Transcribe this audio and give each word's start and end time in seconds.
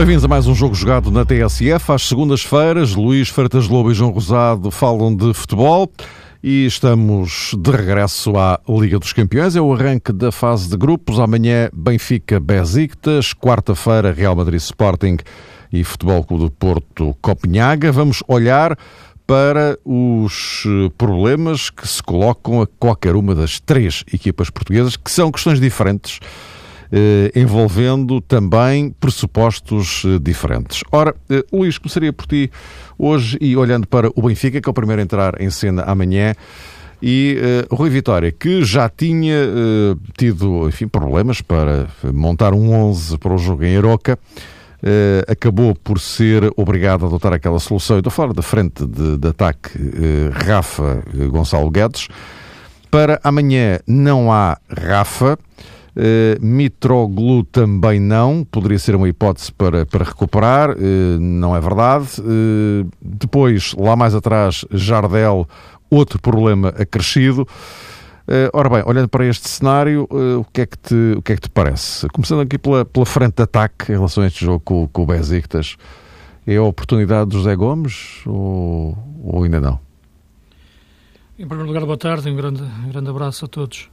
Bem-vindos 0.00 0.24
a 0.24 0.28
mais 0.28 0.46
um 0.46 0.54
jogo 0.54 0.74
jogado 0.74 1.10
na 1.10 1.26
TSF. 1.26 1.92
Às 1.92 2.08
segundas-feiras, 2.08 2.94
Luís 2.94 3.28
Freitas 3.28 3.68
Lobo 3.68 3.90
e 3.90 3.94
João 3.94 4.12
Rosado 4.12 4.70
falam 4.70 5.14
de 5.14 5.34
futebol 5.34 5.92
e 6.42 6.64
estamos 6.64 7.54
de 7.54 7.70
regresso 7.70 8.34
à 8.38 8.58
Liga 8.66 8.98
dos 8.98 9.12
Campeões. 9.12 9.56
É 9.56 9.60
o 9.60 9.74
arranque 9.74 10.10
da 10.10 10.32
fase 10.32 10.70
de 10.70 10.76
grupos. 10.78 11.20
Amanhã, 11.20 11.68
Benfica 11.74 12.40
Besiktas. 12.40 13.34
Quarta-feira, 13.34 14.10
Real 14.10 14.34
Madrid 14.34 14.58
Sporting 14.58 15.18
e 15.70 15.84
Futebol 15.84 16.24
Clube 16.24 16.44
do 16.44 16.50
Porto 16.50 17.14
Copenhaga. 17.20 17.92
Vamos 17.92 18.22
olhar 18.26 18.78
para 19.26 19.78
os 19.84 20.64
problemas 20.96 21.68
que 21.68 21.86
se 21.86 22.02
colocam 22.02 22.62
a 22.62 22.66
qualquer 22.66 23.14
uma 23.14 23.34
das 23.34 23.60
três 23.60 24.02
equipas 24.10 24.48
portuguesas, 24.48 24.96
que 24.96 25.10
são 25.10 25.30
questões 25.30 25.60
diferentes 25.60 26.20
envolvendo 27.34 28.20
também 28.20 28.90
pressupostos 28.90 30.02
eh, 30.04 30.18
diferentes. 30.20 30.82
Ora, 30.90 31.14
eh, 31.28 31.44
Luís, 31.52 31.78
começaria 31.78 32.12
por 32.12 32.26
ti 32.26 32.50
hoje 32.98 33.38
e 33.40 33.56
olhando 33.56 33.86
para 33.86 34.10
o 34.14 34.22
Benfica, 34.22 34.60
que 34.60 34.68
é 34.68 34.70
o 34.70 34.74
primeiro 34.74 35.00
a 35.00 35.04
entrar 35.04 35.40
em 35.40 35.50
cena 35.50 35.82
amanhã. 35.82 36.34
E 37.02 37.38
uh, 37.70 37.74
Rui 37.74 37.88
Vitória, 37.88 38.30
que 38.30 38.62
já 38.62 38.86
tinha 38.86 39.34
tido 40.18 40.68
enfim, 40.68 40.86
problemas 40.86 41.40
para 41.40 41.88
montar 42.12 42.52
um 42.52 42.74
11 42.74 43.16
para 43.16 43.32
o 43.32 43.38
jogo 43.38 43.64
em 43.64 43.74
Aroca, 43.74 44.18
acabou 45.26 45.74
por 45.74 45.98
ser 45.98 46.52
obrigado 46.58 47.06
a 47.06 47.08
adotar 47.08 47.32
aquela 47.32 47.58
solução. 47.58 47.96
Eu 47.96 48.00
estou 48.00 48.10
fora 48.10 48.34
da 48.34 48.42
frente 48.42 48.86
de, 48.86 49.16
de 49.16 49.28
ataque 49.28 49.70
Rafa 50.30 51.02
Gonçalo 51.30 51.70
Guedes. 51.70 52.08
Para 52.90 53.18
amanhã 53.24 53.78
não 53.86 54.30
há 54.30 54.58
Rafa. 54.68 55.38
Uh, 56.00 56.42
Mitroglou 56.42 57.44
também 57.44 58.00
não, 58.00 58.42
poderia 58.42 58.78
ser 58.78 58.94
uma 58.94 59.06
hipótese 59.06 59.52
para, 59.52 59.84
para 59.84 60.02
recuperar, 60.02 60.70
uh, 60.70 61.20
não 61.20 61.54
é 61.54 61.60
verdade. 61.60 62.08
Uh, 62.20 62.88
depois, 63.02 63.74
lá 63.74 63.94
mais 63.94 64.14
atrás, 64.14 64.64
Jardel, 64.70 65.46
outro 65.90 66.18
problema 66.18 66.70
acrescido. 66.70 67.46
ora 68.54 68.70
bem, 68.70 68.82
olhando 68.86 69.08
para 69.08 69.26
este 69.26 69.46
cenário, 69.46 70.08
o, 70.10 70.44
que 70.50 70.62
é 70.62 70.66
que 70.66 70.78
te, 70.78 70.94
o 71.18 71.20
que 71.20 71.32
é 71.32 71.34
que 71.34 71.42
te 71.42 71.50
parece? 71.50 72.08
Começando 72.08 72.40
aqui 72.40 72.56
pela, 72.56 72.82
pela 72.82 73.04
frente 73.04 73.34
de 73.34 73.42
ataque 73.42 73.92
em 73.92 73.96
relação 73.96 74.24
a 74.24 74.26
este 74.26 74.42
jogo 74.42 74.60
com, 74.60 74.88
com 74.88 75.02
o 75.02 75.06
Besiktas, 75.06 75.76
é 76.46 76.56
a 76.56 76.62
oportunidade 76.62 77.28
de 77.28 77.36
José 77.36 77.54
Gomes 77.54 78.22
ou, 78.24 78.96
ou 79.22 79.44
ainda 79.44 79.60
não? 79.60 79.78
Em 81.38 81.46
primeiro 81.46 81.66
lugar, 81.66 81.84
boa 81.84 81.98
tarde, 81.98 82.30
um 82.30 82.36
grande, 82.36 82.62
um 82.62 82.88
grande 82.88 83.10
abraço 83.10 83.44
a 83.44 83.48
todos. 83.48 83.90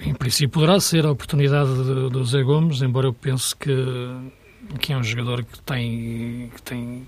Em 0.00 0.14
princípio 0.14 0.50
poderá 0.50 0.80
ser 0.80 1.06
a 1.06 1.10
oportunidade 1.10 1.70
do 2.10 2.24
Zé 2.24 2.42
Gomes, 2.42 2.82
embora 2.82 3.06
eu 3.06 3.12
pense 3.12 3.54
que, 3.54 3.74
que 4.80 4.92
é 4.92 4.96
um 4.96 5.04
jogador 5.04 5.44
que 5.44 5.60
tem... 5.60 6.50
Que 6.54 6.62
tem 6.62 7.06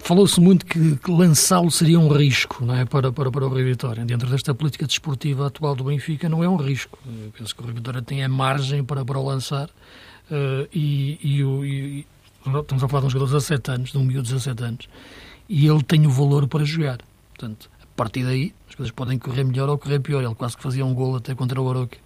Falou-se 0.00 0.40
muito 0.40 0.66
que, 0.66 0.96
que 0.96 1.10
lançá-lo 1.10 1.70
seria 1.70 1.98
um 1.98 2.08
risco 2.08 2.64
não 2.64 2.74
é? 2.74 2.84
para, 2.84 3.12
para, 3.12 3.30
para 3.30 3.46
o 3.46 3.54
Rio 3.54 3.66
Vitória. 3.66 4.04
Dentro 4.04 4.28
desta 4.28 4.52
política 4.52 4.86
desportiva 4.86 5.46
atual 5.46 5.76
do 5.76 5.84
Benfica, 5.84 6.28
não 6.28 6.42
é 6.42 6.48
um 6.48 6.56
risco. 6.56 6.98
Eu 7.06 7.30
penso 7.36 7.54
que 7.54 7.62
o 7.62 7.66
Rio 7.66 7.74
Vitória 7.74 8.02
tem 8.02 8.24
a 8.24 8.28
margem 8.28 8.82
para, 8.82 9.04
para 9.04 9.18
o 9.18 9.24
lançar 9.24 9.68
uh, 9.68 10.68
e, 10.72 11.18
e, 11.22 11.42
e, 11.42 12.06
estamos 12.46 12.82
a 12.82 12.88
falar 12.88 13.02
de 13.02 13.06
um 13.06 13.10
jogador 13.10 13.26
de 13.26 13.32
17 13.34 13.70
anos, 13.70 13.92
de 13.92 13.98
um 13.98 14.04
miúdo 14.04 14.24
de 14.26 14.34
17 14.34 14.64
anos, 14.64 14.88
e 15.48 15.66
ele 15.66 15.82
tem 15.82 16.04
o 16.06 16.10
valor 16.10 16.48
para 16.48 16.64
jogar. 16.64 16.98
Portanto, 17.36 17.70
partir 17.98 18.22
daí, 18.22 18.54
coisas 18.78 18.92
podem 18.92 19.18
correr 19.18 19.42
melhor 19.42 19.68
ou 19.68 19.76
correr 19.76 19.98
pior. 19.98 20.22
Ele 20.22 20.34
quase 20.36 20.56
que 20.56 20.62
fazia 20.62 20.86
um 20.86 20.94
gol 20.94 21.16
até 21.16 21.34
contra 21.34 21.60
o 21.60 21.68
Aroca 21.68 21.98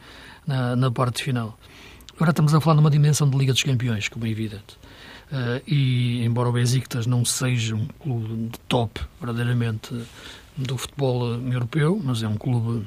na, 0.47 0.75
na 0.75 0.91
parte 0.91 1.22
final. 1.22 1.58
Agora 2.16 2.30
estamos 2.30 2.54
a 2.54 2.60
falar 2.60 2.76
numa 2.76 2.91
dimensão 2.91 3.28
de 3.28 3.36
Liga 3.36 3.53
dos 3.53 3.62
Campeões, 3.62 4.08
como 4.08 4.25
é 4.25 4.30
evidente. 4.30 4.78
Uh, 5.30 5.62
e 5.66 6.25
embora 6.25 6.48
o 6.48 6.53
Besiktas 6.53 7.06
não 7.06 7.25
seja 7.25 7.75
um 7.75 7.86
clube 7.98 8.48
de 8.48 8.58
top, 8.69 9.00
verdadeiramente, 9.20 9.94
do 10.56 10.78
futebol 10.78 11.26
europeu, 11.34 12.00
mas 12.03 12.22
é 12.22 12.28
um 12.28 12.36
clube 12.36 12.86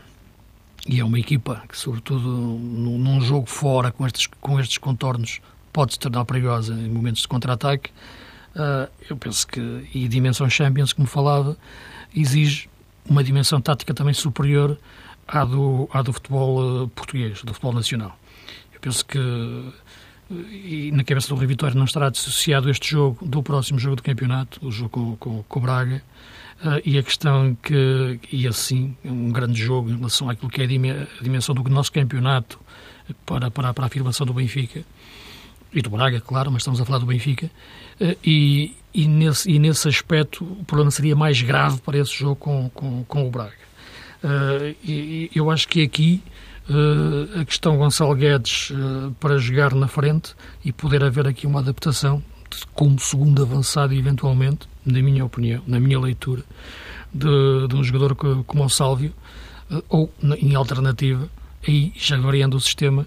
e 0.87 0.99
é 0.99 1.05
uma 1.05 1.19
equipa 1.19 1.63
que, 1.67 1.77
sobretudo 1.77 2.27
num, 2.27 3.21
jogo 3.21 3.47
fora, 3.47 3.91
com 3.91 4.05
estes, 4.05 4.27
com 4.39 4.59
estes 4.59 4.77
contornos, 4.77 5.41
pode 5.73 5.93
se 5.93 5.99
tornar 5.99 6.25
perigosa 6.25 6.73
em 6.73 6.89
momentos 6.89 7.21
de 7.21 7.27
contra-ataque. 7.27 7.89
Uh, 8.55 8.89
eu 9.09 9.17
penso 9.17 9.45
que, 9.47 9.89
e 9.93 10.07
dimensão 10.07 10.47
Champions, 10.49 10.93
como 10.93 11.07
falava, 11.07 11.57
exige 12.15 12.69
uma 13.07 13.23
dimensão 13.23 13.61
tática 13.61 13.93
também 13.93 14.13
superior 14.13 14.77
à 15.27 15.43
do, 15.45 15.89
à 15.91 16.01
do 16.01 16.13
futebol 16.13 16.83
uh, 16.83 16.87
português, 16.89 17.41
do 17.43 17.53
futebol 17.53 17.73
nacional. 17.73 18.17
Eu 18.73 18.79
penso 18.79 19.05
que 19.05 19.19
e 20.29 20.91
na 20.91 21.03
cabeça 21.03 21.27
do 21.27 21.35
Rio 21.35 21.47
Vitória 21.47 21.75
não 21.75 21.85
estará 21.85 22.09
dissociado 22.09 22.69
este 22.69 22.89
jogo 22.89 23.23
do 23.25 23.43
próximo 23.43 23.77
jogo 23.77 23.97
do 23.97 24.03
campeonato, 24.03 24.65
o 24.65 24.71
jogo 24.71 24.89
com, 24.89 25.15
com, 25.17 25.43
com 25.43 25.59
o 25.59 25.61
Braga, 25.61 26.01
uh, 26.63 26.81
e 26.83 26.97
a 26.97 27.03
questão 27.03 27.55
que, 27.61 28.19
e 28.31 28.47
assim, 28.47 28.95
um 29.03 29.31
grande 29.31 29.61
jogo 29.61 29.89
em 29.89 29.97
relação 29.97 30.29
àquilo 30.29 30.49
que 30.49 30.61
é 30.61 30.65
a 30.65 31.21
dimensão 31.21 31.53
do 31.53 31.63
nosso 31.69 31.91
campeonato 31.91 32.59
para, 33.25 33.51
para, 33.51 33.73
para 33.73 33.85
a 33.85 33.87
afirmação 33.87 34.25
do 34.25 34.33
Benfica, 34.33 34.83
e 35.75 35.81
do 35.81 35.89
Braga, 35.89 36.21
claro, 36.21 36.49
mas 36.49 36.61
estamos 36.61 36.79
a 36.79 36.85
falar 36.85 36.99
do 36.99 37.05
Benfica, 37.05 37.51
uh, 37.99 38.17
e, 38.23 38.75
e 38.93 39.07
nesse, 39.07 39.51
e 39.51 39.59
nesse 39.59 39.87
aspecto 39.89 40.43
o 40.43 40.63
problema 40.63 40.89
seria 40.89 41.15
mais 41.15 41.41
grave 41.41 41.81
para 41.81 41.97
esse 41.97 42.13
jogo 42.13 42.37
com, 42.37 42.69
com, 42.69 43.03
com 43.03 43.27
o 43.27 43.29
Braga. 43.29 43.53
Uh, 44.23 44.75
e, 44.83 45.29
eu 45.35 45.51
acho 45.51 45.67
que 45.67 45.83
aqui 45.83 46.23
uh, 46.69 47.41
a 47.41 47.45
questão 47.45 47.77
Gonçalo 47.77 48.15
Guedes 48.15 48.71
para 49.19 49.37
jogar 49.37 49.75
na 49.75 49.89
frente 49.89 50.33
e 50.63 50.71
poder 50.71 51.03
haver 51.03 51.27
aqui 51.27 51.45
uma 51.45 51.59
adaptação 51.59 52.23
como 52.73 52.97
segundo 52.97 53.43
avançado 53.43 53.93
eventualmente, 53.93 54.69
na 54.85 55.01
minha 55.01 55.25
opinião, 55.25 55.61
na 55.67 55.77
minha 55.77 55.99
leitura, 55.99 56.41
de, 57.13 57.67
de 57.67 57.75
um 57.75 57.83
jogador 57.83 58.15
como 58.15 58.63
o 58.63 58.69
Sálvio, 58.69 59.13
ou 59.89 60.09
em 60.39 60.55
alternativa, 60.55 61.27
aí 61.67 61.91
já 61.97 62.17
variando 62.17 62.55
o 62.55 62.61
sistema, 62.61 63.05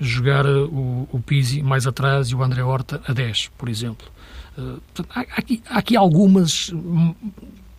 jogar 0.00 0.46
o, 0.46 1.08
o 1.10 1.20
Pizzi 1.20 1.62
mais 1.62 1.86
atrás 1.86 2.28
e 2.28 2.34
o 2.34 2.42
André 2.42 2.62
Horta 2.62 3.00
a 3.06 3.12
10, 3.12 3.50
por 3.58 3.68
exemplo. 3.68 4.06
Uh, 4.56 4.80
há, 5.10 5.20
aqui, 5.20 5.62
há 5.68 5.78
aqui 5.78 5.96
algumas, 5.96 6.70
hum, 6.72 7.14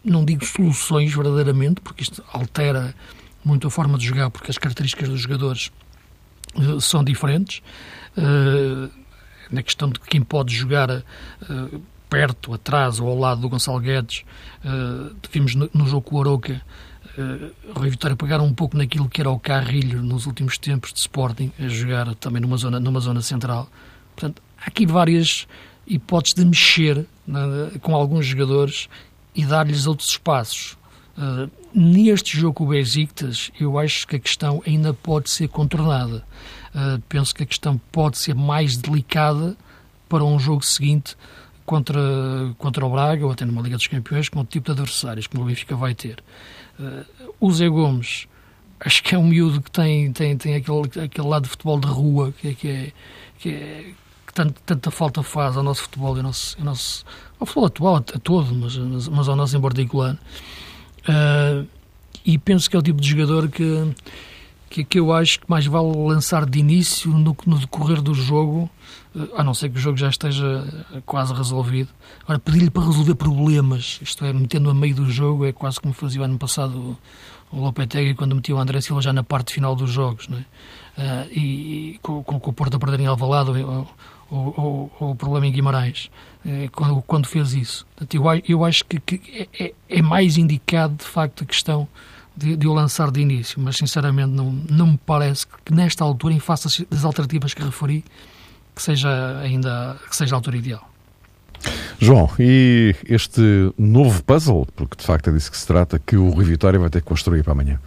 não 0.03 0.23
digo 0.25 0.45
soluções 0.45 1.13
verdadeiramente, 1.13 1.81
porque 1.81 2.03
isto 2.03 2.23
altera 2.31 2.93
muito 3.43 3.67
a 3.67 3.71
forma 3.71 3.97
de 3.97 4.05
jogar, 4.05 4.29
porque 4.29 4.51
as 4.51 4.57
características 4.57 5.09
dos 5.09 5.21
jogadores 5.21 5.71
uh, 6.55 6.79
são 6.79 7.03
diferentes. 7.03 7.61
Na 9.49 9.63
questão 9.63 9.89
de 9.89 9.99
quem 10.01 10.21
pode 10.21 10.53
jogar 10.53 11.03
perto, 12.09 12.53
atrás 12.53 12.99
ou 12.99 13.07
ao 13.07 13.17
lado 13.17 13.39
do 13.39 13.47
Gonçalo 13.47 13.79
Guedes, 13.79 14.25
vimos 15.31 15.55
no, 15.55 15.69
no 15.73 15.87
jogo 15.87 16.01
com 16.01 16.17
o 16.17 16.21
Aroca 16.21 16.61
Rui 17.75 17.89
Vitória 17.89 18.15
pegaram 18.15 18.45
um 18.45 18.53
pouco 18.53 18.77
naquilo 18.77 19.09
que 19.09 19.21
era 19.21 19.29
o 19.29 19.39
Carrilho 19.39 20.01
nos 20.01 20.25
últimos 20.25 20.57
tempos 20.57 20.93
de 20.93 20.99
Sporting, 20.99 21.51
a 21.59 21.67
jogar 21.67 22.13
também 22.15 22.41
numa 22.41 22.57
zona, 22.57 22.79
numa 22.79 22.99
zona 22.99 23.21
central. 23.21 23.69
Portanto, 24.15 24.41
há 24.57 24.67
aqui 24.67 24.85
várias 24.85 25.47
hipóteses 25.87 26.35
de 26.35 26.45
mexer 26.45 27.05
com 27.81 27.95
alguns 27.95 28.25
jogadores 28.25 28.89
e 29.35 29.45
dar-lhes 29.45 29.87
outros 29.87 30.09
espaços. 30.09 30.77
Uh, 31.17 31.49
neste 31.73 32.37
jogo 32.37 32.53
com 32.53 32.63
o 32.63 32.67
Besiktas, 32.67 33.51
eu 33.59 33.77
acho 33.77 34.07
que 34.07 34.15
a 34.15 34.19
questão 34.19 34.63
ainda 34.65 34.93
pode 34.93 35.29
ser 35.29 35.47
contornada. 35.49 36.23
Uh, 36.73 37.01
penso 37.09 37.35
que 37.35 37.43
a 37.43 37.45
questão 37.45 37.79
pode 37.91 38.17
ser 38.17 38.33
mais 38.33 38.77
delicada 38.77 39.57
para 40.07 40.23
um 40.23 40.39
jogo 40.39 40.63
seguinte 40.63 41.15
contra, 41.65 42.01
contra 42.57 42.85
o 42.85 42.89
Braga 42.89 43.25
ou 43.25 43.31
até 43.31 43.45
numa 43.45 43.61
Liga 43.61 43.75
dos 43.75 43.87
Campeões 43.87 44.29
com 44.29 44.39
o 44.39 44.45
tipo 44.45 44.65
de 44.65 44.71
adversários 44.71 45.27
que 45.27 45.37
o 45.37 45.43
Benfica 45.43 45.75
vai 45.75 45.93
ter. 45.93 46.23
Uh, 46.79 47.33
o 47.39 47.51
Zé 47.51 47.67
Gomes, 47.67 48.27
acho 48.79 49.03
que 49.03 49.13
é 49.13 49.17
um 49.17 49.27
miúdo 49.27 49.61
que 49.61 49.69
tem, 49.69 50.11
tem, 50.13 50.37
tem 50.37 50.55
aquele, 50.55 51.03
aquele 51.03 51.27
lado 51.27 51.43
de 51.43 51.49
futebol 51.49 51.79
de 51.79 51.87
rua 51.87 52.31
que 52.31 52.47
é, 52.47 52.53
que 52.53 52.67
é, 52.67 52.91
que 53.37 53.49
é 53.49 53.93
que 54.29 54.33
tanto, 54.33 54.61
tanta 54.63 54.91
falta 54.91 55.23
faz 55.23 55.57
ao 55.57 55.63
nosso 55.63 55.83
futebol 55.83 56.15
e 56.15 56.19
ao 56.19 56.23
nosso, 56.23 56.55
ao, 56.59 56.65
nosso, 56.65 57.03
ao 57.39 57.47
futebol 57.47 57.65
atual, 57.65 57.95
a 57.95 58.19
todo, 58.19 58.53
mas, 58.53 58.77
mas, 59.07 59.27
ao 59.27 59.35
nosso 59.35 59.57
em 59.57 59.61
particular. 59.61 60.17
Uh, 61.01 61.67
e 62.23 62.37
penso 62.37 62.69
que 62.69 62.75
é 62.75 62.79
o 62.79 62.81
tipo 62.83 63.01
de 63.01 63.09
jogador 63.09 63.49
que, 63.49 63.63
que, 64.69 64.83
que 64.83 64.99
eu 64.99 65.11
acho 65.11 65.39
que 65.39 65.49
mais 65.49 65.65
vale 65.65 65.91
lançar 65.95 66.45
de 66.45 66.59
início 66.59 67.11
no, 67.11 67.35
no 67.45 67.57
decorrer 67.57 68.01
do 68.01 68.13
jogo, 68.13 68.69
uh, 69.15 69.29
a 69.35 69.43
não 69.43 69.53
ser 69.53 69.69
que 69.69 69.77
o 69.77 69.79
jogo 69.79 69.97
já 69.97 70.09
esteja 70.09 70.63
quase 71.05 71.33
resolvido. 71.33 71.89
Agora, 72.23 72.39
pedir-lhe 72.39 72.69
para 72.69 72.85
resolver 72.85 73.15
problemas, 73.15 73.99
isto 74.01 74.23
é, 74.23 74.31
metendo 74.31 74.69
a 74.69 74.73
meio 74.73 74.95
do 74.95 75.09
jogo, 75.09 75.45
é 75.45 75.51
quase 75.51 75.79
como 75.79 75.93
fazia 75.93 76.21
o 76.21 76.23
ano 76.23 76.37
passado 76.37 76.97
o, 77.51 77.59
Lopetegui 77.59 78.13
quando 78.13 78.35
metia 78.35 78.55
o 78.55 78.59
André 78.59 78.79
Silva 78.79 79.01
já 79.01 79.11
na 79.11 79.23
parte 79.23 79.53
final 79.53 79.75
dos 79.75 79.89
jogos, 79.89 80.27
não 80.27 80.37
é? 80.37 80.41
Uh, 80.41 81.29
e, 81.31 81.39
e 81.39 81.99
com, 82.01 82.21
com, 82.23 82.35
o 82.35 82.53
Porto 82.53 82.75
a 82.75 82.79
perder 82.79 82.99
em 82.99 83.07
Alvalade 83.07 83.49
ou, 83.49 83.87
ou, 84.29 84.91
ou, 84.99 85.11
o 85.11 85.15
problema 85.15 85.47
em 85.47 85.51
Guimarães, 85.51 86.11
quando, 86.73 87.01
quando 87.01 87.25
fez 87.25 87.53
isso. 87.53 87.87
Portanto, 87.95 88.13
eu, 88.13 88.23
eu 88.47 88.65
acho 88.65 88.85
que, 88.85 88.99
que 88.99 89.47
é, 89.57 89.73
é, 89.89 90.01
mais 90.01 90.37
indicado, 90.37 90.95
de 90.95 91.05
facto, 91.05 91.43
a 91.43 91.47
questão 91.47 91.87
de, 92.39 92.55
de, 92.55 92.67
o 92.67 92.73
lançar 92.73 93.11
de 93.11 93.19
início, 93.19 93.59
mas 93.59 93.77
sinceramente 93.77 94.29
não, 94.29 94.51
não 94.69 94.87
me 94.87 94.99
parece 95.05 95.45
que 95.65 95.73
nesta 95.73 96.03
altura, 96.03 96.33
em 96.33 96.39
face 96.39 96.85
das 96.89 97.03
alternativas 97.03 97.53
que 97.53 97.61
referi, 97.61 98.03
que 98.75 98.81
seja 98.81 99.39
ainda 99.39 99.97
que 100.09 100.15
seja 100.15 100.35
a 100.35 100.37
altura 100.37 100.57
ideal. 100.57 100.89
João, 101.99 102.29
e 102.39 102.95
este 103.07 103.41
novo 103.77 104.23
puzzle, 104.23 104.65
porque 104.75 104.95
de 104.95 105.03
facto 105.03 105.29
é 105.29 105.33
disso 105.33 105.51
que 105.51 105.57
se 105.57 105.67
trata, 105.67 105.99
que 105.99 106.15
o 106.15 106.29
Rui 106.29 106.45
Vitória 106.45 106.79
vai 106.79 106.89
ter 106.89 107.01
que 107.01 107.07
construir 107.07 107.43
para 107.43 107.51
amanhã? 107.51 107.79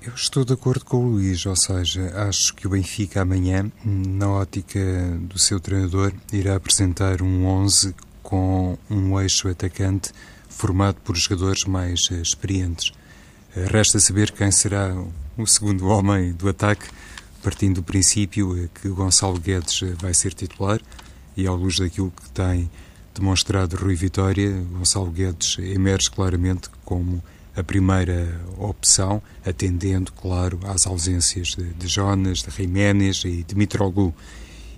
Eu 0.00 0.14
estou 0.14 0.44
de 0.44 0.52
acordo 0.52 0.84
com 0.84 0.96
o 0.96 1.08
Luís, 1.10 1.44
ou 1.44 1.56
seja, 1.56 2.10
acho 2.26 2.54
que 2.54 2.66
o 2.66 2.70
Benfica 2.70 3.20
amanhã, 3.20 3.70
na 3.84 4.30
ótica 4.30 4.80
do 5.20 5.38
seu 5.38 5.60
treinador, 5.60 6.12
irá 6.32 6.56
apresentar 6.56 7.20
um 7.20 7.44
11 7.44 7.94
com 8.22 8.78
um 8.88 9.20
eixo 9.20 9.48
atacante 9.48 10.12
formado 10.50 10.96
por 11.02 11.16
jogadores 11.16 11.64
mais 11.64 12.00
eh, 12.10 12.16
experientes. 12.16 12.92
Eh, 13.56 13.66
resta 13.70 13.98
saber 13.98 14.32
quem 14.32 14.50
será 14.50 14.94
o 15.38 15.46
segundo 15.46 15.86
homem 15.86 16.32
do 16.32 16.48
ataque, 16.48 16.86
partindo 17.42 17.76
do 17.76 17.82
princípio 17.82 18.56
eh, 18.58 18.68
que 18.74 18.88
Gonçalo 18.88 19.38
Guedes 19.40 19.80
vai 19.98 20.12
ser 20.12 20.34
titular 20.34 20.80
e, 21.36 21.46
à 21.46 21.52
luz 21.52 21.78
daquilo 21.78 22.10
que 22.10 22.28
tem 22.30 22.70
demonstrado 23.14 23.76
Rui 23.76 23.94
Vitória, 23.94 24.50
Gonçalo 24.72 25.10
Guedes 25.10 25.56
emerge 25.58 26.10
claramente 26.10 26.68
como 26.84 27.22
a 27.56 27.62
primeira 27.62 28.40
opção, 28.58 29.22
atendendo, 29.44 30.12
claro, 30.12 30.60
às 30.64 30.86
ausências 30.86 31.56
de, 31.56 31.88
Jonas, 31.88 32.42
de 32.42 32.50
Jiménez 32.50 33.22
e 33.24 33.42
de 33.42 33.54
Mitroglou. 33.56 34.14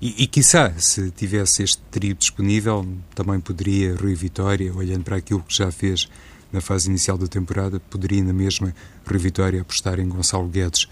E, 0.02 0.25
e 0.25 0.26
quiçá, 0.26 0.75
se 0.78 1.12
tivesse 1.12 1.62
este 1.62 1.81
trio 1.88 2.16
disponível, 2.16 2.84
também 3.14 3.38
poderia 3.38 3.94
Rui 3.94 4.16
Vitória, 4.16 4.75
olhando 4.75 5.04
para 5.04 5.14
aquilo 5.14 5.44
que 5.44 5.56
já 5.56 5.70
fez 5.70 6.08
na 6.52 6.60
fase 6.60 6.90
inicial 6.90 7.16
da 7.16 7.28
temporada, 7.28 7.78
poderia 7.78 8.20
na 8.25 8.32
mesma 8.32 8.75
Rui 9.06 9.19
Vitória 9.20 9.60
apostar 9.62 10.00
em 10.00 10.08
Gonçalo 10.08 10.49
Guedes, 10.49 10.88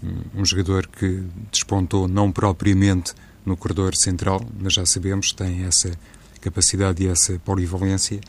um, 0.00 0.44
jogador 0.44 0.86
que 0.86 1.24
despontou 1.50 2.06
não 2.06 2.30
propriamente 2.30 3.14
no 3.44 3.56
corredor 3.56 3.96
central, 3.96 4.46
mas 4.60 4.74
já 4.74 4.86
sabemos 4.86 5.32
tem 5.32 5.64
essa 5.64 5.90
capacidade 6.40 7.02
e 7.02 7.08
essa 7.08 7.40
polivalência. 7.40 8.20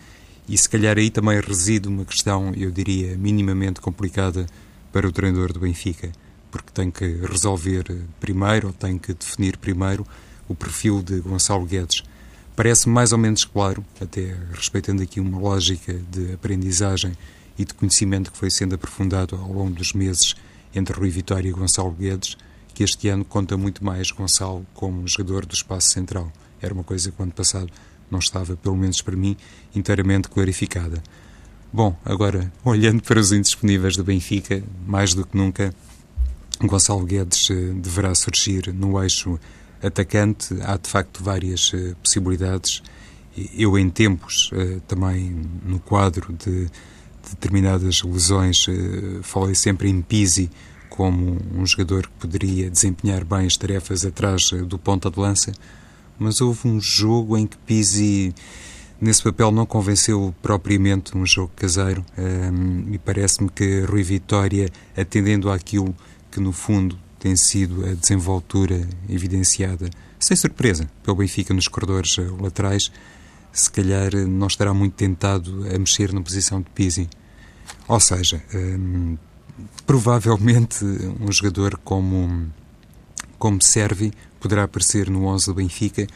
E 0.49 0.57
se 0.57 0.67
calhar 0.67 0.97
aí 0.97 1.11
também 1.11 1.39
reside 1.39 1.87
uma 1.87 2.05
questão, 2.05 2.51
eu 2.57 2.71
diria, 2.71 3.15
minimamente 3.17 3.79
complicada 3.79 4.47
para 4.91 5.07
o 5.07 5.11
treinador 5.11 5.53
do 5.53 5.59
Benfica, 5.59 6.11
porque 6.53 6.71
tem 6.71 6.91
que 6.91 7.03
resolver 7.25 7.83
primeiro, 8.19 8.67
ou 8.67 8.73
tem 8.73 8.99
que 8.99 9.11
definir 9.11 9.57
primeiro, 9.57 10.05
o 10.47 10.53
perfil 10.53 11.01
de 11.01 11.19
Gonçalo 11.19 11.65
Guedes. 11.65 12.03
Parece 12.55 12.87
mais 12.87 13.11
ou 13.11 13.17
menos 13.17 13.43
claro, 13.43 13.83
até 13.99 14.37
respeitando 14.53 15.01
aqui 15.01 15.19
uma 15.19 15.39
lógica 15.39 15.99
de 16.11 16.33
aprendizagem 16.33 17.13
e 17.57 17.65
de 17.65 17.73
conhecimento 17.73 18.31
que 18.31 18.37
foi 18.37 18.51
sendo 18.51 18.75
aprofundado 18.75 19.35
ao 19.35 19.51
longo 19.51 19.71
dos 19.71 19.93
meses 19.93 20.35
entre 20.75 20.95
Rui 20.95 21.09
Vitória 21.09 21.49
e 21.49 21.51
Gonçalo 21.51 21.89
Guedes, 21.89 22.37
que 22.75 22.83
este 22.83 23.07
ano 23.07 23.25
conta 23.25 23.57
muito 23.57 23.83
mais 23.83 24.11
Gonçalo 24.11 24.63
como 24.75 25.07
jogador 25.07 25.47
do 25.47 25.55
espaço 25.55 25.89
central. 25.89 26.31
Era 26.61 26.71
uma 26.71 26.83
coisa 26.83 27.11
que 27.11 27.19
o 27.19 27.23
ano 27.23 27.31
passado 27.31 27.73
não 28.11 28.19
estava, 28.19 28.55
pelo 28.55 28.77
menos 28.77 29.01
para 29.01 29.15
mim, 29.15 29.35
inteiramente 29.75 30.29
clarificada. 30.29 31.01
Bom, 31.73 31.97
agora, 32.05 32.53
olhando 32.63 33.01
para 33.01 33.19
os 33.19 33.31
indisponíveis 33.31 33.97
do 33.97 34.03
Benfica, 34.03 34.63
mais 34.85 35.15
do 35.15 35.25
que 35.25 35.35
nunca, 35.35 35.73
Gonçalo 36.61 37.05
Guedes 37.05 37.49
eh, 37.49 37.73
deverá 37.75 38.13
surgir 38.15 38.73
no 38.73 39.01
eixo 39.01 39.39
atacante. 39.81 40.55
Há, 40.61 40.77
de 40.77 40.89
facto, 40.89 41.23
várias 41.23 41.71
eh, 41.73 41.93
possibilidades. 42.01 42.81
Eu, 43.55 43.77
em 43.77 43.89
tempos, 43.89 44.49
eh, 44.53 44.79
também 44.87 45.49
no 45.65 45.79
quadro 45.79 46.33
de 46.33 46.69
determinadas 47.29 48.01
lesões, 48.03 48.65
falei 49.21 49.55
sempre 49.55 49.89
em 49.89 50.01
Pisi 50.01 50.51
como 50.89 51.37
um 51.55 51.65
jogador 51.65 52.03
que 52.03 52.13
poderia 52.19 52.69
desempenhar 52.69 53.23
bem 53.23 53.47
as 53.47 53.55
tarefas 53.55 54.05
atrás 54.05 54.51
do 54.67 54.77
ponta 54.77 55.09
de 55.09 55.17
lança 55.17 55.53
mas 56.17 56.41
houve 56.41 56.67
um 56.67 56.79
jogo 56.79 57.37
em 57.37 57.45
que 57.45 57.57
Pizzi 57.57 58.33
nesse 58.99 59.23
papel 59.23 59.51
não 59.51 59.65
convenceu 59.65 60.33
propriamente 60.41 61.17
um 61.17 61.25
jogo 61.25 61.51
caseiro 61.55 62.05
um, 62.17 62.93
e 62.93 62.97
parece-me 62.97 63.49
que 63.49 63.81
Rui 63.81 64.03
Vitória, 64.03 64.69
atendendo 64.95 65.51
àquilo 65.51 65.93
que 66.33 66.39
no 66.39 66.51
fundo 66.51 66.97
tem 67.19 67.35
sido 67.35 67.85
a 67.85 67.93
desenvoltura 67.93 68.87
evidenciada, 69.07 69.87
sem 70.19 70.35
surpresa, 70.35 70.89
pelo 71.03 71.17
Benfica 71.17 71.53
nos 71.53 71.67
corredores 71.67 72.17
eh, 72.17 72.27
laterais, 72.41 72.91
se 73.51 73.69
calhar 73.69 74.15
não 74.27 74.47
estará 74.47 74.73
muito 74.73 74.93
tentado 74.93 75.63
a 75.73 75.77
mexer 75.77 76.11
na 76.11 76.21
posição 76.21 76.59
de 76.59 76.69
Pizzi. 76.71 77.07
Ou 77.87 77.99
seja, 77.99 78.43
um, 78.53 79.15
provavelmente 79.85 80.83
um 80.83 81.31
jogador 81.31 81.79
como, 81.83 82.51
como 83.37 83.61
Servi 83.61 84.11
poderá 84.39 84.63
aparecer 84.63 85.09
no 85.09 85.25
11 85.25 85.45
do 85.45 85.53
Benfica, 85.53 86.07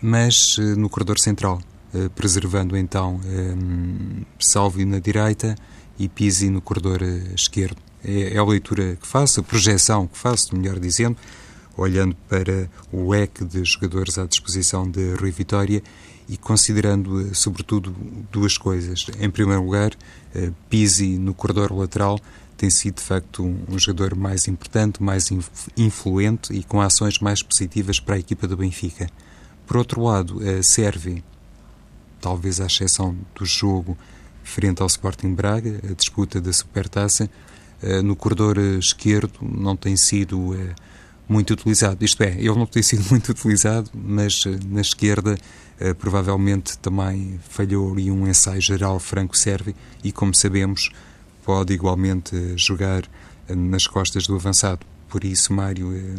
mas 0.00 0.56
eh, 0.60 0.62
no 0.76 0.88
corredor 0.88 1.18
central, 1.18 1.60
eh, 1.92 2.08
preservando 2.14 2.76
então 2.76 3.20
eh, 3.24 3.54
Salvio 4.38 4.86
na 4.86 5.00
direita 5.00 5.56
e 5.98 6.08
Pisi 6.08 6.50
no 6.50 6.60
corredor 6.60 7.02
esquerdo. 7.34 7.85
É, 8.06 8.34
é 8.34 8.38
a 8.38 8.44
leitura 8.44 8.96
que 8.96 9.06
faço, 9.06 9.40
a 9.40 9.42
projeção 9.42 10.06
que 10.06 10.16
faço, 10.16 10.56
melhor 10.56 10.78
dizendo, 10.78 11.16
olhando 11.76 12.16
para 12.28 12.70
o 12.92 13.10
leque 13.10 13.44
de 13.44 13.64
jogadores 13.64 14.16
à 14.16 14.24
disposição 14.24 14.88
de 14.88 15.14
Rui 15.14 15.30
Vitória 15.30 15.82
e 16.28 16.36
considerando, 16.36 17.34
sobretudo, 17.34 17.94
duas 18.32 18.56
coisas. 18.56 19.06
Em 19.20 19.30
primeiro 19.30 19.62
lugar, 19.62 19.90
Pisi 20.70 21.18
no 21.18 21.34
corredor 21.34 21.72
lateral 21.72 22.18
tem 22.56 22.70
sido 22.70 22.96
de 22.96 23.02
facto 23.02 23.44
um, 23.44 23.58
um 23.68 23.78
jogador 23.78 24.14
mais 24.16 24.48
importante, 24.48 25.02
mais 25.02 25.30
influente 25.76 26.52
e 26.52 26.64
com 26.64 26.80
ações 26.80 27.18
mais 27.18 27.42
positivas 27.42 28.00
para 28.00 28.14
a 28.14 28.18
equipa 28.18 28.48
do 28.48 28.56
Benfica. 28.56 29.08
Por 29.66 29.76
outro 29.76 30.02
lado, 30.02 30.40
Serve, 30.62 31.22
talvez 32.20 32.60
à 32.60 32.66
exceção 32.66 33.16
do 33.34 33.44
jogo 33.44 33.96
frente 34.46 34.80
ao 34.80 34.86
Sporting 34.86 35.34
Braga, 35.34 35.80
a 35.90 35.92
disputa 35.92 36.40
da 36.40 36.52
Supertaça, 36.52 37.24
eh, 37.24 37.28
no 38.02 38.16
corredor 38.16 38.58
esquerdo 38.58 39.38
não 39.42 39.76
tem 39.76 39.96
sido 39.96 40.54
eh, 40.54 40.74
muito 41.28 41.52
utilizado. 41.52 42.04
Isto 42.04 42.22
é, 42.22 42.32
ele 42.38 42.54
não 42.54 42.66
tem 42.66 42.82
sido 42.82 43.04
muito 43.10 43.30
utilizado, 43.30 43.90
mas 43.94 44.44
eh, 44.46 44.58
na 44.68 44.80
esquerda 44.80 45.36
provavelmente 45.98 46.78
também 46.78 47.38
falhou 47.50 47.92
ali 47.92 48.10
um 48.10 48.26
ensaio 48.26 48.62
geral 48.62 48.98
franco-serve 48.98 49.76
e, 50.02 50.10
como 50.10 50.34
sabemos, 50.34 50.88
pode 51.44 51.74
igualmente 51.74 52.34
jogar 52.56 53.02
nas 53.48 53.86
costas 53.86 54.26
do 54.26 54.34
avançado. 54.34 54.86
Por 55.08 55.24
isso, 55.24 55.52
Mário, 55.52 55.94
eh, 55.94 56.14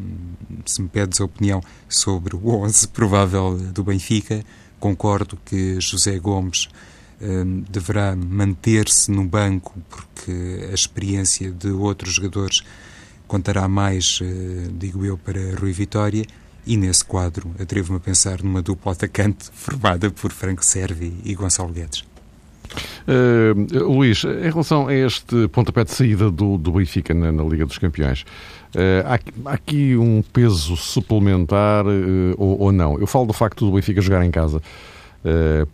se 0.66 0.82
me 0.82 0.88
pedes 0.88 1.20
a 1.20 1.26
opinião 1.26 1.62
sobre 1.90 2.36
o 2.36 2.48
11 2.64 2.88
provável 2.90 3.58
do 3.58 3.84
Benfica, 3.84 4.44
concordo 4.80 5.38
que 5.46 5.80
José 5.80 6.18
Gomes 6.18 6.70
eh, 6.72 6.97
deverá 7.70 8.16
manter-se 8.16 9.10
no 9.10 9.24
banco 9.26 9.74
porque 9.90 10.68
a 10.70 10.74
experiência 10.74 11.52
de 11.52 11.70
outros 11.70 12.14
jogadores 12.14 12.62
contará 13.28 13.68
mais, 13.68 14.20
eh, 14.22 14.70
digo 14.72 15.06
eu, 15.06 15.18
para 15.18 15.56
Rui 15.60 15.72
Vitória. 15.72 16.26
E 16.66 16.76
nesse 16.76 17.04
quadro, 17.04 17.50
atrevo-me 17.60 17.98
a 17.98 18.00
pensar 18.00 18.44
numa 18.44 18.62
dupla 18.62 18.92
atacante 18.92 19.50
formada 19.54 20.10
por 20.10 20.32
Franco 20.32 20.66
Servi 20.66 21.14
e 21.24 21.34
Gonçalo 21.36 21.72
Guedes. 21.72 22.04
Uh, 23.08 23.88
Luís, 23.88 24.26
em 24.26 24.50
relação 24.50 24.88
a 24.88 24.94
este 24.94 25.48
pontapé 25.48 25.86
de 25.86 25.92
saída 25.92 26.30
do, 26.30 26.58
do 26.58 26.74
Benfica 26.74 27.14
na, 27.14 27.32
na 27.32 27.42
Liga 27.44 27.66
dos 27.66 27.78
Campeões, 27.78 28.24
uh, 28.76 29.06
há, 29.06 29.50
há, 29.50 29.54
aqui 29.54 29.96
um 29.96 30.22
peso 30.22 30.76
suplementar 30.76 31.86
uh, 31.86 32.36
ou, 32.38 32.60
ou, 32.64 32.72
não? 32.74 33.00
Eu 33.00 33.08
falo 33.08 33.26
do 33.26 33.32
facto 33.32 33.66
do 33.66 33.72
Benfica 33.72 34.02
jogar 34.02 34.26
em 34.26 34.32
casa. 34.32 34.62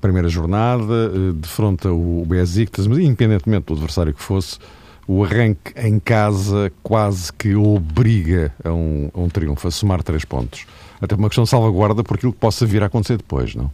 Primeira 0.02 0.30
jornada, 0.30 1.34
defronta 1.34 1.92
o 1.92 2.26
Besiktas, 2.26 2.88
mas 2.88 2.98
independentemente 3.00 3.66
do 3.68 3.74
adversário 3.74 4.14
que 4.14 4.22
fosse, 4.22 4.58
o 5.08 5.24
arranque 5.24 5.74
em 5.76 6.00
casa 6.00 6.72
quase 6.82 7.32
que 7.34 7.56
obriga 7.56 8.54
a 8.64 8.72
um, 8.72 9.12
a 9.14 9.20
um 9.20 9.30
triunfo, 9.30 9.68
a 9.68 9.72
somar 9.72 10.02
três 10.02 10.26
pontos. 10.26 10.66
Até 11.02 11.16
uma 11.16 11.28
questão 11.28 11.44
de 11.44 11.50
salvaguarda 11.50 12.04
por 12.04 12.16
aquilo 12.16 12.32
que 12.32 12.40
possa 12.40 12.66
vir 12.66 12.82
a 12.84 12.86
acontecer 12.86 13.18
depois, 13.18 13.54
não? 13.56 13.72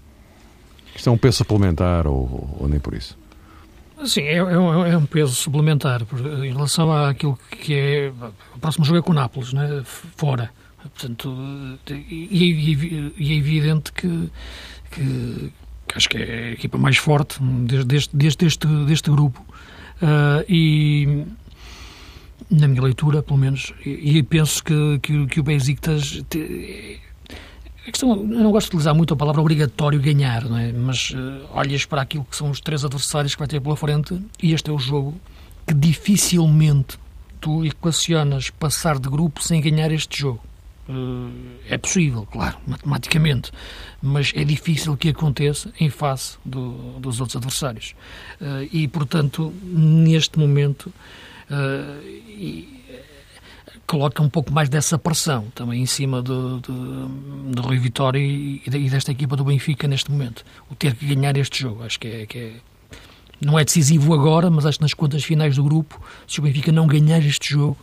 Isto 0.96 1.10
é 1.10 1.14
um 1.14 1.18
peso 1.18 1.38
suplementar 1.38 2.08
ou, 2.08 2.58
ou 2.60 2.68
nem 2.68 2.80
por 2.80 2.94
isso? 2.94 3.18
Sim, 4.06 4.22
é, 4.22 4.38
é, 4.38 4.40
é, 4.40 4.98
um, 4.98 5.06
peso 5.06 5.34
suplementar 5.34 6.02
em 6.44 6.52
relação 6.52 6.92
àquilo 6.92 7.38
que 7.52 7.74
é. 7.76 8.14
O 8.56 8.60
próximo 8.60 8.86
jogo 8.86 9.00
é 9.00 9.02
com 9.02 9.12
o 9.12 9.16
Nápoles, 9.16 9.54
né? 9.54 9.82
fora. 9.86 10.50
Portanto, 10.82 11.38
e, 11.90 11.94
e, 12.32 13.14
e 13.18 13.34
é 13.34 13.36
evidente 13.36 13.92
que, 13.92 14.32
que, 14.90 15.52
que, 15.88 15.98
acho 15.98 16.10
que 16.10 16.18
é 16.18 16.50
a 16.50 16.52
equipa 16.52 16.78
mais 16.78 16.98
forte 16.98 17.42
deste, 17.42 18.16
deste, 18.16 18.38
deste, 18.38 18.68
deste 18.86 19.10
grupo. 19.12 19.44
Uh, 20.02 20.44
e 20.48 21.26
na 22.50 22.68
minha 22.68 22.82
leitura, 22.82 23.22
pelo 23.22 23.38
menos, 23.38 23.74
e, 23.86 24.18
e 24.18 24.24
penso 24.24 24.64
que, 24.64 25.00
que, 25.00 25.28
que 25.28 25.40
o 25.40 25.44
Besiktas 25.44 26.24
a 27.90 27.92
questão, 27.92 28.12
eu 28.12 28.44
não 28.44 28.52
gosto 28.52 28.68
de 28.68 28.76
utilizar 28.76 28.94
muito 28.94 29.14
a 29.14 29.18
palavra 29.18 29.42
obrigatório 29.42 30.00
ganhar, 30.00 30.44
não 30.46 30.58
é? 30.58 30.72
mas 30.72 31.10
uh, 31.10 31.48
olhas 31.54 31.86
para 31.86 32.02
aquilo 32.02 32.24
que 32.24 32.36
são 32.36 32.50
os 32.50 32.60
três 32.60 32.86
adversários 32.86 33.34
que 33.34 33.40
vai 33.40 33.48
ter 33.48 33.60
pela 33.60 33.76
frente 33.76 34.22
e 34.42 34.54
este 34.54 34.70
é 34.70 34.74
o 34.74 34.78
jogo 34.78 35.20
que 35.66 35.74
dificilmente 35.74 37.00
tu 37.42 37.66
equacionas 37.66 38.50
passar 38.52 39.00
de 39.00 39.10
grupo 39.10 39.42
sem 39.42 39.60
ganhar 39.60 39.92
este 39.92 40.20
jogo. 40.20 40.42
Uh, 40.90 41.30
é 41.70 41.78
possível, 41.78 42.26
claro, 42.26 42.58
matematicamente, 42.66 43.52
mas 44.02 44.32
é 44.36 44.44
difícil 44.44 44.98
que 44.98 45.10
aconteça 45.10 45.72
em 45.80 45.88
face 45.88 46.40
do, 46.44 47.00
dos 47.00 47.20
outros 47.20 47.36
adversários. 47.36 47.94
Uh, 48.42 48.68
e, 48.72 48.88
portanto, 48.88 49.54
neste 49.64 50.40
momento, 50.40 50.92
e, 52.28 52.80
coloca 53.86 54.22
um 54.22 54.30
pouco 54.30 54.52
mais 54.52 54.68
dessa 54.68 54.98
pressão 54.98 55.48
também 55.54 55.82
em 55.82 55.86
cima 55.86 56.22
do, 56.22 56.60
do, 56.60 57.08
do 57.08 57.62
Rui 57.62 57.78
Vitória 57.78 58.20
e, 58.20 58.62
e, 58.66 58.90
desta 58.90 59.12
equipa 59.12 59.36
do 59.36 59.44
Benfica 59.44 59.88
neste 59.88 60.12
momento. 60.12 60.44
O 60.72 60.76
ter 60.76 60.96
que 60.96 61.06
ganhar 61.06 61.38
este 61.38 61.62
jogo, 61.62 61.84
acho 61.84 62.00
que 62.00 62.08
é, 62.08 62.26
que 62.26 62.38
é 62.38 62.54
não 63.42 63.58
é 63.58 63.64
decisivo 63.64 64.14
agora, 64.14 64.50
mas 64.50 64.66
acho 64.66 64.80
que 64.80 64.84
nas 64.84 64.94
contas 64.94 65.24
finais 65.24 65.56
do 65.56 65.64
grupo, 65.64 66.02
se 66.28 66.40
o 66.40 66.44
Benfica 66.44 66.72
não 66.72 66.86
ganhar 66.86 67.20
este 67.20 67.52
jogo, 67.52 67.78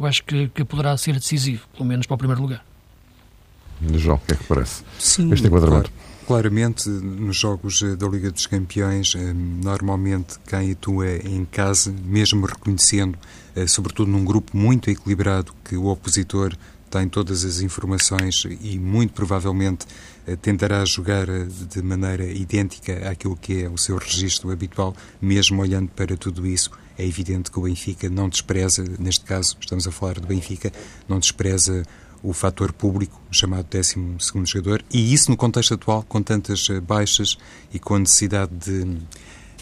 eu 0.00 0.06
acho 0.06 0.24
que, 0.24 0.48
que 0.48 0.64
poderá 0.64 0.96
ser 0.96 1.14
decisivo, 1.14 1.68
pelo 1.72 1.84
menos 1.84 2.06
para 2.06 2.14
o 2.14 2.18
primeiro 2.18 2.42
lugar. 2.42 2.64
João, 3.94 4.16
o 4.16 4.20
que 4.20 4.32
é 4.32 4.36
que 4.36 4.44
parece? 4.44 4.82
Sim, 4.98 5.32
este 5.32 5.46
enquadramento. 5.46 5.90
Claro 5.90 6.10
claramente 6.30 6.88
nos 6.88 7.36
jogos 7.36 7.82
da 7.98 8.06
Liga 8.06 8.30
dos 8.30 8.46
Campeões, 8.46 9.16
eh, 9.16 9.32
normalmente 9.32 10.38
quem 10.46 10.70
atua 10.70 11.16
em 11.16 11.44
casa, 11.44 11.92
mesmo 12.04 12.46
reconhecendo 12.46 13.18
eh, 13.56 13.66
sobretudo 13.66 14.10
num 14.12 14.24
grupo 14.24 14.56
muito 14.56 14.88
equilibrado, 14.88 15.52
que 15.64 15.76
o 15.76 15.86
opositor 15.86 16.54
tem 16.88 17.08
todas 17.08 17.44
as 17.44 17.60
informações 17.60 18.44
e 18.60 18.78
muito 18.78 19.12
provavelmente 19.12 19.86
eh, 20.19 20.19
tentará 20.36 20.84
jogar 20.84 21.28
eh, 21.28 21.46
de 21.68 21.82
maneira 21.82 22.24
idêntica 22.24 23.08
àquilo 23.10 23.36
que 23.36 23.64
é 23.64 23.68
o 23.68 23.78
seu 23.78 23.96
registro 23.96 24.50
habitual, 24.50 24.94
mesmo 25.20 25.60
olhando 25.60 25.88
para 25.88 26.16
tudo 26.16 26.46
isso. 26.46 26.70
É 26.98 27.06
evidente 27.06 27.50
que 27.50 27.58
o 27.58 27.62
Benfica 27.62 28.08
não 28.10 28.28
despreza, 28.28 28.84
neste 28.98 29.24
caso 29.24 29.56
estamos 29.60 29.86
a 29.86 29.92
falar 29.92 30.20
do 30.20 30.26
Benfica, 30.26 30.72
não 31.08 31.18
despreza 31.18 31.82
o 32.22 32.32
fator 32.32 32.72
público, 32.72 33.20
chamado 33.30 33.66
12 33.70 33.96
jogador, 34.44 34.84
e 34.92 35.14
isso 35.14 35.30
no 35.30 35.36
contexto 35.36 35.74
atual, 35.74 36.02
com 36.02 36.22
tantas 36.22 36.68
baixas 36.82 37.38
e 37.72 37.78
com 37.78 37.94
a 37.94 37.98
necessidade 37.98 38.52
de 38.54 38.98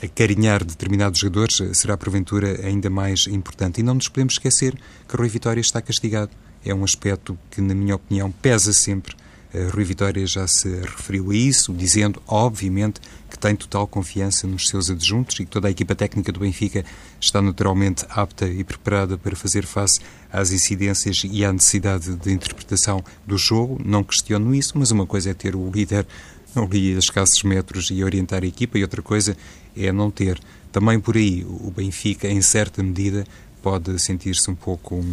acarinhar 0.02 0.64
determinados 0.64 1.20
jogadores 1.20 1.60
será 1.72 1.96
porventura 1.96 2.66
ainda 2.66 2.88
mais 2.88 3.26
importante. 3.26 3.80
E 3.80 3.82
não 3.82 3.94
nos 3.94 4.08
podemos 4.08 4.34
esquecer 4.34 4.76
que 5.08 5.16
Rui 5.16 5.28
Vitória 5.28 5.60
está 5.60 5.80
castigado. 5.80 6.30
É 6.64 6.74
um 6.74 6.84
aspecto 6.84 7.38
que, 7.50 7.60
na 7.60 7.74
minha 7.74 7.96
opinião, 7.96 8.30
pesa 8.30 8.72
sempre. 8.72 9.14
Uh, 9.54 9.74
Rui 9.74 9.84
Vitória 9.84 10.26
já 10.26 10.46
se 10.46 10.68
referiu 10.68 11.30
a 11.30 11.34
isso, 11.34 11.72
dizendo, 11.72 12.22
obviamente, 12.26 13.00
que 13.30 13.38
tem 13.38 13.56
total 13.56 13.86
confiança 13.86 14.46
nos 14.46 14.68
seus 14.68 14.90
adjuntos 14.90 15.38
e 15.40 15.44
que 15.44 15.50
toda 15.50 15.68
a 15.68 15.70
equipa 15.70 15.94
técnica 15.94 16.30
do 16.32 16.40
Benfica 16.40 16.84
está 17.20 17.40
naturalmente 17.40 18.04
apta 18.10 18.46
e 18.46 18.62
preparada 18.62 19.16
para 19.16 19.34
fazer 19.34 19.64
face 19.64 20.00
às 20.32 20.50
incidências 20.50 21.22
e 21.24 21.44
à 21.44 21.52
necessidade 21.52 22.14
de 22.14 22.32
interpretação 22.32 23.02
do 23.26 23.38
jogo. 23.38 23.80
Não 23.84 24.04
questiono 24.04 24.54
isso, 24.54 24.78
mas 24.78 24.90
uma 24.90 25.06
coisa 25.06 25.30
é 25.30 25.34
ter 25.34 25.56
o 25.56 25.70
líder 25.70 26.06
ali 26.54 26.94
a 26.94 26.98
escassos 26.98 27.42
metros 27.42 27.90
e 27.90 28.02
orientar 28.02 28.42
a 28.42 28.46
equipa, 28.46 28.78
e 28.78 28.82
outra 28.82 29.02
coisa 29.02 29.36
é 29.76 29.92
não 29.92 30.10
ter. 30.10 30.38
Também 30.72 30.98
por 31.00 31.16
aí, 31.16 31.44
o 31.44 31.72
Benfica, 31.74 32.28
em 32.28 32.42
certa 32.42 32.82
medida, 32.82 33.24
pode 33.62 33.98
sentir-se 33.98 34.50
um 34.50 34.54
pouco 34.54 35.04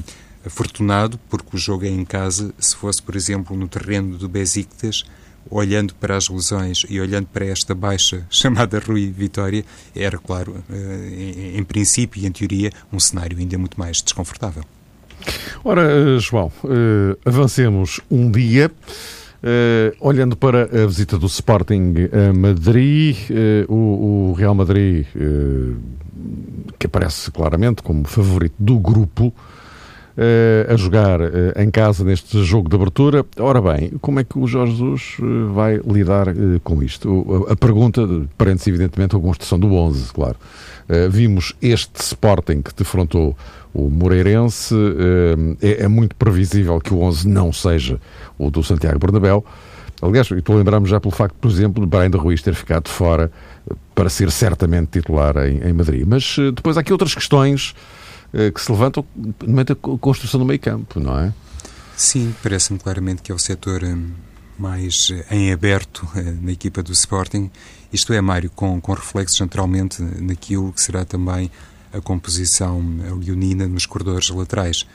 afortunado, 0.45 1.19
porque 1.29 1.55
o 1.55 1.59
jogo 1.59 1.85
é 1.85 1.89
em 1.89 2.05
casa. 2.05 2.53
Se 2.59 2.75
fosse, 2.75 3.01
por 3.01 3.15
exemplo, 3.15 3.55
no 3.57 3.67
terreno 3.67 4.17
do 4.17 4.29
Besiktas, 4.29 5.03
olhando 5.49 5.93
para 5.95 6.17
as 6.17 6.29
lesões 6.29 6.85
e 6.89 6.99
olhando 6.99 7.27
para 7.27 7.45
esta 7.45 7.75
baixa 7.75 8.25
chamada 8.29 8.79
Rui 8.79 9.11
Vitória, 9.11 9.63
era, 9.95 10.17
claro, 10.17 10.63
eh, 10.69 11.53
em, 11.55 11.63
princípio 11.63 12.21
e 12.21 12.25
em 12.25 12.31
teoria, 12.31 12.71
um 12.91 12.99
cenário 12.99 13.37
ainda 13.37 13.57
muito 13.57 13.79
mais 13.79 14.01
desconfortável. 14.01 14.63
Ora, 15.63 15.83
eh, 15.83 16.19
João, 16.19 16.51
eh, 16.63 17.17
avancemos 17.25 17.99
um 18.09 18.29
dia. 18.29 18.71
Uh, 19.43 19.93
olhando 19.99 20.35
para 20.35 20.63
a 20.63 20.87
visita 20.87 21.19
do 21.19 21.27
Sporting 21.27 21.93
a 22.11 22.33
Madrid, 22.33 23.15
uh, 23.29 23.71
o, 23.71 24.31
o, 24.31 24.33
Real 24.33 24.55
Madrid, 24.55 25.05
uh, 25.15 25.75
que 26.79 26.87
aparece 26.87 27.29
claramente 27.29 27.83
como 27.83 28.07
favorito 28.07 28.55
do 28.57 28.79
grupo, 28.79 29.31
a 30.69 30.75
jogar 30.75 31.19
em 31.57 31.69
casa 31.69 32.03
neste 32.03 32.43
jogo 32.43 32.69
de 32.69 32.75
abertura. 32.75 33.25
Ora 33.37 33.61
bem, 33.61 33.91
como 34.01 34.19
é 34.19 34.23
que 34.23 34.37
o 34.39 34.47
Jorge 34.47 34.73
Jesus 34.73 35.17
vai 35.53 35.79
lidar 35.85 36.27
com 36.63 36.81
isto? 36.81 37.45
A 37.49 37.55
pergunta, 37.55 38.01
prende-se 38.37 38.69
evidentemente 38.69 39.15
a 39.15 39.19
construção 39.19 39.59
do 39.59 39.73
11, 39.73 40.13
claro. 40.13 40.37
vimos 41.09 41.53
este 41.61 42.01
Sporting 42.01 42.61
que 42.61 42.73
defrontou 42.75 43.35
o 43.73 43.89
Moreirense. 43.89 44.73
É, 45.61 45.83
é 45.83 45.87
muito 45.87 46.15
previsível 46.15 46.79
que 46.79 46.93
o 46.93 47.01
11 47.01 47.27
não 47.27 47.51
seja 47.51 47.99
o 48.37 48.49
do 48.49 48.63
Santiago 48.63 48.99
Bernabéu. 48.99 49.45
Aliás, 50.01 50.29
estou 50.29 50.55
a 50.55 50.57
lembrar-me 50.57 50.87
já 50.87 50.99
pelo 50.99 51.13
facto, 51.13 51.35
por 51.39 51.49
exemplo, 51.49 51.83
de 51.83 51.89
Brian 51.89 52.09
de 52.09 52.17
Ruiz 52.17 52.41
ter 52.41 52.53
ficado 52.53 52.89
fora 52.89 53.31
eh, 53.69 53.73
para 53.93 54.09
ser 54.09 54.29
certamente 54.29 54.99
titular 54.99 55.37
em, 55.37 55.61
em 55.67 55.73
Madrid. 55.73 56.05
Mas 56.05 56.35
eh, 56.37 56.51
depois 56.51 56.77
há 56.77 56.81
aqui 56.81 56.91
outras 56.91 57.15
questões 57.15 57.73
que 58.53 58.61
se 58.61 58.71
levantam 58.71 59.05
no 59.15 59.33
momento 59.47 59.75
da 59.75 59.97
construção 59.97 60.39
do 60.39 60.45
meio 60.45 60.59
campo, 60.59 60.99
não 60.99 61.17
é? 61.17 61.33
Sim, 61.95 62.35
parece-me 62.43 62.77
claramente 62.77 63.21
que 63.21 63.31
é 63.31 63.35
o 63.35 63.39
setor 63.39 63.81
mais 64.57 65.11
em 65.31 65.51
aberto 65.51 66.07
na 66.41 66.51
equipa 66.51 66.83
do 66.83 66.91
Sporting. 66.91 67.49
Isto 67.91 68.13
é, 68.13 68.21
Mário, 68.21 68.49
com, 68.49 68.79
com 68.81 68.93
reflexos 68.93 69.39
naturalmente 69.39 70.01
naquilo 70.01 70.73
que 70.73 70.81
será 70.81 71.05
também 71.05 71.49
a 71.93 72.01
composição 72.01 72.83
leonina 73.17 73.67
nos 73.67 73.85
corredores 73.85 74.29
laterais. 74.29 74.85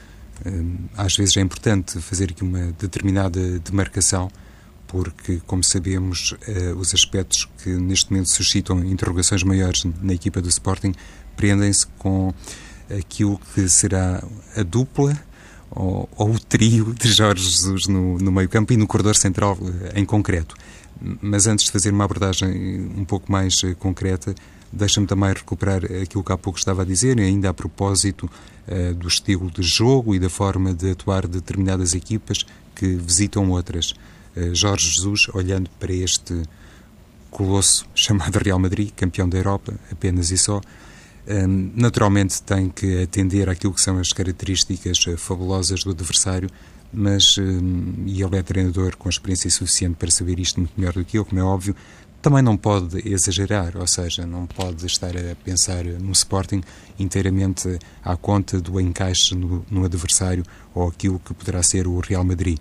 Hum, 0.45 0.77
às 0.97 1.17
vezes 1.17 1.37
é 1.37 1.41
importante 1.41 2.01
fazer 2.01 2.31
aqui 2.31 2.43
uma 2.43 2.73
determinada 2.79 3.59
demarcação, 3.59 4.31
porque, 4.87 5.41
como 5.47 5.63
sabemos, 5.63 6.35
eh, 6.49 6.75
os 6.77 6.93
aspectos 6.93 7.49
que 7.63 7.71
neste 7.71 8.11
momento 8.11 8.29
suscitam 8.31 8.85
interrogações 8.85 9.43
maiores 9.43 9.85
na 10.03 10.13
equipa 10.13 10.43
do 10.43 10.49
Sporting 10.49 10.93
prendem-se 11.37 11.87
com 11.99 12.35
aquilo 12.99 13.41
que 13.55 13.69
será 13.69 14.23
a 14.57 14.63
dupla 14.63 15.19
ou, 15.71 16.09
ou, 16.17 16.31
o 16.31 16.39
trio 16.39 16.93
de 16.95 17.13
Jorge 17.13 17.45
Jesus 17.45 17.87
no, 17.87 18.19
no 18.19 18.33
meio-campo 18.33 18.73
e 18.73 18.77
no 18.77 18.87
corredor 18.87 19.17
central 19.17 19.57
eh, 19.63 20.01
em 20.01 20.05
concreto. 20.05 20.57
Mas 21.23 21.47
antes 21.47 21.67
de 21.67 21.71
fazer 21.71 21.93
uma 21.93 22.05
abordagem 22.05 22.91
um 22.97 23.05
pouco 23.05 23.31
mais 23.31 23.63
eh, 23.63 23.75
concreta, 23.75 24.35
deixa-me 24.73 25.07
também 25.07 25.33
recuperar 25.33 25.85
aquilo 25.85 26.23
que 26.23 26.33
há 26.33 26.39
pouco 26.39 26.59
estava 26.59 26.83
a 26.83 26.85
dizer, 26.85 27.19
ainda 27.19 27.51
a 27.51 27.55
propósito 27.55 28.31
uh, 28.69 28.95
do 28.95 29.09
estilo 29.09 29.51
de 29.51 29.63
jogo 29.63 30.15
e 30.15 30.19
da 30.19 30.31
forma 30.31 30.73
de 30.73 30.93
atuar 30.93 31.27
de 31.27 31.35
determinadas 31.35 31.95
equipas 31.95 32.47
que 32.75 32.95
visitam 32.95 33.51
outras. 33.51 33.95
Uh, 34.37 34.55
Jorge 34.55 34.91
Jesus, 34.91 35.29
olhando 35.35 35.69
para 35.79 35.93
este 35.93 36.43
colosso 37.31 37.85
chamado 37.95 38.37
Real 38.39 38.59
Madrid, 38.59 38.91
campeão 38.97 39.29
da 39.29 39.39
Europa, 39.39 39.75
apenas 39.91 40.31
e 40.31 40.39
só, 40.39 40.61
naturalmente 41.27 42.43
tem 42.43 42.69
que 42.69 43.03
atender 43.03 43.49
àquilo 43.49 43.73
que 43.73 43.81
são 43.81 43.99
as 43.99 44.13
características 44.13 45.07
uh, 45.07 45.17
fabulosas 45.17 45.85
do 45.85 45.91
adversário, 45.91 46.51
mas, 46.93 47.37
e 48.07 48.21
ele 48.21 48.37
é 48.37 48.43
treinador 48.43 48.97
com 48.97 49.09
experiência 49.09 49.49
suficiente 49.49 49.95
para 49.97 50.11
saber 50.11 50.41
isto 50.41 50.59
muito 50.59 50.73
melhor 50.77 50.93
do 50.93 51.05
que 51.05 51.19
eu, 51.19 51.25
como 51.25 51.41
é 51.41 51.45
óbvio, 51.45 51.77
também 52.21 52.43
não 52.43 52.57
pode 52.57 53.09
exagerar, 53.09 53.77
ou 53.77 53.87
seja, 53.87 54.27
não 54.27 54.47
pode 54.47 54.85
estar 54.87 55.17
a 55.17 55.35
pensar 55.43 55.85
no 55.85 56.13
Sporting 56.13 56.63
inteiramente 56.99 57.79
à 58.05 58.17
conta 58.17 58.61
do 58.61 58.79
encaixe 58.81 59.35
no, 59.35 59.65
no 59.71 59.85
adversário 59.85 60.45
ou 60.75 60.89
aquilo 60.89 61.19
que 61.19 61.33
poderá 61.33 61.63
ser 61.63 61.87
o 61.87 61.99
Real 62.01 62.25
Madrid. 62.25 62.59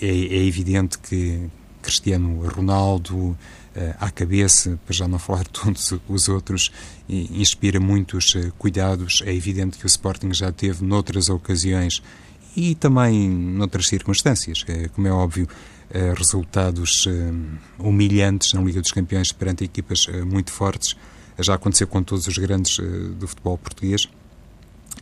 É, 0.00 0.06
é 0.06 0.44
evidente 0.44 0.98
que 0.98 1.50
Cristiano 1.82 2.46
Ronaldo, 2.48 3.36
eh, 3.74 3.94
à 4.00 4.10
cabeça, 4.10 4.78
para 4.84 4.94
já 4.94 5.06
não 5.06 5.18
falar 5.18 5.44
de 5.44 5.50
todos 5.50 5.94
os 6.08 6.28
outros, 6.28 6.70
inspira 7.08 7.80
muitos 7.80 8.34
eh, 8.36 8.52
cuidados. 8.58 9.22
É 9.24 9.34
evidente 9.34 9.78
que 9.78 9.84
o 9.84 9.86
Sporting 9.86 10.32
já 10.32 10.52
teve 10.52 10.84
noutras 10.84 11.28
ocasiões 11.28 12.02
e 12.54 12.74
também 12.74 13.28
noutras 13.28 13.88
circunstâncias, 13.88 14.64
eh, 14.68 14.88
como 14.88 15.06
é 15.06 15.12
óbvio, 15.12 15.48
resultados 16.18 17.08
humilhantes 17.78 18.52
na 18.52 18.60
Liga 18.60 18.78
dos 18.78 18.92
Campeões 18.92 19.32
perante 19.32 19.64
equipas 19.64 20.06
muito 20.26 20.52
fortes. 20.52 20.94
Já 21.38 21.54
aconteceu 21.54 21.86
com 21.86 22.02
todos 22.02 22.26
os 22.26 22.36
grandes 22.36 22.76
do 23.18 23.26
futebol 23.26 23.56
português. 23.56 24.06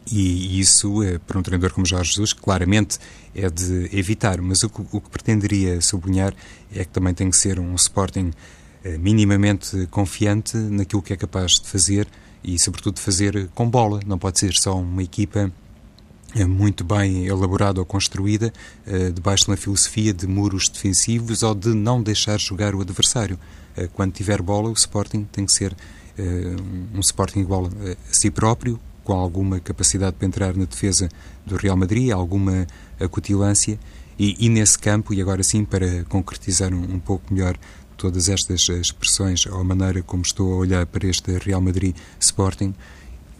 E 0.08 0.60
isso, 0.60 1.00
para 1.26 1.40
um 1.40 1.42
treinador 1.42 1.72
como 1.72 1.84
Jorge 1.84 2.12
Jesus, 2.12 2.32
claramente 2.32 3.00
é 3.34 3.50
de 3.50 3.90
evitar. 3.92 4.40
Mas 4.40 4.62
o 4.62 4.70
que, 4.70 4.80
o 4.92 5.00
que 5.00 5.10
pretenderia 5.10 5.80
sublinhar 5.80 6.32
é 6.72 6.84
que 6.84 6.90
também 6.92 7.12
tem 7.12 7.28
que 7.30 7.36
ser 7.36 7.58
um 7.58 7.74
Sporting 7.74 8.30
eh, 8.30 8.32
minimamente 8.98 9.86
confiante 9.90 10.56
naquilo 10.56 11.02
que 11.02 11.12
é 11.12 11.16
capaz 11.16 11.52
de 11.52 11.68
fazer 11.68 12.06
e, 12.42 12.58
sobretudo, 12.58 12.94
de 12.94 13.00
fazer 13.00 13.48
com 13.54 13.68
bola. 13.68 14.00
Não 14.06 14.18
pode 14.18 14.38
ser 14.38 14.52
só 14.54 14.78
uma 14.78 15.02
equipa 15.02 15.50
eh, 16.34 16.44
muito 16.44 16.84
bem 16.84 17.26
elaborada 17.26 17.80
ou 17.80 17.86
construída, 17.86 18.52
eh, 18.86 19.10
debaixo 19.10 19.46
de 19.46 19.50
uma 19.50 19.56
filosofia 19.56 20.12
de 20.12 20.26
muros 20.26 20.68
defensivos 20.68 21.42
ou 21.42 21.54
de 21.54 21.74
não 21.74 22.02
deixar 22.02 22.38
jogar 22.38 22.74
o 22.74 22.80
adversário. 22.80 23.38
Quando 23.92 24.12
tiver 24.12 24.40
bola, 24.40 24.70
o 24.70 24.72
Sporting 24.72 25.24
tem 25.30 25.44
que 25.44 25.52
ser 25.52 25.76
um 26.94 27.00
Sporting 27.00 27.40
igual 27.40 27.66
a 27.66 27.94
si 28.10 28.30
próprio, 28.30 28.80
com 29.04 29.12
alguma 29.12 29.60
capacidade 29.60 30.16
para 30.16 30.26
entrar 30.26 30.56
na 30.56 30.64
defesa 30.64 31.10
do 31.44 31.56
Real 31.56 31.76
Madrid, 31.76 32.10
alguma 32.10 32.66
acutilância, 32.98 33.78
e, 34.18 34.46
e 34.46 34.48
nesse 34.48 34.78
campo, 34.78 35.14
e 35.14 35.20
agora 35.20 35.42
sim, 35.42 35.64
para 35.64 36.04
concretizar 36.04 36.72
um, 36.72 36.94
um 36.94 36.98
pouco 36.98 37.32
melhor 37.32 37.56
todas 37.96 38.28
estas 38.28 38.68
expressões 38.68 39.46
ou 39.46 39.60
a 39.60 39.64
maneira 39.64 40.02
como 40.02 40.22
estou 40.22 40.52
a 40.52 40.56
olhar 40.56 40.86
para 40.86 41.06
este 41.06 41.38
Real 41.38 41.60
Madrid 41.60 41.94
Sporting, 42.20 42.74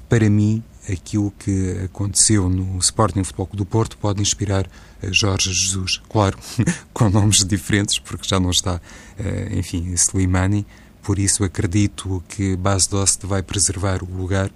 para 0.08 0.30
mim, 0.30 0.62
aquilo 0.90 1.32
que 1.38 1.80
aconteceu 1.84 2.48
no 2.48 2.78
Sporting 2.78 3.24
Futebol 3.24 3.48
do 3.52 3.66
Porto 3.66 3.98
pode 3.98 4.22
inspirar 4.22 4.68
Jorge 5.02 5.52
Jesus. 5.52 6.00
Claro, 6.08 6.38
com 6.92 7.10
nomes 7.10 7.44
diferentes, 7.44 7.98
porque 7.98 8.26
já 8.28 8.38
não 8.38 8.50
está, 8.50 8.80
eh, 9.18 9.48
enfim, 9.52 9.92
Slimani. 9.92 10.66
Por 11.02 11.18
isso 11.18 11.44
acredito 11.44 12.22
que 12.28 12.56
Bas 12.56 12.86
Dost 12.86 13.26
vai 13.26 13.42
preservar 13.42 14.02
o 14.02 14.16
lugar, 14.16 14.50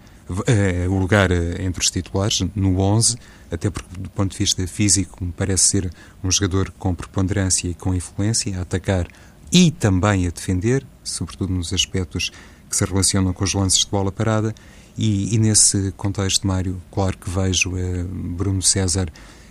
eh, 0.47 0.87
o 0.89 0.99
lugar 0.99 1.31
eh, 1.31 1.63
entre 1.63 1.83
os 1.83 1.91
titulares, 1.91 2.41
no 2.55 2.79
11, 2.79 3.17
até 3.51 3.71
porque, 3.71 3.89
do 3.99 4.11
ponto 4.11 4.33
de 4.33 4.39
vista 4.39 4.65
físico, 4.67 5.25
me 5.25 5.33
parece 5.33 5.65
ser 5.65 5.93
um 6.23 6.31
jogador 6.31 6.73
com 6.79 6.95
preponderância 6.95 7.69
e 7.69 7.75
com 7.75 7.95
influência, 7.95 8.59
a 8.59 8.63
atacar 8.63 9.07
e 9.53 9.71
também 9.71 10.27
a 10.27 10.31
defender, 10.31 10.87
sobretudo 11.03 11.53
nos 11.53 11.73
aspectos 11.73 12.31
que 12.69 12.77
se 12.77 12.85
relacionam 12.85 13.33
com 13.33 13.45
os 13.45 13.53
lances 13.53 13.81
de 13.81 13.91
bola 13.91 14.13
parada. 14.13 14.55
E, 14.97 15.35
e 15.35 15.39
nesse 15.39 15.93
contexto, 15.97 16.47
Mário, 16.47 16.81
claro 16.91 17.17
que 17.17 17.29
vejo 17.29 17.71
uh, 17.71 18.05
Bruno 18.05 18.63
César 18.63 19.09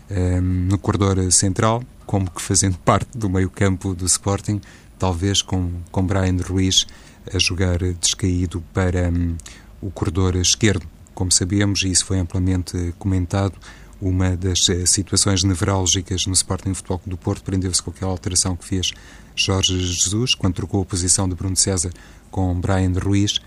uh, 0.10 0.42
no 0.42 0.78
corredor 0.78 1.32
central, 1.32 1.84
como 2.06 2.30
que 2.30 2.42
fazendo 2.42 2.78
parte 2.86 3.18
do 3.18 3.30
meio-campo 3.30 3.94
do 3.94 4.06
Sporting, 4.06 4.62
talvez 4.98 5.42
com, 5.42 5.72
com 5.92 6.06
Brian 6.06 6.38
Ruiz 6.38 6.86
a 7.34 7.38
jogar 7.38 7.80
descaído 7.80 8.64
para 8.74 9.10
um, 9.10 9.36
o 9.82 9.92
corredor 9.92 10.36
esquerdo. 10.36 10.86
Como 11.14 11.32
sabemos, 11.32 11.84
e 11.84 11.92
isso 11.92 12.06
foi 12.06 12.20
amplamente 12.20 12.94
comentado, 12.98 13.54
uma 14.02 14.36
das 14.36 14.68
uh, 14.70 14.88
situações 14.88 15.44
nevrálgicas 15.44 16.26
no 16.26 16.34
Sporting 16.34 16.74
Futebol 16.74 17.02
do 17.06 17.18
Porto 17.18 17.44
prendeu-se 17.44 17.82
com 17.82 17.92
aquela 17.92 18.12
alteração 18.12 18.56
que 18.56 18.66
fez 18.66 18.92
Jorge 19.36 19.80
Jesus, 19.80 20.36
quando 20.36 20.56
trocou 20.56 20.82
a 20.82 20.86
posição 20.86 21.28
de 21.28 21.36
Bruno 21.36 21.56
César 21.56 21.92
com 22.30 22.60
Brian 22.60 22.94
Ruiz, 22.94 23.40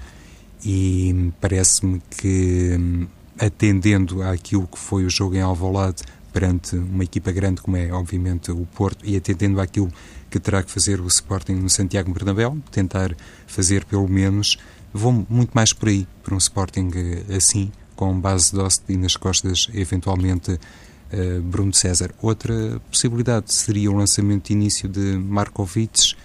e 0.64 1.32
parece-me 1.40 2.00
que, 2.18 2.76
hum, 2.78 3.06
atendendo 3.38 4.22
àquilo 4.22 4.66
que 4.66 4.78
foi 4.78 5.04
o 5.04 5.10
jogo 5.10 5.34
em 5.34 5.40
Alvalade, 5.40 6.02
perante 6.32 6.76
uma 6.76 7.04
equipa 7.04 7.30
grande 7.30 7.60
como 7.60 7.76
é, 7.76 7.92
obviamente, 7.92 8.50
o 8.50 8.66
Porto, 8.74 9.04
e 9.04 9.16
atendendo 9.16 9.60
àquilo 9.60 9.92
que 10.30 10.40
terá 10.40 10.62
que 10.62 10.70
fazer 10.70 11.00
o 11.00 11.06
Sporting 11.06 11.52
no 11.52 11.68
Santiago 11.68 12.12
Bernabéu, 12.12 12.56
tentar 12.70 13.14
fazer 13.46 13.84
pelo 13.84 14.08
menos, 14.08 14.56
vou 14.92 15.26
muito 15.28 15.50
mais 15.52 15.72
por 15.72 15.88
aí, 15.88 16.06
para 16.22 16.34
um 16.34 16.38
Sporting 16.38 16.90
eh, 16.94 17.36
assim, 17.36 17.70
com 18.02 18.18
base 18.18 18.50
de 18.50 18.92
e 18.92 18.96
nas 18.96 19.14
costas, 19.14 19.68
eventualmente, 19.72 20.50
uh, 20.50 21.40
Bruno 21.40 21.72
César. 21.72 22.10
Outra 22.20 22.80
possibilidade 22.90 23.52
seria 23.52 23.88
o 23.92 23.94
lançamento 23.94 24.48
de 24.48 24.54
início 24.54 24.88
de 24.88 25.16
Markovic, 25.16 26.16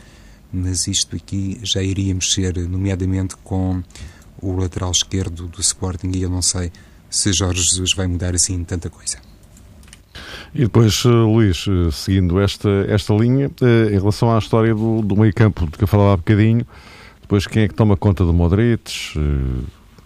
mas 0.52 0.88
isto 0.88 1.16
aqui 1.16 1.60
já 1.62 1.84
iria 1.84 2.16
mexer, 2.16 2.58
nomeadamente 2.68 3.36
com 3.44 3.84
o 4.42 4.56
lateral 4.56 4.90
esquerdo 4.90 5.48
do 5.48 5.62
Sporting, 5.62 6.10
e 6.16 6.24
eu 6.24 6.32
não 6.32 6.42
sei 6.42 6.72
se 7.12 7.32
Jorge 7.32 7.62
Jesus 7.62 7.94
vai 7.94 8.08
mudar 8.08 8.34
assim 8.34 8.63
tanta 8.63 8.90
coisa. 8.90 9.20
E 10.56 10.62
depois, 10.62 11.04
eh, 11.06 11.10
Luís, 11.10 11.63
eh, 11.68 11.92
seguindo 11.92 12.40
esta, 12.40 12.70
esta 12.90 13.13
linha, 13.13 13.52
em 13.62 14.00
relação 14.00 14.36
à 14.36 14.40
história 14.40 14.74
do, 14.74 15.04
do 15.04 15.16
meio 15.16 15.34
campo 15.34 15.68
de 15.68 15.78
que 15.78 15.84
eu 15.84 15.88
falava 15.88 16.13
há 16.13 16.18
bocadinho, 16.18 16.66
depois 17.22 17.46
quem 17.46 17.63
é 17.63 17.68
que 17.68 17.76
toma 17.76 17.96
conta 17.96 18.26
do 18.26 18.34
Modric 18.34 19.13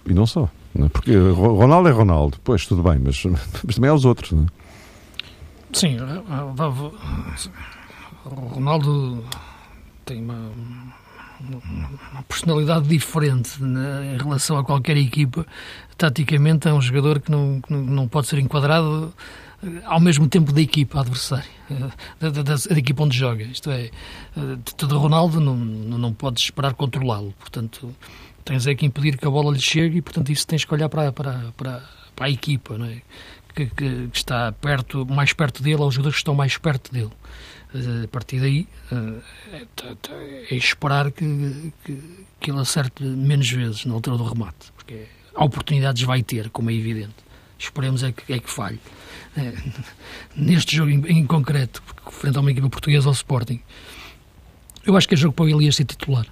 e 0.05 0.13
não 0.13 0.25
só? 0.25 0.49
É? 0.75 0.89
Porque 0.89 1.15
Ronaldo 1.15 1.89
é 1.89 1.91
Ronaldo, 1.91 2.37
pois 2.43 2.65
tudo 2.65 2.83
bem, 2.83 2.99
mas, 2.99 3.23
mas 3.25 3.75
também 3.75 3.89
há 3.89 3.93
os 3.93 4.05
outros. 4.05 4.31
Não 4.31 4.43
é? 4.43 4.47
Sim, 5.73 5.97
o 8.25 8.29
Ronaldo 8.29 9.23
tem 10.05 10.21
uma, 10.21 10.51
uma 12.11 12.23
personalidade 12.27 12.87
diferente 12.87 13.61
né, 13.61 14.13
em 14.13 14.17
relação 14.17 14.57
a 14.57 14.63
qualquer 14.63 14.97
equipa. 14.97 15.45
Taticamente 15.97 16.67
é 16.67 16.73
um 16.73 16.81
jogador 16.81 17.19
que 17.19 17.31
não, 17.31 17.61
que 17.61 17.73
não 17.73 18.07
pode 18.07 18.27
ser 18.27 18.39
enquadrado 18.39 19.13
eh, 19.63 19.81
ao 19.85 19.99
mesmo 19.99 20.27
tempo 20.27 20.51
da 20.51 20.61
equipa 20.61 20.99
adversária, 20.99 21.49
eh, 21.69 21.89
da, 22.19 22.29
da, 22.29 22.41
da, 22.43 22.77
equipa 22.77 23.03
onde 23.03 23.17
joga. 23.17 23.43
Isto 23.43 23.71
é, 23.71 23.85
eh, 23.85 23.91
de, 24.35 24.87
de 24.87 24.93
Ronaldo 24.93 25.39
não, 25.39 25.55
não 25.55 26.13
podes 26.13 26.43
esperar 26.43 26.73
controlá-lo. 26.73 27.33
Portanto, 27.39 27.95
tens 28.43 28.67
é 28.67 28.75
que 28.75 28.85
impedir 28.85 29.17
que 29.17 29.27
a 29.27 29.29
bola 29.29 29.53
lhe 29.53 29.61
chegue 29.61 29.97
e, 29.97 30.01
portanto, 30.01 30.31
isso 30.31 30.45
tens 30.47 30.65
que 30.65 30.73
olhar 30.73 30.89
para, 30.89 31.11
para, 31.11 31.51
para, 31.55 31.83
para 32.15 32.25
a 32.25 32.29
equipa, 32.29 32.77
não 32.77 32.85
é? 32.85 33.01
que, 33.53 33.65
que, 33.67 34.09
está 34.13 34.51
perto, 34.51 35.05
mais 35.05 35.33
perto 35.33 35.61
dele, 35.61 35.81
aos 35.81 35.93
jogadores 35.93 36.15
que 36.15 36.21
estão 36.21 36.35
mais 36.35 36.57
perto 36.57 36.91
dele. 36.91 37.11
Uh, 37.73 38.03
a 38.03 38.07
partir 38.07 38.39
daí, 38.39 38.67
uh, 38.91 39.21
é, 39.53 40.53
é, 40.53 40.55
esperar 40.55 41.11
que, 41.11 41.71
que, 41.85 42.25
que, 42.39 42.51
ele 42.51 42.59
acerte 42.59 43.03
menos 43.03 43.49
vezes 43.49 43.85
na 43.85 43.93
altura 43.93 44.17
do 44.17 44.25
remate, 44.25 44.71
porque 44.75 45.05
oportunidades 45.35 46.03
vai 46.03 46.21
ter, 46.21 46.49
como 46.49 46.69
é 46.69 46.73
evidente. 46.73 47.15
Esperemos 47.57 48.03
é 48.03 48.11
que, 48.11 48.33
é 48.33 48.39
que 48.39 48.49
falhe. 48.49 48.79
É, 49.37 49.53
neste 50.35 50.75
jogo 50.75 50.91
em, 50.91 51.19
em, 51.19 51.25
concreto, 51.25 51.81
frente 52.11 52.37
a 52.37 52.41
uma 52.41 52.51
equipa 52.51 52.69
portuguesa 52.69 53.07
ao 53.07 53.13
Sporting, 53.13 53.61
eu 54.85 54.97
acho 54.97 55.07
que 55.07 55.13
é 55.13 55.17
jogo 55.17 55.33
para 55.33 55.45
o 55.45 55.49
Elias 55.49 55.75
ser 55.75 55.85
titular. 55.85 56.25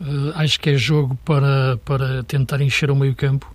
Uh, 0.00 0.32
acho 0.34 0.58
que 0.58 0.70
é 0.70 0.76
jogo 0.76 1.14
para, 1.24 1.76
para 1.84 2.22
tentar 2.24 2.60
encher 2.62 2.90
o 2.90 2.96
meio-campo 2.96 3.54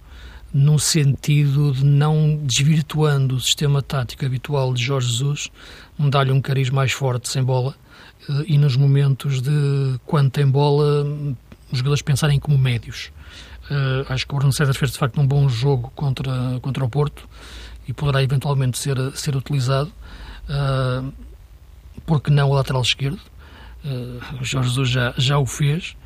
no 0.53 0.79
sentido 0.79 1.73
de 1.73 1.84
não 1.84 2.38
desvirtuando 2.38 3.36
o 3.36 3.41
sistema 3.41 3.81
tático 3.81 4.25
habitual 4.25 4.73
de 4.73 4.81
Jorge 4.81 5.10
Jesus, 5.10 5.51
dar-lhe 5.99 6.31
um 6.31 6.39
cariz 6.39 6.69
mais 6.69 6.93
forte 6.93 7.27
sem 7.27 7.43
bola 7.43 7.75
eh, 8.29 8.45
e 8.47 8.58
nos 8.58 8.77
momentos 8.77 9.41
de 9.41 9.99
quando 10.05 10.31
tem 10.31 10.47
bola 10.47 11.03
os 11.69 11.79
jogadores 11.79 12.01
pensarem 12.01 12.39
como 12.39 12.58
médios. 12.58 13.12
Uh, 13.69 14.05
acho 14.08 14.25
que 14.25 14.34
o 14.34 14.38
Bruno 14.38 14.53
César 14.53 14.73
fez 14.73 14.91
de 14.91 14.97
facto 14.97 15.19
um 15.19 15.27
bom 15.27 15.49
jogo 15.49 15.91
contra, 15.93 16.58
contra 16.62 16.86
o 16.86 16.89
Porto 16.89 17.27
e 17.86 17.91
poderá 17.91 18.23
eventualmente 18.23 18.77
ser, 18.77 18.95
ser 19.13 19.36
utilizado. 19.36 19.91
Uh, 20.47 21.12
porque 22.05 22.31
não 22.31 22.51
o 22.51 22.53
lateral 22.53 22.81
esquerdo? 22.81 23.19
Uh, 23.84 24.21
Jorge 24.41 24.69
Jesus 24.69 24.89
já, 24.89 25.13
já 25.17 25.38
o 25.38 25.45
fez 25.45 25.97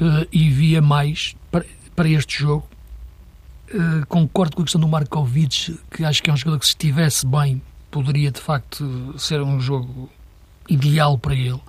uh, 0.00 0.26
e 0.32 0.50
via 0.50 0.80
mais 0.82 1.36
para, 1.50 1.64
para 1.94 2.08
este 2.08 2.38
jogo 2.38 2.66
eh, 3.74 4.04
concordo 4.06 4.54
com 4.54 4.62
a 4.62 4.64
questão 4.64 4.80
do 4.80 4.86
Markovic, 4.86 5.78
que 5.90 6.04
acho 6.04 6.22
que 6.22 6.28
é 6.28 6.32
um 6.32 6.36
jogador 6.36 6.58
que, 6.58 6.66
se 6.66 6.72
estivesse 6.72 7.26
bem, 7.26 7.60
poderia 7.90 8.30
de 8.30 8.40
facto 8.40 9.14
ser 9.18 9.40
um 9.40 9.58
jogo 9.58 10.10
ideal 10.68 11.16
para 11.16 11.34
ele, 11.34 11.60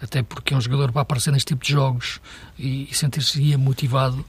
até 0.00 0.22
porque 0.22 0.54
é 0.54 0.56
um 0.56 0.60
jogador 0.60 0.90
para 0.92 1.02
aparecer 1.02 1.30
neste 1.30 1.48
tipo 1.48 1.62
de 1.62 1.72
jogos 1.72 2.20
e, 2.58 2.88
e 2.90 2.94
sentir-se 2.94 3.56
motivado. 3.56 4.24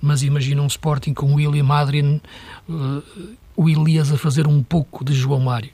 Mas 0.00 0.22
imagina 0.22 0.62
um 0.62 0.68
Sporting 0.68 1.12
com 1.12 1.32
o 1.32 1.34
William 1.34 1.68
Adrian, 1.72 2.20
uh, 2.68 3.02
o 3.56 3.68
Elias 3.68 4.12
a 4.12 4.16
fazer 4.16 4.46
um 4.46 4.62
pouco 4.62 5.04
de 5.04 5.12
João 5.12 5.40
Mário. 5.40 5.72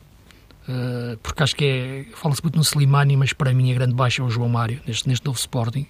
Uh, 0.66 1.18
porque 1.18 1.42
acho 1.42 1.54
que 1.54 1.64
é. 1.66 2.06
Fala-se 2.14 2.42
muito 2.42 2.56
no 2.56 2.62
Slimani, 2.62 3.18
mas 3.18 3.34
para 3.34 3.52
mim 3.52 3.70
a 3.70 3.74
grande 3.74 3.92
baixa 3.92 4.22
é 4.22 4.24
o 4.24 4.30
João 4.30 4.48
Mário, 4.48 4.80
neste, 4.86 5.06
neste 5.06 5.26
novo 5.26 5.38
Sporting. 5.38 5.86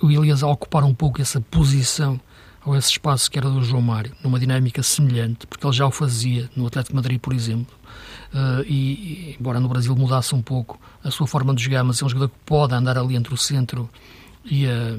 O 0.00 0.10
Elias 0.10 0.42
a 0.42 0.48
ocupar 0.48 0.84
um 0.84 0.94
pouco 0.94 1.20
essa 1.20 1.40
posição 1.40 2.20
ou 2.64 2.76
esse 2.76 2.90
espaço 2.90 3.30
que 3.30 3.38
era 3.38 3.48
do 3.48 3.62
João 3.62 3.80
Mário, 3.80 4.12
numa 4.24 4.40
dinâmica 4.40 4.82
semelhante, 4.82 5.46
porque 5.46 5.64
ele 5.64 5.72
já 5.72 5.86
o 5.86 5.90
fazia 5.90 6.50
no 6.56 6.66
Atlético 6.66 6.96
Madrid, 6.96 7.20
por 7.20 7.32
exemplo. 7.32 7.74
Uh, 8.34 8.62
e, 8.66 9.36
embora 9.38 9.60
no 9.60 9.68
Brasil 9.68 9.94
mudasse 9.94 10.34
um 10.34 10.42
pouco 10.42 10.80
a 11.02 11.10
sua 11.10 11.28
forma 11.28 11.54
de 11.54 11.62
jogar, 11.62 11.84
mas 11.84 12.02
é 12.02 12.04
um 12.04 12.08
jogador 12.08 12.28
que 12.28 12.38
pode 12.44 12.74
andar 12.74 12.98
ali 12.98 13.14
entre 13.14 13.32
o 13.32 13.36
centro 13.36 13.88
e 14.44 14.66
a, 14.66 14.98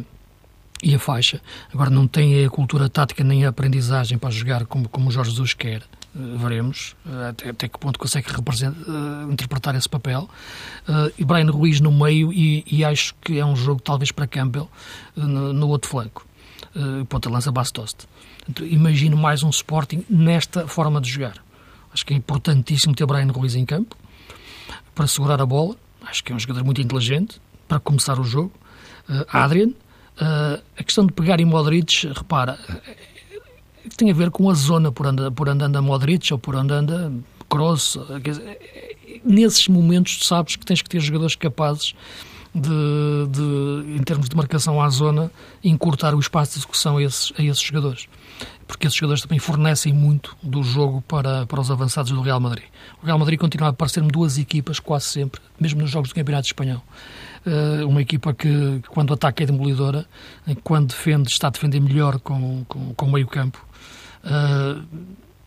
e 0.82 0.96
a 0.96 1.00
faixa. 1.00 1.42
Agora 1.74 1.90
não 1.90 2.08
tem 2.08 2.46
a 2.46 2.50
cultura 2.50 2.88
tática 2.88 3.24
nem 3.24 3.46
a 3.46 3.50
aprendizagem 3.50 4.18
para 4.18 4.30
jogar 4.30 4.66
como, 4.66 4.88
como 4.88 5.10
o 5.10 5.12
Jorge 5.12 5.32
Jesus 5.32 5.54
quer. 5.54 5.84
Veremos 6.18 6.96
uh, 7.06 7.30
até, 7.30 7.50
até, 7.50 7.68
que 7.68 7.78
ponto 7.78 8.00
consegue 8.00 8.28
uh, 8.32 9.32
interpretar 9.32 9.76
esse 9.76 9.88
papel. 9.88 10.28
e 11.16 11.24
Brian 11.24 11.52
Ruiz 11.52 11.80
no 11.80 11.92
meio, 11.92 12.34
e, 12.34 12.66
e, 12.66 12.84
acho 12.84 13.14
que 13.22 13.38
é 13.38 13.46
um 13.46 13.56
jogo 13.56 13.82
talvez 13.82 14.12
para 14.12 14.26
Campbell 14.26 14.68
no, 15.16 15.54
no, 15.54 15.68
outro 15.68 15.90
flanco. 15.90 16.26
Uh, 16.76 17.06
ponta 17.06 17.30
lança 17.30 17.52
Bastost. 17.52 18.08
Então, 18.50 18.66
imagino 18.66 19.16
mais 19.16 19.44
um 19.44 19.50
Sporting 19.50 20.04
nesta 20.10 20.68
forma 20.68 21.00
de 21.00 21.08
jogar. 21.08 21.36
Acho 21.94 22.04
que 22.04 22.14
é 22.14 22.18
importantíssimo 22.18 22.96
ter 22.96 23.06
Brian 23.06 23.32
Ruiz 23.32 23.54
em 23.54 23.66
campo 23.66 23.96
para 24.96 25.06
segurar 25.06 25.40
a 25.40 25.46
bola. 25.46 25.76
Acho 26.02 26.24
que 26.24 26.32
é 26.32 26.36
um 26.36 26.40
jogador 26.40 26.64
muito 26.64 26.82
inteligente 26.82 27.40
para 27.68 27.80
começar 27.80 28.20
o 28.20 28.24
jogo. 28.24 28.52
Adrian, 29.30 29.72
a 30.20 30.84
questão 30.84 31.06
de 31.06 31.14
pegar 31.14 31.40
em 31.40 31.46
Modric, 31.46 32.08
repara, 32.08 32.58
tem 33.96 34.12
a 34.12 34.14
ver 34.14 34.32
com 34.32 34.50
a 34.50 34.54
zona 34.54 34.92
por 34.92 35.08
onde, 35.08 35.32
por 35.32 35.50
onde 35.50 35.64
anda 35.64 35.82
Modric 35.82 36.32
ou 36.34 36.40
por 36.40 36.56
onde 36.56 36.74
anda 36.74 37.12
Kroos. 37.50 37.98
Nesses 39.24 39.68
momentos, 39.68 40.26
sabes 40.28 40.56
que 40.56 40.66
tens 40.66 40.82
que 40.82 40.90
ter 40.90 41.00
jogadores 41.00 41.36
capazes 41.36 41.94
de, 42.54 43.28
de, 43.30 43.98
em 43.98 44.04
termos 44.04 44.28
de 44.28 44.36
marcação 44.36 44.82
à 44.82 44.90
zona, 44.90 45.32
encurtar 45.64 46.16
o 46.16 46.20
espaço 46.20 46.54
de 46.54 46.60
execução 46.60 46.98
a 46.98 47.04
esses, 47.04 47.32
a 47.38 47.44
esses 47.44 47.62
jogadores. 47.62 48.08
Porque 48.68 48.88
esses 48.88 48.98
jogadores 48.98 49.22
também 49.22 49.40
fornecem 49.40 49.94
muito 49.94 50.36
do 50.44 50.62
jogo 50.64 51.02
para, 51.02 51.46
para 51.46 51.62
os 51.62 51.72
avançados 51.72 52.12
do 52.12 52.22
Real 52.22 52.40
Madrid. 52.40 52.66
O 53.02 53.06
Real 53.06 53.18
Madrid 53.18 53.40
continua 53.40 53.70
a 53.70 53.74
parecer-me 53.74 54.10
duas 54.10 54.38
equipas 54.38 54.80
quase 54.80 55.06
sempre, 55.06 55.40
mesmo 55.60 55.82
nos 55.82 55.90
jogos 55.90 56.10
do 56.10 56.16
Campeonato 56.16 56.48
Espanhol. 56.48 56.84
Uh, 57.46 57.88
uma 57.88 58.02
equipa 58.02 58.34
que, 58.34 58.82
quando 58.90 59.14
ataca, 59.14 59.42
é 59.42 59.46
demolidora, 59.46 60.06
quando 60.64 60.90
defende, 60.90 61.30
está 61.30 61.48
a 61.48 61.50
defender 61.50 61.80
melhor 61.80 62.20
com, 62.20 62.66
com, 62.68 62.94
com 62.94 63.10
meio 63.10 63.28
campo. 63.28 63.66
Uh, 64.28 64.86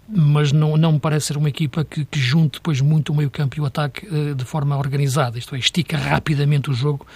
mas 0.09 0.51
não, 0.51 0.77
não 0.77 0.93
me 0.93 0.99
parece 0.99 1.27
ser 1.27 1.37
uma 1.37 1.49
equipa 1.49 1.85
que, 1.85 2.05
que 2.05 2.19
junte 2.19 2.55
depois 2.55 2.81
muito 2.81 3.13
o 3.13 3.17
meio-campo 3.17 3.57
e 3.57 3.61
o 3.61 3.67
ataque 3.67 4.07
uh, 4.07 4.35
de 4.35 4.45
forma 4.45 4.77
organizada, 4.77 5.39
isto 5.39 5.55
é, 5.55 5.59
estica 5.59 5.97
rapidamente 5.97 6.71
o 6.71 6.75
jogo. 6.75 7.07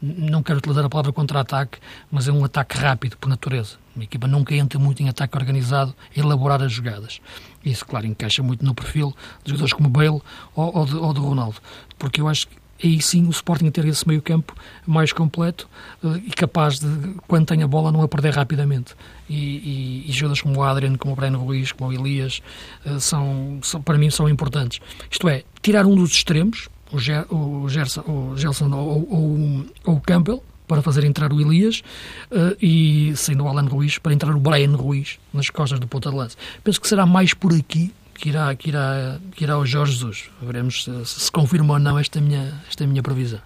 Não 0.00 0.44
quero 0.44 0.58
utilizar 0.58 0.84
a 0.84 0.88
palavra 0.88 1.12
contra-ataque, 1.12 1.78
mas 2.08 2.28
é 2.28 2.32
um 2.32 2.44
ataque 2.44 2.78
rápido 2.78 3.16
por 3.16 3.28
natureza. 3.28 3.76
Uma 3.96 4.04
equipa 4.04 4.28
nunca 4.28 4.54
entra 4.54 4.78
muito 4.78 5.02
em 5.02 5.08
ataque 5.08 5.36
organizado, 5.36 5.92
elaborar 6.16 6.62
as 6.62 6.72
jogadas. 6.72 7.20
Isso, 7.64 7.84
claro, 7.84 8.06
encaixa 8.06 8.40
muito 8.40 8.64
no 8.64 8.72
perfil 8.74 9.12
de 9.42 9.50
jogadores 9.50 9.72
como 9.72 9.88
Bale 9.88 10.22
ou, 10.54 10.76
ou, 10.78 10.86
de, 10.86 10.94
ou 10.94 11.12
de 11.12 11.18
Ronaldo, 11.18 11.56
porque 11.98 12.20
eu 12.20 12.28
acho 12.28 12.46
que 12.46 12.54
aí 12.82 13.00
sim 13.00 13.26
o 13.26 13.30
Sporting 13.30 13.70
ter 13.70 13.84
esse 13.86 14.06
meio 14.06 14.22
campo 14.22 14.54
mais 14.86 15.12
completo 15.12 15.68
uh, 16.02 16.16
e 16.16 16.30
capaz 16.30 16.78
de, 16.78 16.86
quando 17.26 17.46
tem 17.46 17.62
a 17.62 17.66
bola, 17.66 17.90
não 17.90 18.02
a 18.02 18.08
perder 18.08 18.34
rapidamente. 18.34 18.94
E, 19.28 19.34
e, 19.34 20.04
e 20.08 20.12
jogadores 20.12 20.42
como 20.42 20.58
o 20.58 20.62
Adrian, 20.62 20.96
como 20.96 21.12
o 21.12 21.16
Breno 21.16 21.38
Ruiz, 21.38 21.72
como 21.72 21.90
o 21.90 21.92
Elias, 21.92 22.40
uh, 22.86 23.00
são, 23.00 23.58
são, 23.62 23.82
para 23.82 23.98
mim 23.98 24.10
são 24.10 24.28
importantes. 24.28 24.80
Isto 25.10 25.28
é, 25.28 25.44
tirar 25.62 25.86
um 25.86 25.94
dos 25.94 26.12
extremos, 26.12 26.68
o, 26.92 26.98
Ger, 26.98 27.26
o, 27.32 27.68
Gerson, 27.68 28.00
o 28.02 28.36
Gelson 28.36 28.70
ou, 28.70 29.08
ou, 29.10 29.66
ou 29.84 29.94
o 29.96 30.00
Campbell, 30.00 30.42
para 30.68 30.82
fazer 30.82 31.02
entrar 31.04 31.32
o 31.32 31.40
Elias 31.40 31.82
uh, 32.30 32.56
e 32.60 33.12
saindo 33.16 33.44
o 33.44 33.48
Alan 33.48 33.66
Ruiz 33.66 33.98
para 33.98 34.12
entrar 34.12 34.34
o 34.36 34.38
Brian 34.38 34.76
Ruiz 34.76 35.18
nas 35.32 35.48
costas 35.48 35.80
do 35.80 35.88
ponta 35.88 36.10
de 36.10 36.16
lança. 36.16 36.36
Penso 36.62 36.80
que 36.80 36.86
será 36.86 37.06
mais 37.06 37.32
por 37.32 37.52
aqui 37.54 37.92
que 38.18 38.28
irá, 38.28 38.54
que 38.54 38.68
irá, 38.68 39.20
que 39.32 39.44
irá 39.44 39.58
o 39.58 39.64
Jorge 39.64 39.92
Jesus. 39.92 40.30
Veremos 40.42 40.84
se, 40.84 41.04
se 41.06 41.32
confirma 41.32 41.74
ou 41.74 41.78
não 41.78 41.98
esta 41.98 42.20
minha, 42.20 42.60
esta 42.68 42.86
minha 42.86 43.02
previsão. 43.02 43.40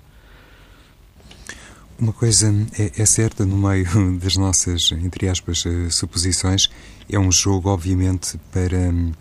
Uma 1.99 2.13
coisa 2.13 2.53
é, 2.79 3.01
é, 3.01 3.07
certa 3.07 3.45
no 3.45 3.57
meio 3.57 3.87
das 4.19 4.35
nossas, 4.35 4.91
entre 4.93 5.29
aspas, 5.29 5.65
eh, 5.67 5.91
suposições, 5.91 6.69
é 7.09 7.19
um 7.19 7.31
jogo, 7.31 7.69
obviamente, 7.69 8.41
para 8.51 8.77
hum, 8.77 9.13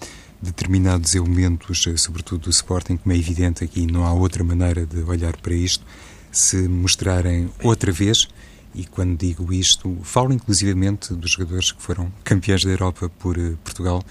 determinados 0.41 1.13
elementos, 1.13 1.85
eh, 1.85 1.97
sobretudo 1.97 2.45
do 2.45 2.49
Sporting, 2.49 2.97
como 2.97 3.13
é 3.13 3.17
evidente 3.17 3.63
aqui, 3.63 3.85
não 3.85 4.07
há 4.07 4.13
outra 4.13 4.43
maneira 4.43 4.85
de 4.85 5.03
olhar 5.03 5.35
para 5.37 5.53
isto, 5.53 5.85
se 6.31 6.67
mostrarem 6.67 7.51
outra 7.61 7.91
vez, 7.91 8.27
e 8.73 8.85
quando 8.85 9.17
digo 9.17 9.53
isto, 9.53 9.97
falo 10.01 10.33
inclusivamente 10.33 11.13
dos 11.13 11.31
jogadores 11.31 11.73
que 11.73 11.81
foram 11.81 12.11
campeões 12.23 12.63
da 12.63 12.71
Europa 12.71 13.11
por 13.19 13.37
eh, 13.37 13.53
Portugal, 13.63 14.01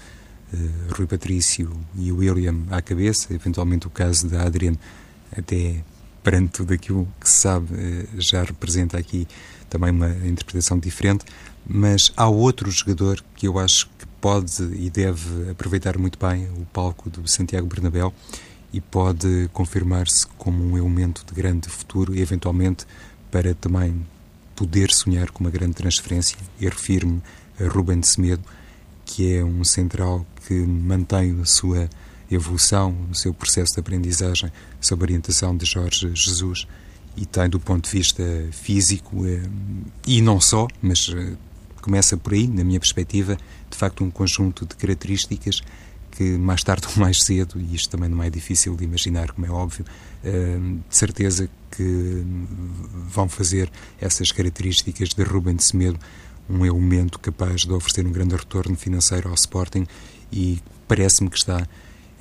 Rui 0.95 1.07
Patrício 1.07 1.71
e 1.95 2.11
William 2.11 2.63
à 2.69 2.81
cabeça, 2.81 3.33
eventualmente 3.33 3.87
o 3.87 3.89
caso 3.89 4.27
da 4.27 4.43
Adrian, 4.43 4.75
até 5.35 5.83
perante 6.23 6.51
tudo 6.51 6.73
aquilo 6.73 7.07
que 7.19 7.29
se 7.29 7.41
sabe, 7.41 7.73
uh, 7.73 8.07
já 8.21 8.43
representa 8.43 8.97
aqui 8.97 9.27
também 9.69 9.91
uma 9.91 10.09
interpretação 10.27 10.77
diferente, 10.77 11.25
mas 11.65 12.11
há 12.17 12.27
outro 12.27 12.69
jogador 12.69 13.23
que 13.35 13.47
eu 13.47 13.57
acho 13.57 13.87
que 13.97 14.05
pode 14.19 14.61
e 14.75 14.89
deve 14.89 15.49
aproveitar 15.49 15.97
muito 15.97 16.19
bem 16.19 16.47
o 16.57 16.65
palco 16.65 17.09
do 17.09 17.27
Santiago 17.27 17.67
Bernabéu 17.67 18.13
e 18.73 18.79
pode 18.79 19.49
confirmar-se 19.53 20.27
como 20.37 20.63
um 20.63 20.77
elemento 20.77 21.25
de 21.25 21.33
grande 21.33 21.69
futuro 21.69 22.13
e 22.13 22.21
eventualmente 22.21 22.85
para 23.31 23.53
também 23.55 24.05
poder 24.55 24.91
sonhar 24.91 25.31
com 25.31 25.43
uma 25.43 25.49
grande 25.49 25.73
transferência. 25.73 26.37
E 26.59 26.65
refiro-me 26.65 27.21
a 27.59 27.67
Ruben 27.67 28.03
Semedo 28.03 28.43
que 29.05 29.35
é 29.35 29.43
um 29.43 29.63
central 29.63 30.25
que 30.51 30.65
mantém 30.65 31.39
a 31.41 31.45
sua 31.45 31.89
evolução, 32.29 32.93
o 33.09 33.15
seu 33.15 33.33
processo 33.33 33.73
de 33.73 33.79
aprendizagem 33.79 34.51
sob 34.81 35.01
a 35.01 35.05
orientação 35.05 35.55
de 35.55 35.65
Jorge 35.65 36.11
Jesus 36.13 36.67
e 37.15 37.25
tem 37.25 37.49
do 37.49 37.57
ponto 37.57 37.85
de 37.85 37.97
vista 37.97 38.21
físico 38.51 39.25
eh, 39.25 39.43
e 40.05 40.21
não 40.21 40.41
só, 40.41 40.67
mas 40.81 41.09
eh, 41.15 41.37
começa 41.81 42.17
por 42.17 42.33
aí, 42.33 42.47
na 42.47 42.65
minha 42.65 42.81
perspectiva, 42.81 43.37
de 43.69 43.77
facto 43.77 44.03
um 44.03 44.11
conjunto 44.11 44.65
de 44.65 44.75
características 44.75 45.61
que 46.11 46.37
mais 46.37 46.61
tarde 46.65 46.85
ou 46.93 47.01
mais 47.01 47.23
cedo, 47.23 47.57
e 47.57 47.73
isto 47.73 47.89
também 47.89 48.09
não 48.09 48.21
é 48.21 48.29
difícil 48.29 48.75
de 48.75 48.83
imaginar, 48.83 49.31
como 49.31 49.47
é 49.47 49.49
óbvio, 49.49 49.85
eh, 50.21 50.57
de 50.89 50.97
certeza 50.97 51.49
que 51.71 52.25
vão 53.07 53.29
fazer 53.29 53.71
essas 54.01 54.33
características 54.33 55.09
de 55.09 55.23
Ruben 55.23 55.57
Semedo 55.59 55.97
um 56.51 56.65
elemento 56.65 57.17
capaz 57.19 57.61
de 57.61 57.71
oferecer 57.71 58.05
um 58.05 58.11
grande 58.11 58.35
retorno 58.35 58.75
financeiro 58.75 59.29
ao 59.29 59.35
Sporting 59.35 59.87
e 60.31 60.59
parece-me 60.87 61.29
que 61.29 61.37
está 61.37 61.67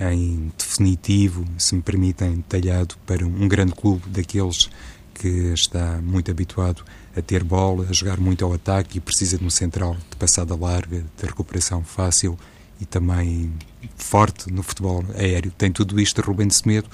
em 0.01 0.51
definitivo, 0.57 1.45
se 1.59 1.75
me 1.75 1.83
permitem, 1.83 2.43
talhado 2.49 2.97
para 3.07 3.27
um 3.27 3.47
grande 3.47 3.73
clube 3.73 4.09
daqueles 4.09 4.71
que 5.15 5.29
está 5.53 6.01
muito 6.03 6.31
habituado 6.31 6.83
a 7.15 7.21
ter 7.21 7.45
bola, 7.45 7.87
a 7.91 7.93
jogar 7.93 8.19
muito 8.19 8.45
ao 8.45 8.55
ataque 8.55 8.97
e 8.97 9.01
precisa 9.01 9.37
de 9.37 9.45
um 9.45 9.51
central 9.51 9.95
de 10.09 10.17
passada 10.17 10.57
larga, 10.57 11.05
de 11.19 11.27
recuperação 11.27 11.85
fácil 11.85 12.39
e 12.81 12.87
também 12.87 13.53
forte 13.97 14.51
no 14.51 14.63
futebol 14.63 15.05
aéreo. 15.15 15.53
Tem 15.59 15.71
tudo 15.71 16.01
isto 16.01 16.23
Rubem 16.23 16.49
de 16.49 16.55
Semedo. 16.55 16.89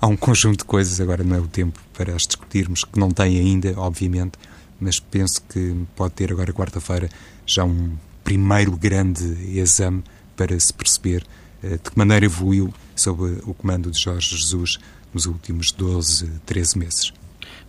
Há 0.00 0.06
um 0.06 0.16
conjunto 0.16 0.60
de 0.60 0.64
coisas, 0.64 1.00
agora 1.00 1.22
não 1.22 1.36
é 1.36 1.40
o 1.40 1.46
tempo 1.46 1.78
para 1.92 2.14
as 2.14 2.22
discutirmos, 2.22 2.84
que 2.84 2.98
não 2.98 3.10
tem 3.10 3.38
ainda, 3.38 3.74
obviamente, 3.76 4.38
mas 4.80 4.98
penso 4.98 5.42
que 5.42 5.74
pode 5.94 6.14
ter 6.14 6.32
agora 6.32 6.52
quarta-feira 6.52 7.10
já 7.44 7.64
um 7.64 7.92
primeiro 8.24 8.72
grande 8.72 9.24
exame 9.58 10.02
para 10.36 10.58
se 10.58 10.72
perceber 10.72 11.24
uh, 11.62 11.70
de 11.70 11.90
que 11.90 11.96
maneira 11.98 12.26
evoluiu 12.26 12.72
sob 12.94 13.40
o 13.44 13.54
comando 13.54 13.90
de 13.90 13.98
Jorge 13.98 14.36
Jesus 14.36 14.78
nos 15.12 15.26
últimos 15.26 15.72
12, 15.72 16.30
13 16.44 16.78
meses. 16.78 17.12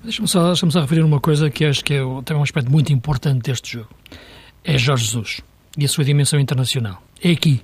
Deixa-me 0.03 0.27
só, 0.27 0.47
deixa 0.47 0.69
só 0.69 0.82
referir 0.82 1.01
uma 1.01 1.19
coisa 1.19 1.49
que 1.49 1.65
acho 1.65 1.84
que 1.84 1.93
é 1.93 1.99
também 2.23 2.39
um 2.39 2.43
aspecto 2.43 2.71
muito 2.71 2.93
importante 2.93 3.43
deste 3.43 3.73
jogo. 3.73 3.89
É 4.63 4.77
Jorge 4.77 5.06
Jesus 5.06 5.41
e 5.77 5.86
a 5.86 5.88
sua 5.88 6.03
dimensão 6.03 6.39
internacional. 6.39 7.01
É 7.23 7.32
aqui, 7.32 7.62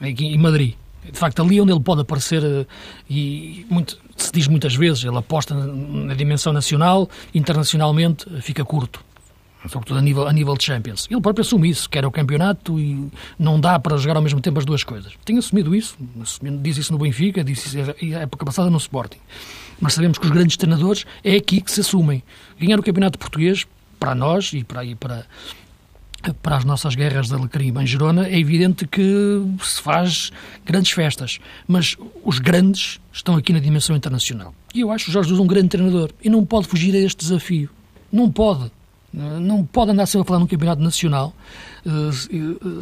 é 0.00 0.08
aqui 0.08 0.26
em 0.26 0.38
Madrid. 0.38 0.74
De 1.04 1.18
facto, 1.18 1.42
ali 1.42 1.60
onde 1.60 1.72
ele 1.72 1.80
pode 1.80 2.02
aparecer, 2.02 2.44
eh, 2.44 2.64
e 3.10 3.66
muito, 3.68 3.98
se 4.16 4.30
diz 4.30 4.46
muitas 4.46 4.76
vezes, 4.76 5.02
ele 5.02 5.16
aposta 5.16 5.52
na 5.52 6.14
dimensão 6.14 6.52
nacional, 6.52 7.10
internacionalmente 7.34 8.24
fica 8.40 8.64
curto 8.64 9.04
sobretudo 9.68 9.98
a 9.98 10.02
nível, 10.02 10.26
a 10.26 10.32
nível 10.32 10.56
de 10.56 10.64
Champions. 10.64 11.06
Ele 11.10 11.20
próprio 11.20 11.42
assume 11.42 11.70
isso, 11.70 11.88
quer 11.88 12.04
o 12.04 12.10
campeonato 12.10 12.78
e 12.78 13.08
não 13.38 13.60
dá 13.60 13.78
para 13.78 13.96
jogar 13.96 14.16
ao 14.16 14.22
mesmo 14.22 14.40
tempo 14.40 14.58
as 14.58 14.64
duas 14.64 14.82
coisas. 14.82 15.12
Tem 15.24 15.38
assumido 15.38 15.74
isso, 15.74 15.96
diz 16.60 16.76
isso 16.76 16.92
no 16.92 16.98
Benfica, 16.98 17.44
disse 17.44 17.78
isso 17.78 18.16
a 18.16 18.20
época 18.20 18.44
passada 18.44 18.70
no 18.70 18.78
Sporting. 18.78 19.18
Mas 19.80 19.94
sabemos 19.94 20.18
que 20.18 20.24
os 20.24 20.30
grandes 20.30 20.56
treinadores 20.56 21.04
é 21.24 21.36
aqui 21.36 21.60
que 21.60 21.70
se 21.70 21.80
assumem. 21.80 22.22
Ganhar 22.58 22.78
o 22.78 22.82
campeonato 22.82 23.18
português, 23.18 23.66
para 23.98 24.14
nós 24.14 24.52
e 24.52 24.64
para, 24.64 24.84
e 24.84 24.94
para, 24.94 25.26
para 26.42 26.56
as 26.56 26.64
nossas 26.64 26.94
guerras 26.94 27.28
da 27.28 27.36
Alecrim 27.36 27.72
em 27.80 27.86
Gerona, 27.86 28.28
é 28.28 28.38
evidente 28.38 28.86
que 28.86 29.02
se 29.60 29.80
faz 29.80 30.30
grandes 30.64 30.92
festas. 30.92 31.38
Mas 31.66 31.96
os 32.24 32.38
grandes 32.38 33.00
estão 33.12 33.36
aqui 33.36 33.52
na 33.52 33.58
dimensão 33.58 33.96
internacional. 33.96 34.54
E 34.74 34.80
eu 34.80 34.90
acho 34.90 35.10
o 35.10 35.12
Jorge 35.12 35.30
Jesus 35.30 35.44
um 35.44 35.46
grande 35.46 35.68
treinador 35.68 36.10
e 36.22 36.30
não 36.30 36.44
pode 36.44 36.68
fugir 36.68 36.94
a 36.94 36.98
este 36.98 37.18
desafio. 37.18 37.68
Não 38.12 38.30
pode 38.30 38.70
Não 39.12 39.64
pode 39.64 39.90
andar 39.90 40.06
sempre 40.06 40.22
a 40.22 40.24
falar 40.24 40.40
num 40.40 40.46
campeonato 40.46 40.80
nacional, 40.80 41.34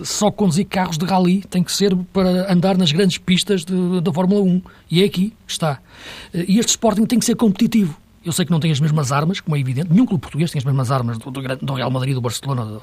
só 0.05 0.31
conduzir 0.31 0.65
carros 0.65 0.97
de 0.97 1.05
rally, 1.05 1.43
tem 1.51 1.63
que 1.63 1.73
ser 1.73 1.97
para 2.13 2.53
andar 2.53 2.79
nas 2.79 2.93
grandes 2.93 3.19
pistas 3.19 3.65
da 3.65 4.13
Fórmula 4.13 4.41
1. 4.41 4.63
E 4.91 5.03
é 5.03 5.07
aqui 5.07 5.33
está. 5.47 5.81
E 6.33 6.59
este 6.61 6.71
Sporting 6.71 7.05
tem 7.05 7.19
que 7.19 7.25
ser 7.25 7.35
competitivo. 7.35 7.97
Eu 8.23 8.33
sei 8.33 8.45
que 8.45 8.51
não 8.51 8.61
tem 8.61 8.71
as 8.71 8.79
mesmas 8.79 9.13
armas, 9.13 9.41
como 9.41 9.57
é 9.57 9.61
evidente. 9.61 9.91
Nenhum 9.91 10.05
clube 10.05 10.21
português 10.21 10.51
tem 10.51 10.59
as 10.59 10.65
mesmas 10.65 10.91
armas 10.91 11.17
do, 11.17 11.31
do, 11.31 11.75
Real 11.75 11.91
Madrid, 11.91 12.15
do 12.15 12.21
Barcelona 12.21 12.67
do, 12.67 12.83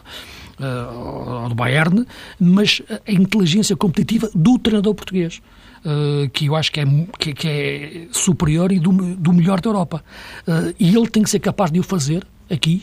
ou 0.60 1.50
do 1.50 1.56
Bayern, 1.56 2.08
mas 2.40 2.82
a 3.08 3.12
inteligência 3.12 3.76
competitiva 3.76 4.30
do 4.34 4.58
treinador 4.58 4.96
português. 4.96 5.42
Uh, 5.86 6.28
que 6.32 6.48
eu 6.48 6.56
acho 6.56 6.72
que 6.72 6.80
é, 6.80 6.86
que, 7.20 7.34
que 7.34 7.48
é 7.48 8.08
superior 8.12 8.72
e 8.72 8.80
do, 8.80 8.92
do, 8.92 9.32
melhor 9.32 9.62
da 9.62 9.70
Europa. 9.70 10.04
Uh, 10.48 10.74
e 10.80 10.94
ele 10.96 11.08
tem 11.08 11.22
que 11.22 11.30
ser 11.30 11.40
capaz 11.40 11.72
de 11.72 11.80
o 11.80 11.84
fazer 11.84 12.26
aqui, 12.50 12.82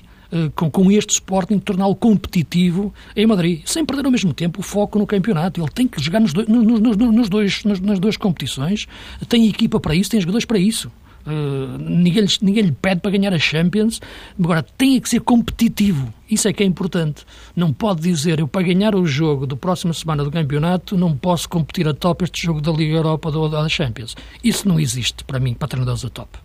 com, 0.55 0.70
com, 0.70 0.90
este 0.90 1.14
Sporting, 1.14 1.59
torná-lo 1.59 1.94
competitivo 1.94 2.92
em 3.16 3.27
Madrid, 3.27 3.62
sem 3.66 3.85
perder 3.85 4.05
ao 4.05 4.11
mesmo 4.11 4.33
tempo 4.33 4.61
o 4.61 4.62
foco 4.62 4.99
no 4.99 5.07
campeonato. 5.07 5.61
Ele 5.61 5.70
tem 5.70 5.87
que 5.87 6.03
jogar 6.03 6.20
nos, 6.20 6.33
dois, 6.33 6.49
nos, 6.49 6.81
nos, 6.81 6.97
nos 6.97 7.29
dois, 7.29 7.64
nas, 7.64 7.99
duas 7.99 8.16
competições, 8.16 8.87
tem 9.29 9.47
equipa 9.49 9.79
para 9.79 9.94
isso, 9.94 10.11
tem 10.11 10.20
jogadores 10.20 10.44
para 10.44 10.59
isso. 10.59 10.90
Uh, 11.27 11.79
ninguém, 11.79 12.27
ninguém 12.42 12.64
lhe 12.64 12.73
pede 12.73 13.01
para 13.01 13.11
ganhar 13.11 13.33
a 13.33 13.38
Champions, 13.38 13.99
agora 14.38 14.62
tem 14.62 15.01
que 15.01 15.09
ser 15.09 15.20
competitivo. 15.20 16.12
Isso 16.31 16.49
é 16.49 16.53
que 16.53 16.62
é 16.62 16.66
importante. 16.66 17.25
Não 17.57 17.73
pode 17.73 18.03
dizer 18.03 18.40
eu 18.40 18.49
para 18.49 18.62
ganhar 18.62 18.94
o 18.94 19.07
jogo 19.07 19.47
da 19.47 19.57
próxima 19.57 19.94
semana 19.94 20.23
do 20.23 20.31
campeonato 20.31 20.99
não 20.99 21.16
posso 21.16 21.49
competir 21.49 21.88
a 21.88 21.94
top 21.94 22.25
este 22.25 22.42
jogo 22.42 22.61
da 22.61 22.70
Liga 22.70 22.97
Europa 22.97 23.31
ou 23.31 23.49
da 23.49 23.66
Champions. 23.68 24.14
Isso 24.42 24.68
não 24.68 24.79
existe 24.79 25.25
para 25.25 25.40
mim, 25.40 25.55
para 25.55 25.68
treinadores 25.68 26.05
a 26.05 26.11
top. 26.11 26.44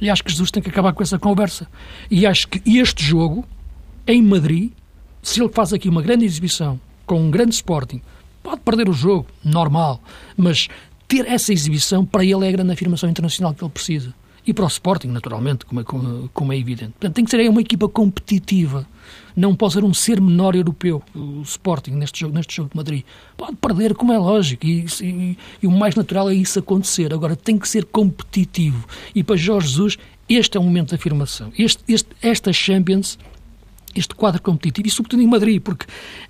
E 0.00 0.08
acho 0.08 0.24
que 0.24 0.30
Jesus 0.30 0.50
tem 0.50 0.62
que 0.62 0.70
acabar 0.70 0.92
com 0.92 1.02
essa 1.02 1.18
conversa. 1.18 1.66
E 2.10 2.26
acho 2.26 2.48
que 2.48 2.62
este 2.78 3.04
jogo, 3.04 3.44
em 4.06 4.22
Madrid, 4.22 4.72
se 5.22 5.40
ele 5.40 5.50
faz 5.50 5.72
aqui 5.72 5.88
uma 5.88 6.02
grande 6.02 6.24
exibição 6.24 6.80
com 7.06 7.20
um 7.20 7.30
grande 7.30 7.54
Sporting, 7.54 8.00
pode 8.42 8.60
perder 8.62 8.88
o 8.88 8.92
jogo, 8.92 9.26
normal, 9.44 10.02
mas 10.36 10.68
ter 11.06 11.26
essa 11.26 11.52
exibição 11.52 12.04
para 12.06 12.24
ele 12.24 12.46
é 12.46 12.48
a 12.48 12.52
grande 12.52 12.72
afirmação 12.72 13.10
internacional 13.10 13.52
que 13.52 13.62
ele 13.62 13.70
precisa 13.70 14.14
e 14.46 14.52
para 14.54 14.64
o 14.64 14.68
Sporting, 14.68 15.08
naturalmente, 15.08 15.64
como 15.66 15.80
é, 15.80 15.84
como, 16.32 16.52
é 16.52 16.58
evidente. 16.58 16.92
Portanto, 16.92 17.14
tem 17.14 17.24
que 17.24 17.30
ser 17.30 17.48
uma 17.48 17.60
equipa 17.60 17.88
competitiva. 17.88 18.86
Não 19.36 19.54
pode 19.54 19.74
ser 19.74 19.84
um 19.84 19.94
ser 19.94 20.20
menor 20.20 20.54
europeu, 20.54 21.02
o 21.14 21.42
Sporting, 21.42 21.92
neste 21.92 22.20
jogo, 22.20 22.34
neste 22.34 22.56
jogo 22.56 22.70
de 22.70 22.76
Madrid. 22.76 23.04
Pode 23.36 23.56
perder, 23.56 23.94
como 23.94 24.12
é 24.12 24.18
lógico, 24.18 24.66
e, 24.66 24.86
e, 25.00 25.38
e 25.62 25.66
o 25.66 25.70
mais 25.70 25.94
natural 25.94 26.30
é 26.30 26.34
isso 26.34 26.58
acontecer. 26.58 27.12
Agora, 27.12 27.36
tem 27.36 27.58
que 27.58 27.68
ser 27.68 27.84
competitivo. 27.84 28.86
E 29.14 29.22
para 29.22 29.36
Jorge 29.36 29.68
Jesus, 29.68 29.98
este 30.28 30.56
é 30.56 30.60
o 30.60 30.62
momento 30.62 30.90
de 30.90 30.94
afirmação. 30.94 31.52
Este, 31.58 31.82
este, 31.88 32.08
esta 32.22 32.52
Champions 32.52 33.18
este 33.94 34.14
quadro 34.14 34.40
competitivo, 34.40 34.86
e 34.86 34.90
sobretudo 34.90 35.20
em 35.20 35.26
Madrid, 35.26 35.60
porque 35.60 35.84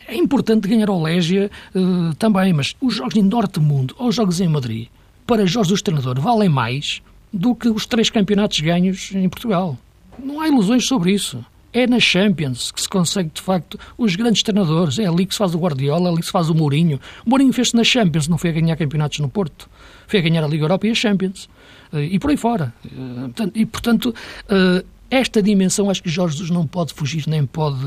é 0.09 0.17
importante 0.17 0.67
ganhar 0.67 0.89
ao 0.89 1.03
Légia 1.03 1.51
uh, 1.75 2.15
também, 2.15 2.53
mas 2.53 2.75
os 2.81 2.95
jogos 2.95 3.15
em 3.17 3.23
Norte 3.23 3.61
Mundo 3.61 3.95
ou 3.99 4.09
os 4.09 4.15
jogos 4.15 4.41
em 4.41 4.49
Madrid, 4.49 4.89
para 5.27 5.47
Jorge 5.47 5.69
Jesus 5.69 5.83
treinador, 5.83 6.19
valem 6.21 6.49
mais 6.49 7.03
do 7.33 7.55
que 7.55 7.69
os 7.69 7.87
três 7.87 8.11
campeonatos 8.11 8.61
ganhos 8.61 9.13
em 9.15 9.29
Portugal. 9.29 9.79
Não 10.19 10.41
há 10.41 10.49
ilusões 10.49 10.87
sobre 10.87 11.13
isso. 11.13 11.45
É 11.73 11.87
na 11.87 12.01
Champions 12.01 12.73
que 12.73 12.81
se 12.81 12.89
consegue, 12.89 13.31
de 13.33 13.41
facto, 13.41 13.79
os 13.97 14.17
grandes 14.17 14.43
treinadores. 14.43 14.99
É 14.99 15.07
ali 15.07 15.25
que 15.25 15.35
se 15.35 15.39
faz 15.39 15.55
o 15.55 15.59
Guardiola, 15.59 16.09
é 16.09 16.13
ali 16.13 16.21
que 16.21 16.27
se 16.27 16.33
faz 16.33 16.51
o 16.51 16.55
Mourinho. 16.55 17.01
O 17.25 17.31
Mourinho 17.31 17.53
fez-se 17.53 17.77
na 17.77 17.85
Champions, 17.85 18.27
não 18.27 18.37
foi 18.37 18.51
a 18.51 18.53
ganhar 18.53 18.77
campeonatos 18.77 19.21
no 19.21 19.29
Porto. 19.29 19.71
Foi 20.09 20.19
a 20.19 20.23
ganhar 20.23 20.43
a 20.43 20.49
Liga 20.49 20.65
Europa 20.65 20.89
e 20.89 20.91
a 20.91 20.95
Champions. 20.95 21.49
Eh, 21.93 22.15
e 22.15 22.19
por 22.19 22.31
aí 22.31 22.37
fora. 22.37 22.73
Eh, 22.85 23.51
e, 23.55 23.67
portanto, 23.67 24.15
eh, 24.49 24.85
esta 25.11 25.43
dimensão 25.43 25.91
acho 25.91 26.03
que 26.03 26.09
Jorge 26.09 26.35
Jesus 26.35 26.51
não 26.51 26.67
pode 26.67 26.93
fugir, 26.95 27.27
nem 27.27 27.45
pode 27.45 27.79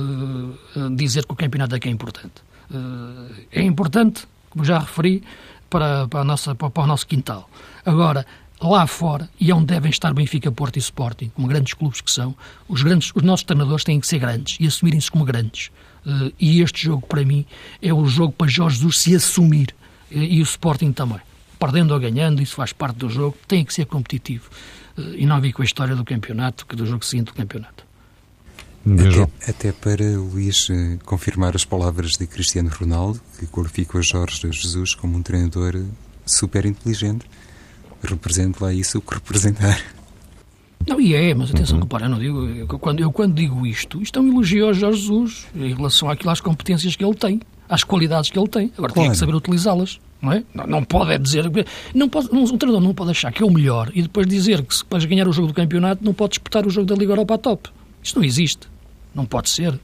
dizer 0.95 1.25
que 1.25 1.32
o 1.32 1.36
campeonato 1.36 1.75
é 1.75 1.79
que 1.79 1.88
é 1.88 1.91
importante. 1.91 2.34
É 3.51 3.62
importante, 3.62 4.25
como 4.49 4.65
já 4.65 4.79
referi, 4.79 5.23
para, 5.69 6.08
para, 6.08 6.23
nossa, 6.25 6.53
para, 6.53 6.69
para 6.69 6.84
o 6.84 6.88
nosso 6.88 7.08
quintal. 7.08 7.49
Agora, 7.86 8.25
lá 8.69 8.88
fora, 8.88 9.30
e 9.39 9.52
é 9.52 9.56
onde 9.56 9.67
devem 9.67 9.89
estar 9.89 10.13
Benfica, 10.13 10.52
Porto 10.52 10.78
e 10.78 10.80
Sporting, 10.80 11.30
como 11.30 11.47
grandes 11.47 11.73
clubes 11.73 12.02
que 12.02 12.12
são, 12.12 12.36
os, 12.67 12.82
grandes, 12.82 13.12
os 13.13 13.21
nossos 13.21 13.45
treinadores 13.45 13.84
têm 13.84 13.99
que 13.99 14.08
ser 14.08 14.19
grandes 14.19 14.58
e 14.60 14.67
assumirem-se 14.67 15.12
como 15.12 15.26
grandes. 15.26 15.69
Uh, 16.06 16.34
e 16.39 16.62
este 16.62 16.84
jogo, 16.84 17.06
para 17.08 17.23
mim, 17.23 17.45
é 17.82 17.93
o 17.93 18.06
jogo 18.06 18.34
para 18.34 18.47
Jorge 18.47 18.78
Jesus 18.78 18.99
se 18.99 19.15
assumir, 19.15 19.76
uh, 20.12 20.17
e 20.17 20.39
o 20.39 20.43
Sporting 20.43 20.91
também. 20.91 21.19
Perdendo 21.60 21.93
ou 21.93 21.99
ganhando, 21.99 22.41
isso 22.41 22.56
faz 22.56 22.73
parte 22.73 22.97
do 22.97 23.10
jogo, 23.10 23.38
tem 23.47 23.63
que 23.63 23.73
ser 23.73 23.86
competitivo. 23.86 24.49
Uh, 24.97 25.15
e 25.15 25.26
não 25.26 25.39
vi 25.41 25.52
com 25.52 25.62
a 25.62 25.65
história 25.65 25.95
do 25.95 26.04
campeonato, 26.04 26.65
que 26.65 26.76
do 26.76 26.86
jogo 26.86 27.06
seguinte 27.06 27.28
do 27.28 27.34
campeonato. 27.34 27.84
Até, 28.86 29.49
até, 29.49 29.71
para 29.71 30.04
Luís 30.17 30.67
confirmar 31.06 31.56
as 31.56 31.63
palavras 31.63 32.12
de 32.17 32.28
Cristiano 32.28 32.69
Ronaldo, 32.69 33.21
que 33.39 33.47
qualificou 33.47 34.02
Jorge 34.02 34.41
Jesus 34.52 34.93
como 34.93 35.17
um 35.17 35.21
treinador 35.21 35.86
super 36.26 36.65
inteligente 36.65 37.26
represente 38.07 38.61
lá 38.61 38.73
isso 38.73 38.97
o 38.97 39.01
que 39.01 39.13
representar. 39.15 39.81
Não, 40.87 40.99
e 40.99 41.15
é, 41.15 41.33
mas 41.33 41.49
atenção, 41.49 41.77
uhum. 41.77 41.83
repara, 41.83 42.05
eu 42.05 42.09
não 42.09 42.19
digo, 42.19 42.45
eu, 42.45 42.67
quando, 42.67 42.99
eu 42.99 43.11
quando 43.11 43.33
digo 43.33 43.65
isto, 43.65 44.01
isto 44.01 44.19
é 44.19 44.21
um 44.21 44.27
elogio 44.27 44.67
ao 44.67 44.73
Jorge 44.73 45.01
Jesus 45.01 45.45
em 45.55 45.73
relação 45.73 46.09
àquilo, 46.09 46.29
às 46.29 46.41
competências 46.41 46.95
que 46.95 47.03
ele 47.03 47.15
tem, 47.15 47.39
às 47.69 47.83
qualidades 47.83 48.29
que 48.29 48.37
ele 48.37 48.47
tem. 48.47 48.71
Agora 48.77 48.91
claro. 48.91 49.07
tem 49.07 49.11
que 49.11 49.17
saber 49.17 49.33
utilizá-las. 49.35 49.99
Não, 50.21 50.31
é? 50.31 50.43
não, 50.53 50.67
não 50.67 50.83
pode 50.83 51.11
é 51.11 51.17
dizer. 51.17 51.51
Não 51.93 52.07
pode, 52.07 52.29
um, 52.33 52.43
um 52.43 52.57
treinador 52.57 52.81
não 52.81 52.93
pode 52.93 53.11
achar 53.11 53.31
que 53.31 53.43
é 53.43 53.45
o 53.45 53.51
melhor 53.51 53.91
e 53.93 54.01
depois 54.01 54.25
dizer 54.25 54.61
que 54.63 54.73
se 54.73 54.85
para 54.85 55.05
ganhar 55.05 55.27
o 55.27 55.33
jogo 55.33 55.49
do 55.49 55.53
campeonato 55.53 56.03
não 56.03 56.13
pode 56.13 56.31
disputar 56.31 56.65
o 56.65 56.69
jogo 56.69 56.87
da 56.87 56.95
Liga 56.95 57.11
Europa 57.11 57.35
a 57.35 57.37
top. 57.37 57.69
Isto 58.01 58.19
não 58.19 58.25
existe. 58.25 58.67
Não 59.13 59.25
pode 59.25 59.49
ser. 59.49 59.77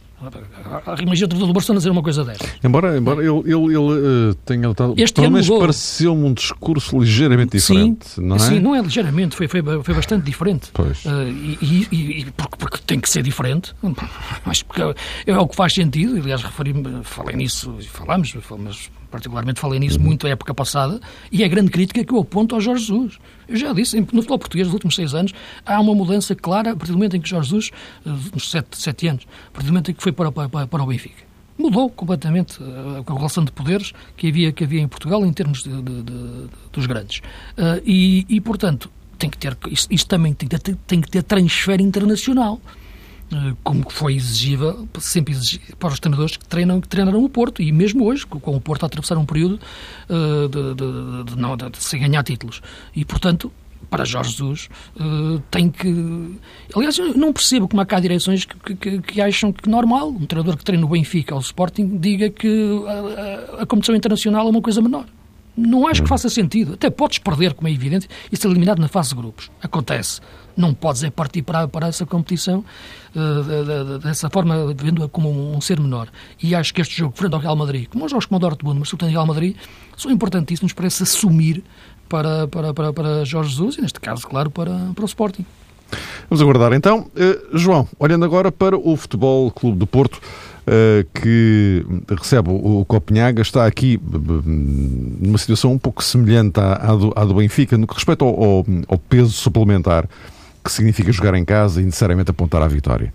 Imagina 1.02 1.30
o 1.34 1.54
Barcelona 1.54 1.80
dizer 1.80 1.90
uma 1.90 2.04
coisa 2.04 2.24
desta. 2.26 2.46
Embora, 2.64 2.98
embora 2.98 3.22
ele, 3.22 3.40
ele, 3.40 3.54
ele 3.54 3.78
uh, 3.78 4.36
tenha 4.46 4.70
estado. 4.70 4.94
Este 4.98 5.16
pelo 5.16 5.32
menos 5.32 5.50
pareceu-me 5.50 6.24
um 6.26 6.34
discurso 6.34 7.00
ligeiramente 7.00 7.58
diferente, 7.58 8.10
sim, 8.10 8.22
não 8.22 8.36
é? 8.36 8.40
Sim, 8.40 8.60
não 8.60 8.76
é 8.76 8.82
ligeiramente, 8.82 9.36
foi, 9.36 9.48
foi, 9.48 9.62
foi 9.84 9.94
bastante 9.94 10.26
diferente. 10.26 10.70
Pois. 10.74 11.06
Uh, 11.06 11.28
e, 11.28 11.88
e, 11.92 12.22
e 12.22 12.32
porque, 12.32 12.58
porque, 12.58 12.78
tem 12.86 13.00
que 13.00 13.10
ser 13.10 13.24
diferente, 13.24 13.74
mas 14.46 14.62
porque 14.64 14.82
é, 14.82 14.94
é 15.28 15.38
o 15.38 15.48
que 15.48 15.56
faz 15.56 15.74
sentido. 15.74 16.18
Aliás, 16.18 16.44
referi 16.44 16.74
falei 17.04 17.36
nisso, 17.36 17.76
falamos, 17.92 18.36
mas 18.58 18.90
particularmente 19.10 19.60
falei 19.60 19.80
nisso 19.80 20.00
muito 20.00 20.28
a 20.28 20.30
época 20.30 20.54
passada, 20.54 21.00
e 21.32 21.44
é 21.44 21.46
a 21.46 21.50
grande 21.50 21.72
crítica 21.72 22.04
que 22.04 22.14
eu 22.14 22.20
aponto 22.20 22.56
ao 22.56 22.62
Jorge 22.62 22.86
Jesus. 22.86 23.20
Eu 23.48 23.56
já 23.56 23.74
disse, 23.74 24.00
no 24.00 24.06
futebol 24.06 24.40
português, 24.40 24.68
nos 24.68 24.74
últimos 24.74 24.96
seis 24.96 25.14
anos, 25.14 25.34
há 25.66 25.80
uma 25.80 25.96
mudança 25.96 26.36
clara 26.36 26.72
a 26.72 26.76
partir 26.76 26.92
do 26.92 26.98
momento 26.98 27.16
em 27.16 27.22
que 27.22 27.30
Jorge 27.30 27.50
Jesus, 27.50 27.72
eh, 28.06 28.10
nos 28.34 28.50
sete, 28.50 28.78
sete 28.78 29.08
anos, 29.08 29.28
a 29.48 29.52
partir 29.52 29.68
do 29.68 29.74
momento 29.74 29.92
em 29.92 29.94
que 29.94 30.04
foi 30.04 30.12
para, 30.12 30.32
para, 30.32 30.68
para 30.68 30.84
o 30.84 30.86
Benfica. 30.86 31.28
Mudou 31.58 31.90
completamente 31.90 32.62
eh, 32.62 33.04
a 33.06 33.14
relação 33.14 33.44
de 33.44 33.52
poderes 33.52 33.92
que 34.16 34.28
havia, 34.28 34.52
que 34.52 34.64
havia 34.64 34.82
em 34.82 34.88
Portugal 34.88 35.26
em 35.26 35.34
termos 35.34 35.64
de, 35.64 35.82
de, 35.82 36.04
de, 36.04 36.48
dos 36.72 36.86
grandes. 36.86 37.20
Uh, 37.58 37.82
e, 37.84 38.26
e, 38.30 38.40
portanto, 38.40 38.90
tem 39.18 39.30
que 39.30 39.38
ter, 39.38 39.58
isto, 39.70 39.94
isto 39.94 40.08
também 40.08 40.34
tem 40.34 40.48
que 40.48 40.58
ter, 40.58 40.76
tem 40.88 41.02
que 41.02 41.10
ter 41.10 41.24
transfer 41.24 41.82
internacional. 41.82 42.62
Eh, 43.32 43.54
como 43.64 43.88
foi 43.90 44.16
exigível, 44.16 44.88
sempre 45.00 45.34
exigível 45.34 45.76
para 45.78 45.94
os 45.94 46.00
treinadores 46.00 46.36
que, 46.36 46.46
treinam, 46.46 46.82
que 46.82 46.88
treinaram 46.88 47.24
o 47.24 47.30
Porto, 47.30 47.62
e 47.62 47.72
mesmo 47.72 48.06
hoje, 48.06 48.26
com 48.26 48.56
o 48.56 48.62
Porto 48.62 48.84
a 48.84 48.88
atravessar 48.88 49.18
um 49.18 49.26
período 49.26 49.60
uh, 50.10 50.50
de, 50.50 50.74
de, 50.74 51.24
de, 51.26 51.40
não, 51.40 51.56
de, 51.56 51.70
sem 51.78 52.00
ganhar 52.00 52.24
títulos. 52.24 52.62
E, 52.96 53.06
portanto, 53.06 53.52
para 53.88 54.04
Jorge 54.04 54.32
Jesus, 54.32 54.70
uh, 55.00 55.40
tem 55.52 55.70
que. 55.70 56.40
Aliás, 56.76 56.98
eu 56.98 57.16
não 57.16 57.32
percebo 57.32 57.68
como 57.68 57.82
há 57.82 57.86
cá 57.86 58.00
direções 58.00 58.46
que, 58.46 58.76
que, 58.76 59.00
que, 59.00 59.22
acham 59.22 59.52
que 59.52 59.70
normal 59.70 60.10
um 60.10 60.26
treinador 60.26 60.58
que 60.58 60.66
treina 60.66 60.84
o 60.86 60.90
Benfica 60.90 61.36
ou 61.36 61.40
o 61.40 61.44
Sporting 61.44 62.00
diga 62.00 62.32
que 62.32 62.84
a, 62.88 63.60
a, 63.60 63.64
a 63.64 63.66
competição 63.66 63.96
internacional 63.96 64.48
é 64.48 64.50
uma 64.50 64.62
coisa 64.62 64.82
menor. 64.82 65.06
Não 65.60 65.88
acho 65.88 66.04
que 66.04 66.08
faça 66.08 66.30
sentido. 66.30 66.74
Até 66.74 66.90
podes 66.90 67.18
perder, 67.18 67.54
como 67.54 67.68
é 67.68 67.72
evidente, 67.72 68.08
e 68.32 68.38
ser 68.38 68.48
eliminado 68.48 68.80
na 68.80 68.88
fase 68.88 69.10
de 69.10 69.16
grupos. 69.16 69.52
Acontece. 69.62 70.22
Não 70.56 70.74
podes 70.74 71.04
é 71.04 71.10
partir 71.10 71.42
para, 71.42 71.68
para 71.68 71.88
essa 71.88 72.06
competição 72.06 72.64
uh, 73.16 74.00
dessa 74.00 74.30
forma, 74.30 74.74
vendo-a 74.74 75.10
como 75.10 75.30
um, 75.30 75.58
um, 75.58 75.62
ser 75.62 75.80
menor. 75.80 76.08
E 76.42 76.56
acho 76.56 76.74
que 76.74 76.82
este 76.82 76.98
jogo, 76.98 77.16
frente 77.16 77.34
ao 77.34 77.40
Real 77.40 77.56
Madrid, 77.56 77.88
como 77.90 78.06
os 78.06 78.12
jogos 78.12 78.26
como 78.26 78.38
o 78.38 78.40
Dortmund, 78.40 78.80
mas 78.80 78.90
sobretudo 78.90 79.12
Real 79.12 79.26
Madrid, 79.26 79.56
são 79.98 80.12
importantíssimos 80.12 80.74
para 80.74 80.90
se 80.90 81.04
assumir 81.04 81.64
para, 82.08 82.48
para, 82.48 82.74
para, 82.74 82.94
para 82.94 83.26
Jorge 83.26 83.52
Jesus 83.52 83.78
e, 83.78 83.82
neste 83.82 84.00
caso, 84.00 84.28
claro, 84.28 84.50
para, 84.50 84.92
para 84.94 85.04
o 85.04 85.06
Sporting. 85.06 85.46
Vamos 86.30 86.42
aguardar 86.42 86.74
então. 86.74 87.10
Uh, 87.16 87.58
João, 87.58 87.88
olhando 87.98 88.26
agora 88.26 88.52
para 88.52 88.78
o 88.78 88.96
Futebol 88.96 89.50
Clube 89.52 89.78
do 89.78 89.88
Porto, 89.88 90.22
que 91.14 91.86
recebe 92.10 92.50
o, 92.50 92.86
Copenhaga, 92.86 93.42
está 93.42 93.66
aqui 93.66 94.00
numa 94.04 95.38
situação 95.38 95.74
um 95.74 95.78
pouco 95.78 96.04
semelhante 96.04 96.60
à, 96.60 96.74
à, 96.74 96.96
do, 96.96 97.14
à 97.16 97.26
do, 97.26 97.34
Benfica, 97.34 97.78
no 97.78 97.88
que 97.88 97.96
respeita 97.96 98.24
ao, 98.24 98.30
ao, 98.30 98.66
ao, 98.88 98.98
peso 98.98 99.32
suplementar 99.32 100.08
que 100.64 100.72
significa 100.72 101.12
jogar 101.12 101.34
em 101.36 101.46
casa 101.46 101.82
e 101.82 101.86
necessariamente 101.86 102.30
apontar 102.30 102.62
à 102.62 102.68
vitória. 102.68 103.14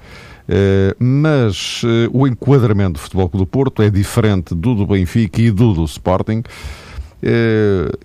Uh, 0.49 0.95
mas 1.03 1.83
o 2.13 2.27
enquadramento 2.27 2.95
do 2.95 2.99
Futebol 2.99 3.29
do 3.29 3.47
Porto 3.47 3.83
é 3.83 3.91
diferente 3.91 4.55
do 4.55 4.75
do 4.75 4.87
Benfica 4.87 5.41
e 5.41 5.51
do 5.51 5.73
do 5.73 5.85
Sporting. 5.85 6.43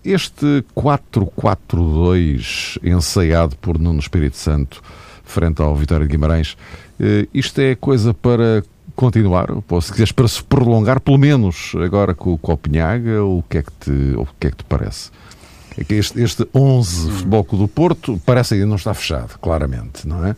Este 0.06 0.64
4-4-2 0.74 2.80
ensaiado 2.82 3.58
por 3.58 3.78
Nuno 3.78 4.00
Espírito 4.00 4.38
Santo 4.38 4.82
frente 5.26 5.62
ao 5.62 5.76
Vitória 5.76 6.08
de 6.08 6.12
Guimarães 6.12 6.56
Isto 7.34 7.60
é 7.60 7.76
coisa 7.76 8.14
para 8.14 8.64
continuar, 9.00 9.48
ou 9.50 9.82
se 9.82 9.94
quiseres 9.94 10.12
para 10.12 10.28
se 10.28 10.44
prolongar, 10.44 11.00
pelo 11.00 11.18
menos 11.18 11.72
agora 11.82 12.14
com 12.14 12.34
o 12.34 12.38
Copenhaga, 12.38 13.24
o 13.24 13.42
que 13.50 13.60
é 13.60 13.64
que 13.64 13.72
te, 13.72 13.92
o 14.18 14.28
que 14.38 14.48
é 14.48 14.52
que 14.52 14.58
te 14.58 14.66
parece? 14.66 15.10
É 15.78 15.86
que 15.86 15.94
este, 15.94 16.20
este 16.22 16.46
11 16.54 17.08
hum. 17.08 17.12
Futebol 17.12 17.44
Clube 17.46 17.64
do 17.64 17.68
Porto 17.70 18.22
parece 18.26 18.56
ainda 18.56 18.66
não 18.66 18.76
está 18.76 18.94
fechado, 18.94 19.40
claramente, 19.40 20.06
não 20.06 20.26
é? 20.26 20.36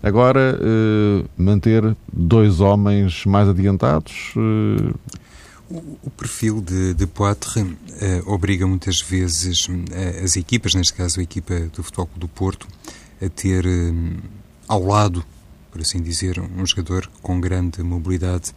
Agora, 0.00 0.56
uh, 0.60 1.28
manter 1.36 1.96
dois 2.12 2.60
homens 2.60 3.24
mais 3.26 3.48
adiantados. 3.48 4.32
Uh... 4.36 4.94
O, 5.68 5.98
o, 6.04 6.10
perfil 6.10 6.62
de, 6.62 6.94
de 6.94 7.04
Poitre 7.04 7.60
uh, 7.60 7.76
obriga 8.32 8.64
muitas 8.64 9.02
vezes 9.02 9.68
as 10.24 10.36
equipas, 10.36 10.72
neste 10.72 10.94
caso 10.94 11.18
a 11.18 11.22
equipa 11.22 11.52
do 11.74 11.82
Futebol 11.82 12.06
Clube 12.06 12.20
do 12.20 12.28
Porto, 12.28 12.68
a 13.20 13.28
ter 13.28 13.66
ao 14.68 14.84
lado 14.84 15.24
por 15.78 15.82
assim 15.82 16.02
dizer, 16.02 16.40
um 16.40 16.66
jogador 16.66 17.08
com 17.22 17.40
grande 17.40 17.84
mobilidade 17.84 18.52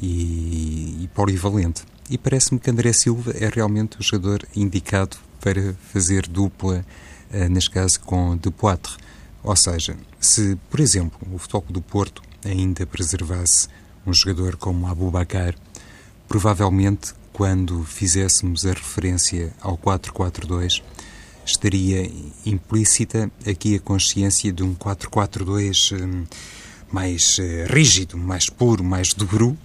e, 0.00 1.02
e 1.02 1.10
polivalente. 1.12 1.82
E 2.08 2.16
parece-me 2.16 2.60
que 2.60 2.70
André 2.70 2.92
Silva 2.92 3.32
é 3.32 3.48
realmente 3.48 3.98
o 3.98 4.02
jogador 4.04 4.46
indicado 4.54 5.16
para 5.40 5.74
fazer 5.92 6.28
dupla, 6.28 6.86
uh, 7.32 7.48
neste 7.48 7.70
caso 7.72 7.98
com 7.98 8.36
De 8.36 8.52
Poitre. 8.52 8.92
Ou 9.42 9.56
seja, 9.56 9.96
se, 10.20 10.56
por 10.70 10.78
exemplo, 10.78 11.18
o 11.34 11.38
Futebol 11.38 11.64
do 11.70 11.82
Porto 11.82 12.22
ainda 12.44 12.86
preservasse 12.86 13.66
um 14.06 14.12
jogador 14.12 14.56
como 14.56 14.86
Abu 14.86 15.10
Bakar, 15.10 15.56
provavelmente 16.28 17.14
quando 17.32 17.82
fizéssemos 17.82 18.64
a 18.64 18.70
referência 18.70 19.52
ao 19.60 19.76
4-4-2, 19.76 20.84
estaria 21.44 22.10
implícita 22.44 23.30
aqui 23.46 23.76
a 23.76 23.80
consciência 23.80 24.52
de 24.52 24.62
um 24.62 24.74
4-4-2 24.74 25.92
hum, 26.00 26.24
mais 26.90 27.38
eh, 27.38 27.66
rígido, 27.68 28.16
mais 28.16 28.48
puro, 28.48 28.84
mais 28.84 29.12
duro, 29.12 29.56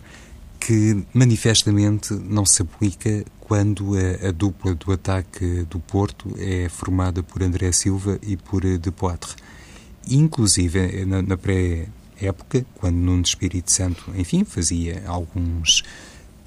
que 0.60 1.04
manifestamente 1.14 2.14
não 2.14 2.46
se 2.46 2.62
aplica 2.62 3.24
quando 3.40 3.94
a, 3.96 4.28
a, 4.28 4.32
dupla 4.32 4.76
do 4.76 4.92
ataque 4.92 5.64
do 5.70 5.80
Porto 5.80 6.36
é 6.38 6.68
formada 6.70 7.24
por 7.24 7.42
André 7.42 7.72
Silva 7.72 8.20
e 8.22 8.36
por 8.36 8.66
eh, 8.66 8.78
De 8.78 8.92
Poitre. 8.92 9.32
Inclusive, 10.08 10.80
eh, 10.80 11.06
na, 11.06 11.22
na 11.22 11.38
pré-época, 11.38 12.66
quando 12.76 12.96
Nuno 12.96 13.24
Espírito 13.24 13.72
Santo, 13.72 14.04
enfim, 14.16 14.44
fazia 14.44 15.04
alguns 15.08 15.84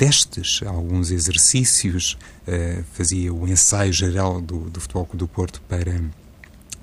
testes, 0.02 0.60
alguns 0.66 1.12
exercícios, 1.12 2.18
uh, 2.48 2.82
fazia 2.92 3.32
o 3.32 3.46
ensaio 3.46 3.92
geral 3.92 4.40
do, 4.40 4.68
do 4.68 4.80
Futebol 4.80 5.08
do 5.14 5.28
Porto 5.28 5.62
para 5.68 6.02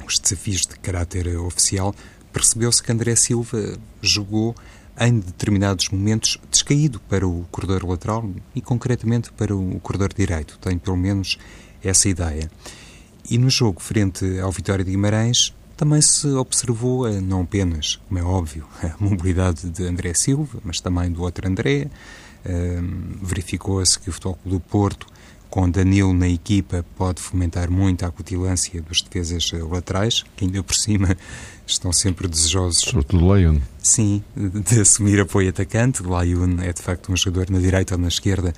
os 0.08 0.18
desafios 0.18 0.62
de 0.62 0.80
caráter 0.80 1.28
oficial, 1.38 1.94
percebeu-se 2.32 2.82
que 2.82 2.90
André 2.90 3.18
Silva 3.18 3.78
jogou 4.02 4.56
em 4.98 5.20
determinados 5.20 5.90
momentos 5.90 6.40
descaído 6.50 7.02
para 7.10 7.28
o 7.28 7.46
corredor 7.52 7.84
lateral 7.84 8.30
e 8.56 8.62
concretamente 8.62 9.34
para 9.34 9.54
o 9.54 9.78
corredor 9.82 10.14
direito. 10.14 10.58
Tenho 10.62 10.80
pelo 10.80 10.96
menos 10.96 11.38
essa 11.84 12.08
ideia. 12.08 12.50
E 13.30 13.38
no 13.38 13.50
jogo 13.50 13.82
frente 13.82 14.40
ao 14.40 14.50
Vitória 14.50 14.86
de 14.86 14.92
Guimarães 14.92 15.54
também 15.76 16.02
se 16.02 16.28
observou, 16.28 17.06
eh, 17.06 17.20
não 17.20 17.42
apenas, 17.42 18.00
como 18.08 18.18
é 18.18 18.24
óbvio, 18.24 18.66
a 18.82 18.96
mobilidade 18.98 19.70
de 19.70 19.84
André 19.84 20.14
Silva, 20.14 20.60
mas 20.64 20.80
também 20.80 21.12
do 21.12 21.22
outro 21.22 21.46
André, 21.46 21.90
verificou-se 23.22 24.00
que 24.00 24.10
o 24.10 24.14
Futebol 24.14 24.38
do 24.46 24.60
Porto, 24.60 25.08
com 25.50 25.70
Danilo 25.70 26.14
na 26.14 26.28
equipa, 26.28 26.86
pode 26.96 27.22
fomentar 27.22 27.72
muito 27.72 28.06
a 28.06 28.08
acutilância 28.08 28.82
dos 28.82 29.02
defesas 29.02 29.52
laterais, 29.52 30.24
que 30.36 30.46
ainda 30.46 30.62
por 30.62 30.76
cima 30.76 31.18
estão 31.66 31.92
sempre 31.92 32.28
desejosos. 32.28 32.82
Sobretudo 32.82 33.26
Laiun. 33.26 33.60
Sim, 33.82 34.24
de 34.36 34.82
assumir 34.82 35.20
apoio 35.20 35.50
atacante. 35.50 36.04
Laiun 36.04 36.62
é 36.62 36.72
de 36.72 36.82
facto 36.82 37.12
um 37.12 37.18
jogador 37.18 37.50
na 37.52 37.60
direita 37.60 37.96
ou 37.96 38.02
na 38.02 38.08
esquerda 38.08 38.54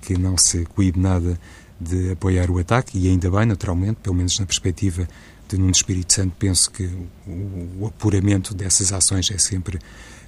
que 0.00 0.16
não 0.16 0.38
se 0.38 0.64
coíbe 0.66 1.00
nada 1.00 1.38
de 1.80 2.12
apoiar 2.12 2.50
o 2.50 2.58
ataque, 2.58 2.98
e 2.98 3.08
ainda 3.08 3.30
bem, 3.30 3.44
naturalmente, 3.44 3.98
pelo 4.02 4.14
menos 4.14 4.38
na 4.38 4.46
perspectiva 4.46 5.06
de 5.48 5.58
Nuno 5.58 5.70
Espírito 5.70 6.12
Santo, 6.12 6.34
penso 6.38 6.70
que 6.70 6.88
o 7.26 7.86
apuramento 7.86 8.54
dessas 8.54 8.92
ações 8.92 9.30
é 9.30 9.38
sempre 9.38 9.78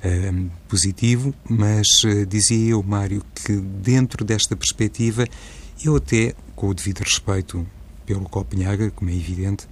uh, 0.05 0.51
positivo, 0.69 1.35
mas 1.49 2.05
uh, 2.05 2.27
dizia 2.27 2.71
eu, 2.71 2.83
Mário, 2.83 3.23
que 3.35 3.53
dentro 3.57 4.25
desta 4.25 4.57
perspectiva, 4.57 5.27
eu 5.85 5.97
até, 5.97 6.35
com 6.55 6.69
o 6.69 6.75
devido 6.75 7.01
respeito 7.01 7.67
pelo 8.07 8.29
Copenhaga, 8.29 8.91
como 8.91 9.11
é 9.11 9.15
evidente, 9.15 9.69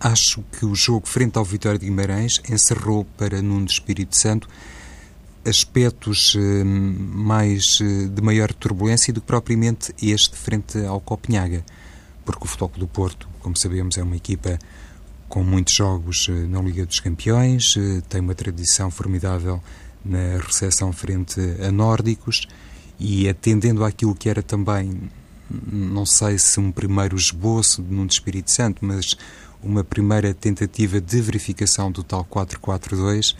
acho 0.00 0.42
que 0.58 0.66
o 0.66 0.74
jogo 0.74 1.06
frente 1.06 1.38
ao 1.38 1.44
Vitória 1.44 1.78
de 1.78 1.86
Guimarães 1.86 2.40
encerrou 2.48 3.04
para 3.16 3.40
Nuno 3.40 3.66
Espírito 3.66 4.16
Santo 4.16 4.48
aspectos 5.44 6.34
uh, 6.34 6.64
mais 6.64 7.78
de 7.78 8.22
maior 8.22 8.52
turbulência 8.52 9.12
do 9.12 9.20
que 9.20 9.26
propriamente 9.26 9.94
este 10.02 10.36
frente 10.36 10.84
ao 10.84 11.00
Copenhaga, 11.00 11.64
porque 12.24 12.44
o 12.44 12.46
Futebol 12.48 12.72
do 12.76 12.88
Porto, 12.88 13.28
como 13.40 13.56
sabemos, 13.56 13.96
é 13.96 14.02
uma 14.02 14.16
equipa 14.16 14.58
com 15.28 15.42
muitos 15.42 15.74
jogos 15.74 16.28
eh, 16.28 16.32
na 16.32 16.60
Liga 16.60 16.86
dos 16.86 17.00
Campeões, 17.00 17.74
eh, 17.76 18.02
tem 18.08 18.20
uma 18.20 18.34
tradição 18.34 18.90
formidável 18.90 19.60
na 20.04 20.38
recepção 20.38 20.92
frente 20.92 21.40
a 21.66 21.70
nórdicos 21.72 22.46
e 22.98 23.28
atendendo 23.28 23.84
àquilo 23.84 24.14
que 24.14 24.28
era 24.28 24.42
também, 24.42 25.10
não 25.50 26.06
sei 26.06 26.38
se 26.38 26.60
um 26.60 26.70
primeiro 26.70 27.16
esboço 27.16 27.82
de 27.82 27.92
Nuno 27.92 28.08
Espírito 28.08 28.50
Santo, 28.50 28.84
mas 28.84 29.16
uma 29.62 29.82
primeira 29.82 30.32
tentativa 30.32 31.00
de 31.00 31.20
verificação 31.20 31.90
do 31.90 32.02
tal 32.02 32.24
4-4-2, 32.24 33.34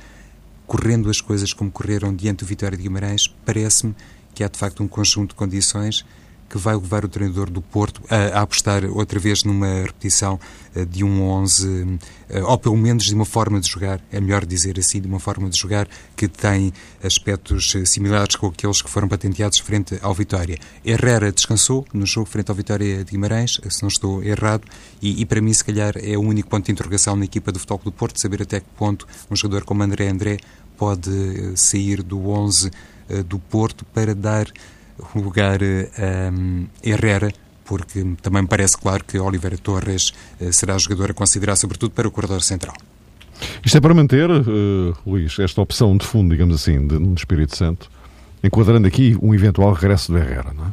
correndo 0.67 1.09
as 1.09 1.21
coisas 1.21 1.53
como 1.53 1.71
correram 1.71 2.15
diante 2.15 2.41
do 2.41 2.47
Vitória 2.47 2.77
de 2.77 2.83
Guimarães, 2.83 3.29
parece-me 3.45 3.95
que 4.35 4.43
há 4.43 4.49
de 4.49 4.59
facto 4.59 4.83
um 4.83 4.89
conjunto 4.89 5.31
de 5.31 5.37
condições 5.37 6.05
que 6.49 6.59
vai 6.59 6.75
levar 6.75 7.05
o 7.05 7.09
treinador 7.09 7.51
do 7.51 7.61
Porto 7.61 8.03
a, 8.09 8.39
a 8.39 8.43
apostar 8.43 8.85
outra 8.85 9.19
vez 9.19 9.45
numa 9.45 9.83
repetição 9.83 10.39
uh, 10.75 10.87
de 10.87 11.05
um 11.05 11.23
11, 11.23 11.67
uh, 11.69 11.99
eh, 12.29 12.43
ou 12.43 12.59
pelo 12.59 12.77
menos 12.77 13.05
de 13.05 13.15
uma 13.15 13.25
forma 13.25 13.61
de 13.61 13.69
jogar, 13.69 14.01
é 14.13 14.21
melhor 14.21 14.45
dizer 14.45 14.79
assim, 14.79 15.01
de 15.01 15.09
uma 15.09 15.19
forma 15.19 15.49
de 15.49 15.59
jogar 15.59 15.89
que 16.17 16.29
tem 16.29 16.73
aspectos 17.03 17.75
uh, 17.75 17.85
similares 17.85 18.37
com 18.37 18.47
aqueles 18.47 18.81
que 18.81 18.89
foram 18.89 19.09
patenteados 19.09 19.59
frente 19.59 19.99
ao 20.03 20.15
Vitória. 20.15 20.59
Herrera 20.85 21.33
descansou 21.33 21.87
no 21.93 22.07
jogo 22.07 22.27
frente 22.27 22.51
ao 22.51 22.55
Vitória 22.55 23.05
de 23.05 23.11
Guimarães, 23.11 23.61
se 23.69 23.83
não 23.83 23.89
estou 23.89 24.23
errado, 24.23 24.63
e, 25.03 25.21
e 25.21 25.27
para 25.27 25.41
mim, 25.41 25.53
se 25.53 25.65
calhar, 25.65 25.95
é 25.97 26.17
o 26.17 26.21
único 26.21 26.49
ponto 26.49 26.67
de 26.67 26.73
interrogação 26.73 27.17
na 27.17 27.25
equipa 27.25 27.51
do 27.51 27.59
Futebol 27.59 27.81
do 27.85 27.93
Porto, 27.93 28.21
saber 28.21 28.43
até 28.43 28.61
que 28.61 28.67
ponto 28.77 29.07
um 29.31 29.37
jogador 29.37 29.65
como 29.65 29.83
André 29.83 30.09
André 30.09 30.39
pode 30.77 31.11
sair 31.57 32.03
do 32.03 32.29
11 32.29 32.71
do 33.27 33.39
Porto 33.39 33.85
para 33.87 34.15
dar 34.15 34.47
lugar 35.15 35.61
um, 35.63 36.67
Herrera, 36.83 37.33
porque 37.65 38.05
também 38.23 38.43
me 38.43 38.49
parece 38.49 38.77
claro 38.79 39.05
que 39.05 39.19
Oliveira 39.19 39.59
Torres 39.59 40.13
uh, 40.41 40.53
será 40.53 40.79
jogador 40.79 41.11
a 41.11 41.15
considerar, 41.15 41.57
sobretudo 41.57 41.91
para 41.91 42.07
o 42.07 42.11
corredor 42.11 42.43
central. 42.43 42.75
Isto 43.65 43.79
é 43.79 43.81
para 43.81 43.93
manter, 43.95 44.31
uh, 44.31 44.97
Luís, 45.07 45.39
esta 45.39 45.61
opção 45.61 45.97
de 45.97 46.07
fundo, 46.07 46.31
digamos 46.31 46.55
assim, 46.55 46.87
de, 46.87 46.99
no 46.99 47.15
Espírito 47.15 47.57
Santo, 47.57 47.91
enquadrando 48.43 48.87
aqui 48.87 49.17
um 49.21 49.35
eventual 49.35 49.73
regresso 49.73 50.13
do 50.13 50.19
Herrera, 50.19 50.53
não 50.55 50.67
é? 50.67 50.69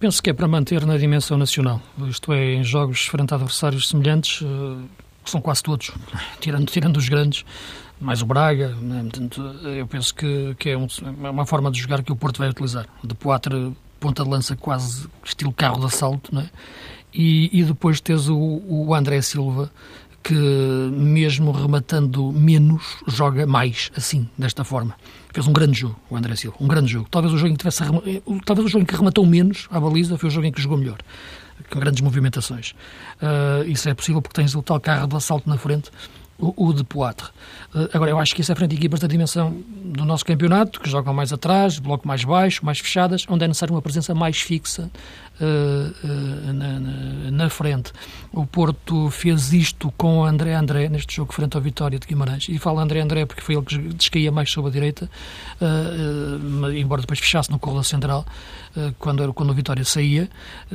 Penso 0.00 0.22
que 0.22 0.30
é 0.30 0.32
para 0.32 0.46
manter 0.46 0.86
na 0.86 0.96
dimensão 0.96 1.36
nacional, 1.36 1.82
isto 2.08 2.32
é, 2.32 2.54
em 2.54 2.62
jogos 2.62 3.06
frente 3.06 3.32
a 3.32 3.36
adversários 3.36 3.88
semelhantes, 3.88 4.40
uh, 4.42 4.78
que 5.24 5.30
são 5.30 5.40
quase 5.40 5.62
todos, 5.62 5.90
tirando, 6.40 6.66
tirando 6.66 6.96
os 6.96 7.08
grandes, 7.08 7.44
mais 8.00 8.22
o 8.22 8.26
Braga. 8.26 8.68
Né? 8.80 9.02
Portanto, 9.02 9.42
eu 9.64 9.86
penso 9.86 10.14
que, 10.14 10.54
que 10.58 10.70
é, 10.70 10.76
um, 10.76 10.86
é 11.24 11.30
uma 11.30 11.46
forma 11.46 11.70
de 11.70 11.80
jogar 11.80 12.02
que 12.02 12.12
o 12.12 12.16
Porto 12.16 12.38
vai 12.38 12.48
utilizar. 12.48 12.86
De 13.02 13.14
Poitre, 13.14 13.72
ponta 14.00 14.22
de 14.22 14.30
lança 14.30 14.56
quase 14.56 15.08
estilo 15.24 15.52
carro 15.52 15.80
de 15.80 15.86
assalto, 15.86 16.34
né? 16.34 16.48
e, 17.12 17.50
e 17.52 17.64
depois 17.64 18.00
tens 18.00 18.28
o, 18.28 18.62
o 18.66 18.94
André 18.94 19.20
Silva, 19.22 19.70
que 20.22 20.34
mesmo 20.34 21.52
rematando 21.52 22.32
menos, 22.32 22.96
joga 23.06 23.46
mais, 23.46 23.90
assim, 23.96 24.28
desta 24.36 24.62
forma. 24.64 24.94
Fez 25.32 25.46
um 25.46 25.52
grande 25.52 25.78
jogo, 25.78 25.98
o 26.10 26.16
André 26.16 26.36
Silva, 26.36 26.56
um 26.60 26.68
grande 26.68 26.92
jogo. 26.92 27.08
Talvez 27.10 27.32
o 27.32 27.38
jogo 27.38 27.50
em 27.50 27.54
que 27.54 27.58
tivesse, 27.58 27.82
talvez 28.44 28.66
o 28.66 28.68
jogo 28.68 28.84
que 28.84 28.94
rematou 28.94 29.24
menos 29.24 29.68
à 29.70 29.80
baliza 29.80 30.18
foi 30.18 30.28
o 30.28 30.32
jogo 30.32 30.46
em 30.46 30.52
que 30.52 30.60
jogou 30.60 30.76
melhor, 30.76 30.98
com 31.70 31.80
grandes 31.80 32.02
movimentações. 32.02 32.72
Uh, 33.22 33.68
isso 33.68 33.88
é 33.88 33.94
possível 33.94 34.20
porque 34.20 34.40
tens 34.40 34.54
o 34.54 34.62
tal 34.62 34.78
carro 34.80 35.06
de 35.06 35.16
assalto 35.16 35.48
na 35.48 35.56
frente 35.56 35.90
o, 36.38 36.68
o 36.68 36.72
de 36.72 36.84
Poitre. 36.84 37.26
Uh, 37.74 37.88
agora, 37.92 38.10
eu 38.10 38.18
acho 38.18 38.34
que 38.34 38.40
isso 38.40 38.52
é 38.52 38.54
frente 38.54 38.74
a 38.74 38.78
equipas 38.78 39.00
da 39.00 39.08
dimensão 39.08 39.60
do 39.84 40.04
nosso 40.04 40.24
campeonato, 40.24 40.80
que 40.80 40.88
jogam 40.88 41.12
mais 41.12 41.32
atrás, 41.32 41.78
bloco 41.78 42.06
mais 42.06 42.24
baixo, 42.24 42.64
mais 42.64 42.78
fechadas, 42.78 43.26
onde 43.28 43.44
é 43.44 43.48
necessário 43.48 43.74
uma 43.74 43.82
presença 43.82 44.14
mais 44.14 44.40
fixa 44.40 44.88
uh, 45.40 45.44
uh, 45.44 46.52
na, 46.52 46.78
na, 46.78 47.30
na, 47.30 47.50
frente. 47.50 47.92
O 48.32 48.46
Porto 48.46 49.10
fez 49.10 49.52
isto 49.52 49.92
com 49.96 50.24
André 50.24 50.54
André, 50.54 50.88
neste 50.88 51.16
jogo 51.16 51.32
frente 51.32 51.56
ao 51.56 51.62
Vitória 51.62 51.98
de 51.98 52.06
Guimarães. 52.06 52.46
E 52.48 52.58
falo 52.58 52.78
André 52.78 53.00
André 53.00 53.26
porque 53.26 53.42
foi 53.42 53.56
ele 53.56 53.64
que 53.64 53.78
descaía 53.94 54.30
mais 54.30 54.50
sobre 54.50 54.70
a 54.70 54.72
direita, 54.72 55.10
embora 56.76 57.00
depois 57.00 57.18
fechasse 57.18 57.50
no 57.50 57.58
corredor 57.58 57.84
central, 57.84 58.24
quando, 58.98 59.32
quando 59.34 59.50
o 59.50 59.54
Vitória 59.54 59.84
saía, 59.84 60.28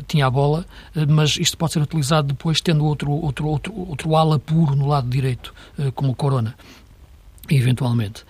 tinha 0.08 0.26
a 0.26 0.30
bola, 0.30 0.66
mas 1.08 1.38
isto 1.38 1.58
pode 1.58 1.74
ser 1.74 1.82
utilizado 1.82 2.30
depois 2.30 2.62
tendo 2.62 2.86
outro, 2.86 3.12
outro, 3.12 3.48
outro, 3.48 3.74
outro 3.76 4.16
ala 4.16 4.40
puro 4.40 4.76
no 4.76 4.88
lado 4.88 5.08
direito, 5.08 5.54
como 5.96 6.12
o 6.12 6.16
Corona. 6.16 6.56
eventualmente. 7.50 8.24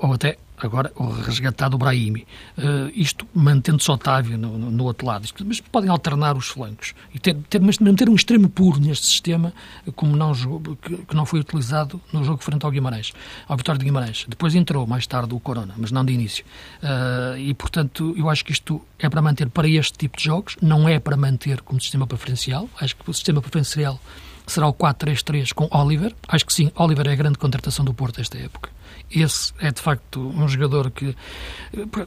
Ou 0.00 0.12
até 0.12 0.36
agora 0.66 0.92
resgatado 1.24 1.74
o 1.74 1.78
Brahimi. 1.78 2.26
Uh, 2.56 2.90
isto 2.94 3.26
mantendo-se 3.34 3.90
Otávio 3.90 4.38
no, 4.38 4.58
no, 4.58 4.70
no, 4.70 4.84
outro 4.84 5.06
lado. 5.06 5.26
Mas 5.44 5.60
podem 5.60 5.90
alternar 5.90 6.36
os 6.36 6.48
flancos. 6.48 6.94
E 7.14 7.18
ter, 7.18 7.34
ter, 7.48 7.60
mas 7.60 7.78
manter 7.78 8.08
um 8.08 8.14
extremo 8.14 8.48
puro 8.48 8.80
neste 8.80 9.06
sistema, 9.06 9.52
como 9.94 10.16
não 10.16 10.32
que, 10.32 10.96
que, 10.98 11.14
não 11.14 11.26
foi 11.26 11.40
utilizado 11.40 12.00
no 12.12 12.24
jogo 12.24 12.42
frente 12.42 12.64
ao 12.64 12.70
Guimarães, 12.70 13.12
ao 13.48 13.56
Vitória 13.56 13.78
de 13.78 13.84
Guimarães. 13.84 14.26
Depois 14.28 14.54
entrou 14.54 14.86
mais 14.86 15.06
tarde 15.06 15.34
o 15.34 15.40
Corona, 15.40 15.74
mas 15.76 15.90
não 15.90 16.04
de 16.04 16.12
início. 16.12 16.44
Uh, 16.82 17.38
e, 17.38 17.54
portanto, 17.54 18.14
eu 18.16 18.28
acho 18.28 18.44
que 18.44 18.52
isto 18.52 18.80
é 18.98 19.08
para 19.08 19.22
manter 19.22 19.48
para 19.48 19.68
este 19.68 19.98
tipo 19.98 20.16
de 20.16 20.24
jogos, 20.24 20.56
não 20.60 20.88
é 20.88 20.98
para 20.98 21.16
manter 21.16 21.60
como 21.62 21.80
sistema 21.80 22.06
preferencial. 22.06 22.68
Acho 22.80 22.96
que 22.96 23.10
o 23.10 23.14
sistema 23.14 23.40
preferencial 23.40 24.00
será 24.46 24.66
o 24.66 24.74
4-3-3 24.74 25.52
com 25.52 25.68
Oliver. 25.70 26.14
Acho 26.28 26.46
que 26.46 26.52
sim, 26.52 26.70
Oliver 26.74 27.06
é 27.06 27.12
a 27.12 27.16
grande 27.16 27.38
contratação 27.38 27.84
do 27.84 27.94
Porto 27.94 28.20
esta 28.20 28.38
época. 28.38 28.70
Esse 29.10 29.52
é 29.60 29.70
de 29.70 29.80
facto 29.80 30.20
um 30.20 30.48
jogador 30.48 30.90
que. 30.90 31.14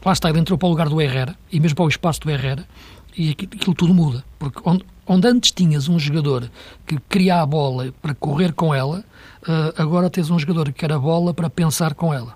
Lá 0.03 0.13
está, 0.13 0.29
ele 0.29 0.39
entrou 0.39 0.57
para 0.57 0.67
o 0.67 0.69
lugar 0.69 0.89
do 0.89 1.01
Herrera 1.01 1.35
e 1.51 1.59
mesmo 1.59 1.75
para 1.75 1.85
o 1.85 1.89
espaço 1.89 2.21
do 2.21 2.31
Herrera 2.31 2.67
e 3.17 3.31
aquilo, 3.31 3.73
tudo 3.73 3.93
muda. 3.93 4.23
Porque 4.37 4.59
onde, 4.65 4.83
onde, 5.07 5.27
antes 5.27 5.51
tinhas 5.51 5.87
um 5.87 5.97
jogador 5.97 6.49
que 6.85 6.99
queria 7.09 7.41
a 7.41 7.45
bola 7.45 7.93
para 8.01 8.13
correr 8.13 8.53
com 8.53 8.73
ela, 8.73 9.03
uh, 9.47 9.81
agora 9.81 10.09
tens 10.09 10.29
um 10.29 10.37
jogador 10.39 10.65
que 10.65 10.79
quer 10.79 10.91
a 10.91 10.99
bola 10.99 11.33
para 11.33 11.49
pensar 11.49 11.93
com 11.93 12.13
ela. 12.13 12.35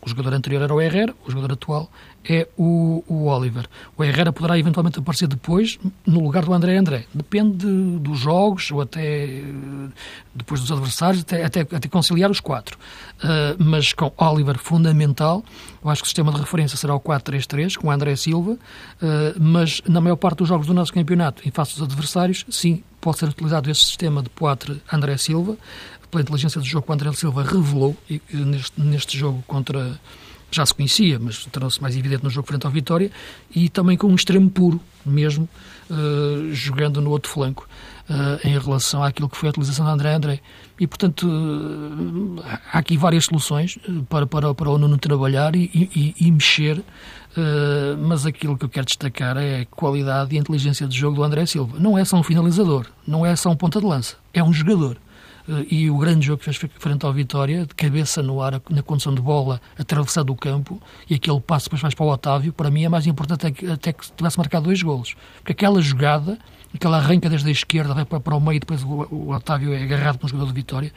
O 0.00 0.08
jogador 0.08 0.32
anterior 0.34 0.62
era 0.62 0.72
o 0.72 0.80
Herrera, 0.80 1.14
o 1.26 1.30
jogador 1.30 1.52
atual 1.54 1.90
é 2.28 2.46
o, 2.56 3.02
o 3.06 3.26
Oliver. 3.26 3.66
O 3.96 4.04
Herrera 4.04 4.32
poderá 4.32 4.58
eventualmente 4.58 4.98
aparecer 4.98 5.26
depois 5.26 5.78
no 6.06 6.20
lugar 6.20 6.44
do 6.44 6.52
André 6.52 6.76
André. 6.76 7.04
Depende 7.12 7.66
dos 7.98 8.18
jogos 8.18 8.70
ou 8.70 8.80
até 8.80 9.42
depois 10.34 10.60
dos 10.60 10.70
adversários, 10.70 11.22
até, 11.22 11.44
até, 11.44 11.60
até 11.60 11.88
conciliar 11.88 12.30
os 12.30 12.40
quatro. 12.40 12.78
Uh, 13.18 13.62
mas 13.62 13.92
com 13.92 14.12
Oliver 14.16 14.58
fundamental, 14.58 15.44
eu 15.82 15.90
acho 15.90 16.02
que 16.02 16.06
o 16.06 16.08
sistema 16.08 16.30
de 16.32 16.38
referência 16.38 16.76
será 16.76 16.94
o 16.94 17.00
4-3-3, 17.00 17.76
com 17.76 17.88
o 17.88 17.90
André 17.90 18.14
Silva, 18.14 18.52
uh, 18.52 18.58
mas 19.40 19.82
na 19.88 20.00
maior 20.00 20.16
parte 20.16 20.38
dos 20.38 20.48
jogos 20.48 20.66
do 20.66 20.74
nosso 20.74 20.92
campeonato, 20.92 21.46
em 21.48 21.50
face 21.50 21.74
dos 21.74 21.82
adversários, 21.82 22.44
sim, 22.50 22.82
pode 23.00 23.18
ser 23.18 23.28
utilizado 23.28 23.70
esse 23.70 23.84
sistema 23.84 24.22
de 24.22 24.28
4 24.30 24.80
André 24.92 25.16
Silva, 25.16 25.56
pela 26.10 26.22
inteligência 26.22 26.60
do 26.60 26.66
jogo 26.66 26.84
que 26.86 26.90
o 26.90 26.94
André 26.94 27.12
Silva 27.12 27.42
revelou 27.42 27.96
e, 28.08 28.20
neste, 28.32 28.80
neste 28.80 29.18
jogo 29.18 29.42
contra 29.46 29.98
já 30.50 30.64
se 30.64 30.74
conhecia, 30.74 31.18
mas 31.18 31.44
tornou-se 31.46 31.80
mais 31.80 31.96
evidente 31.96 32.24
no 32.24 32.30
jogo 32.30 32.48
frente 32.48 32.64
ao 32.64 32.72
Vitória, 32.72 33.10
e 33.54 33.68
também 33.68 33.96
com 33.96 34.06
um 34.08 34.14
extremo 34.14 34.48
puro, 34.48 34.80
mesmo, 35.04 35.48
uh, 35.90 36.52
jogando 36.52 37.00
no 37.00 37.10
outro 37.10 37.30
flanco, 37.30 37.68
uh, 38.08 38.46
em 38.46 38.58
relação 38.58 39.02
àquilo 39.02 39.28
que 39.28 39.36
foi 39.36 39.48
a 39.48 39.50
utilização 39.50 39.84
de 39.84 39.92
André 39.92 40.14
André. 40.14 40.40
E, 40.80 40.86
portanto, 40.86 41.26
uh, 41.26 42.42
há 42.72 42.78
aqui 42.78 42.96
várias 42.96 43.26
soluções 43.26 43.78
para, 44.08 44.26
para, 44.26 44.54
para 44.54 44.70
o 44.70 44.78
Nuno 44.78 44.96
trabalhar 44.98 45.54
e, 45.54 45.70
e, 45.74 46.14
e 46.18 46.32
mexer, 46.32 46.82
mas 48.00 48.26
aquilo 48.26 48.58
que 48.58 48.64
eu 48.64 48.68
quero 48.68 48.86
destacar 48.86 49.36
é 49.36 49.60
a 49.60 49.66
qualidade 49.66 50.34
e 50.34 50.38
a 50.38 50.40
inteligência 50.40 50.88
de 50.88 50.98
jogo 50.98 51.14
do 51.14 51.22
André 51.22 51.46
Silva. 51.46 51.78
Não 51.78 51.96
é 51.96 52.04
só 52.04 52.16
um 52.16 52.22
finalizador, 52.22 52.86
não 53.06 53.24
é 53.24 53.36
só 53.36 53.50
um 53.50 53.54
ponta 53.54 53.78
de 53.78 53.86
lança, 53.86 54.16
é 54.34 54.42
um 54.42 54.52
jogador 54.52 54.96
e 55.70 55.90
o 55.90 55.96
grande 55.96 56.26
jogo 56.26 56.38
que 56.38 56.44
fez 56.44 56.56
frente 56.78 57.06
ao 57.06 57.12
Vitória, 57.12 57.64
de 57.64 57.74
cabeça 57.74 58.22
no 58.22 58.42
ar, 58.42 58.60
na 58.68 58.82
condição 58.82 59.14
de 59.14 59.20
bola, 59.20 59.60
atravessado 59.78 60.30
o 60.30 60.36
campo, 60.36 60.80
e 61.08 61.14
aquele 61.14 61.40
passo 61.40 61.66
depois 61.66 61.82
mais 61.82 61.94
para 61.94 62.04
o 62.04 62.10
Otávio, 62.10 62.52
para 62.52 62.70
mim 62.70 62.84
é 62.84 62.88
mais 62.88 63.06
importante 63.06 63.66
até 63.66 63.92
que 63.92 64.12
tivesse 64.12 64.36
marcado 64.36 64.66
dois 64.66 64.82
golos. 64.82 65.14
Porque 65.38 65.52
aquela 65.52 65.80
jogada, 65.80 66.38
aquela 66.74 66.98
arranca 66.98 67.30
desde 67.30 67.48
a 67.48 67.52
esquerda, 67.52 67.94
vai 67.94 68.04
para 68.04 68.36
o 68.36 68.40
meio, 68.40 68.56
e 68.56 68.60
depois 68.60 68.82
o, 68.82 69.30
Otávio 69.30 69.72
é 69.72 69.82
agarrado 69.82 70.18
um 70.22 70.28
jogador 70.28 70.46
do 70.48 70.54
Vitória, 70.54 70.92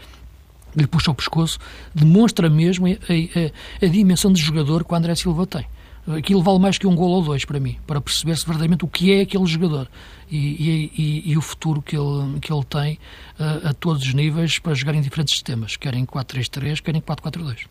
lhe 0.76 0.88
puxa 0.88 1.12
o 1.12 1.16
pescoço, 1.16 1.58
demonstra 1.96 2.50
mesmo 2.50 2.88
a, 2.88 2.90
a, 2.90 3.86
a 3.86 3.90
dimensão 3.90 4.34
de 4.34 4.42
jogador 4.42 4.84
que 4.84 4.94
o 4.94 4.96
André 4.96 5.16
Silva 5.16 5.48
tem. 5.48 5.66
Aquilo 6.08 6.42
vale 6.42 6.60
mais 6.60 6.78
que 6.78 6.88
um 6.88 6.96
gol 6.96 7.12
ou 7.12 7.22
dois 7.22 7.46
para 7.46 7.60
mim, 7.60 7.78
para 7.86 8.02
perceber-se 8.02 8.44
verdadeiramente 8.44 8.84
o 8.84 8.88
que 8.88 9.14
é 9.14 9.22
aquele 9.22 9.46
jogador 9.46 9.88
e, 10.30 10.90
e, 10.98 11.32
e, 11.32 11.38
o 11.38 11.42
futuro 11.42 11.82
que 11.82 11.96
ele, 11.96 12.40
que 12.40 12.52
ele 12.52 12.64
tem 12.64 12.94
uh, 13.40 13.70
a 13.70 13.74
todos 13.74 14.04
os 14.04 14.14
níveis 14.14 14.58
para 14.58 14.74
jogar 14.74 14.96
em 14.96 15.02
diferentes 15.02 15.34
sistemas, 15.34 15.76
quer 15.76 15.94
em 15.94 16.06
4-3-3, 16.06 16.82
quer 16.82 16.96
em 16.96 17.02
4-4-2. 17.02 17.68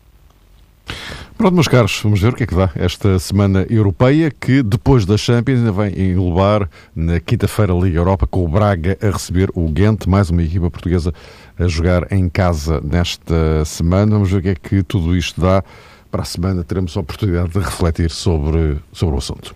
Pronto, 1.37 1.55
meus 1.55 1.67
caros, 1.67 1.99
vamos 2.03 2.21
ver 2.21 2.33
o 2.33 2.35
que 2.35 2.43
é 2.43 2.45
que 2.45 2.53
dá 2.53 2.69
esta 2.75 3.17
semana 3.17 3.65
europeia, 3.67 4.29
que 4.29 4.61
depois 4.61 5.05
da 5.05 5.17
Champions 5.17 5.59
ainda 5.59 5.71
vem 5.71 6.11
englobar 6.11 6.69
na 6.95 7.19
quinta-feira 7.19 7.73
a 7.73 7.75
Liga 7.75 7.97
Europa 7.97 8.27
com 8.27 8.45
o 8.45 8.47
Braga 8.47 8.97
a 9.01 9.09
receber 9.09 9.49
o 9.55 9.67
Ghent, 9.67 10.05
mais 10.05 10.29
uma 10.29 10.43
equipa 10.43 10.69
portuguesa 10.69 11.13
a 11.57 11.67
jogar 11.67 12.11
em 12.11 12.29
casa 12.29 12.79
nesta 12.81 13.65
semana. 13.65 14.11
Vamos 14.11 14.29
ver 14.29 14.37
o 14.37 14.41
que 14.41 14.49
é 14.49 14.55
que 14.55 14.83
tudo 14.83 15.15
isto 15.15 15.41
dá. 15.41 15.63
Para 16.11 16.23
a 16.23 16.25
semana 16.25 16.61
teremos 16.65 16.97
a 16.97 16.99
oportunidade 16.99 17.51
de 17.51 17.59
refletir 17.59 18.11
sobre, 18.11 18.81
sobre 18.91 19.15
o 19.15 19.17
assunto. 19.17 19.55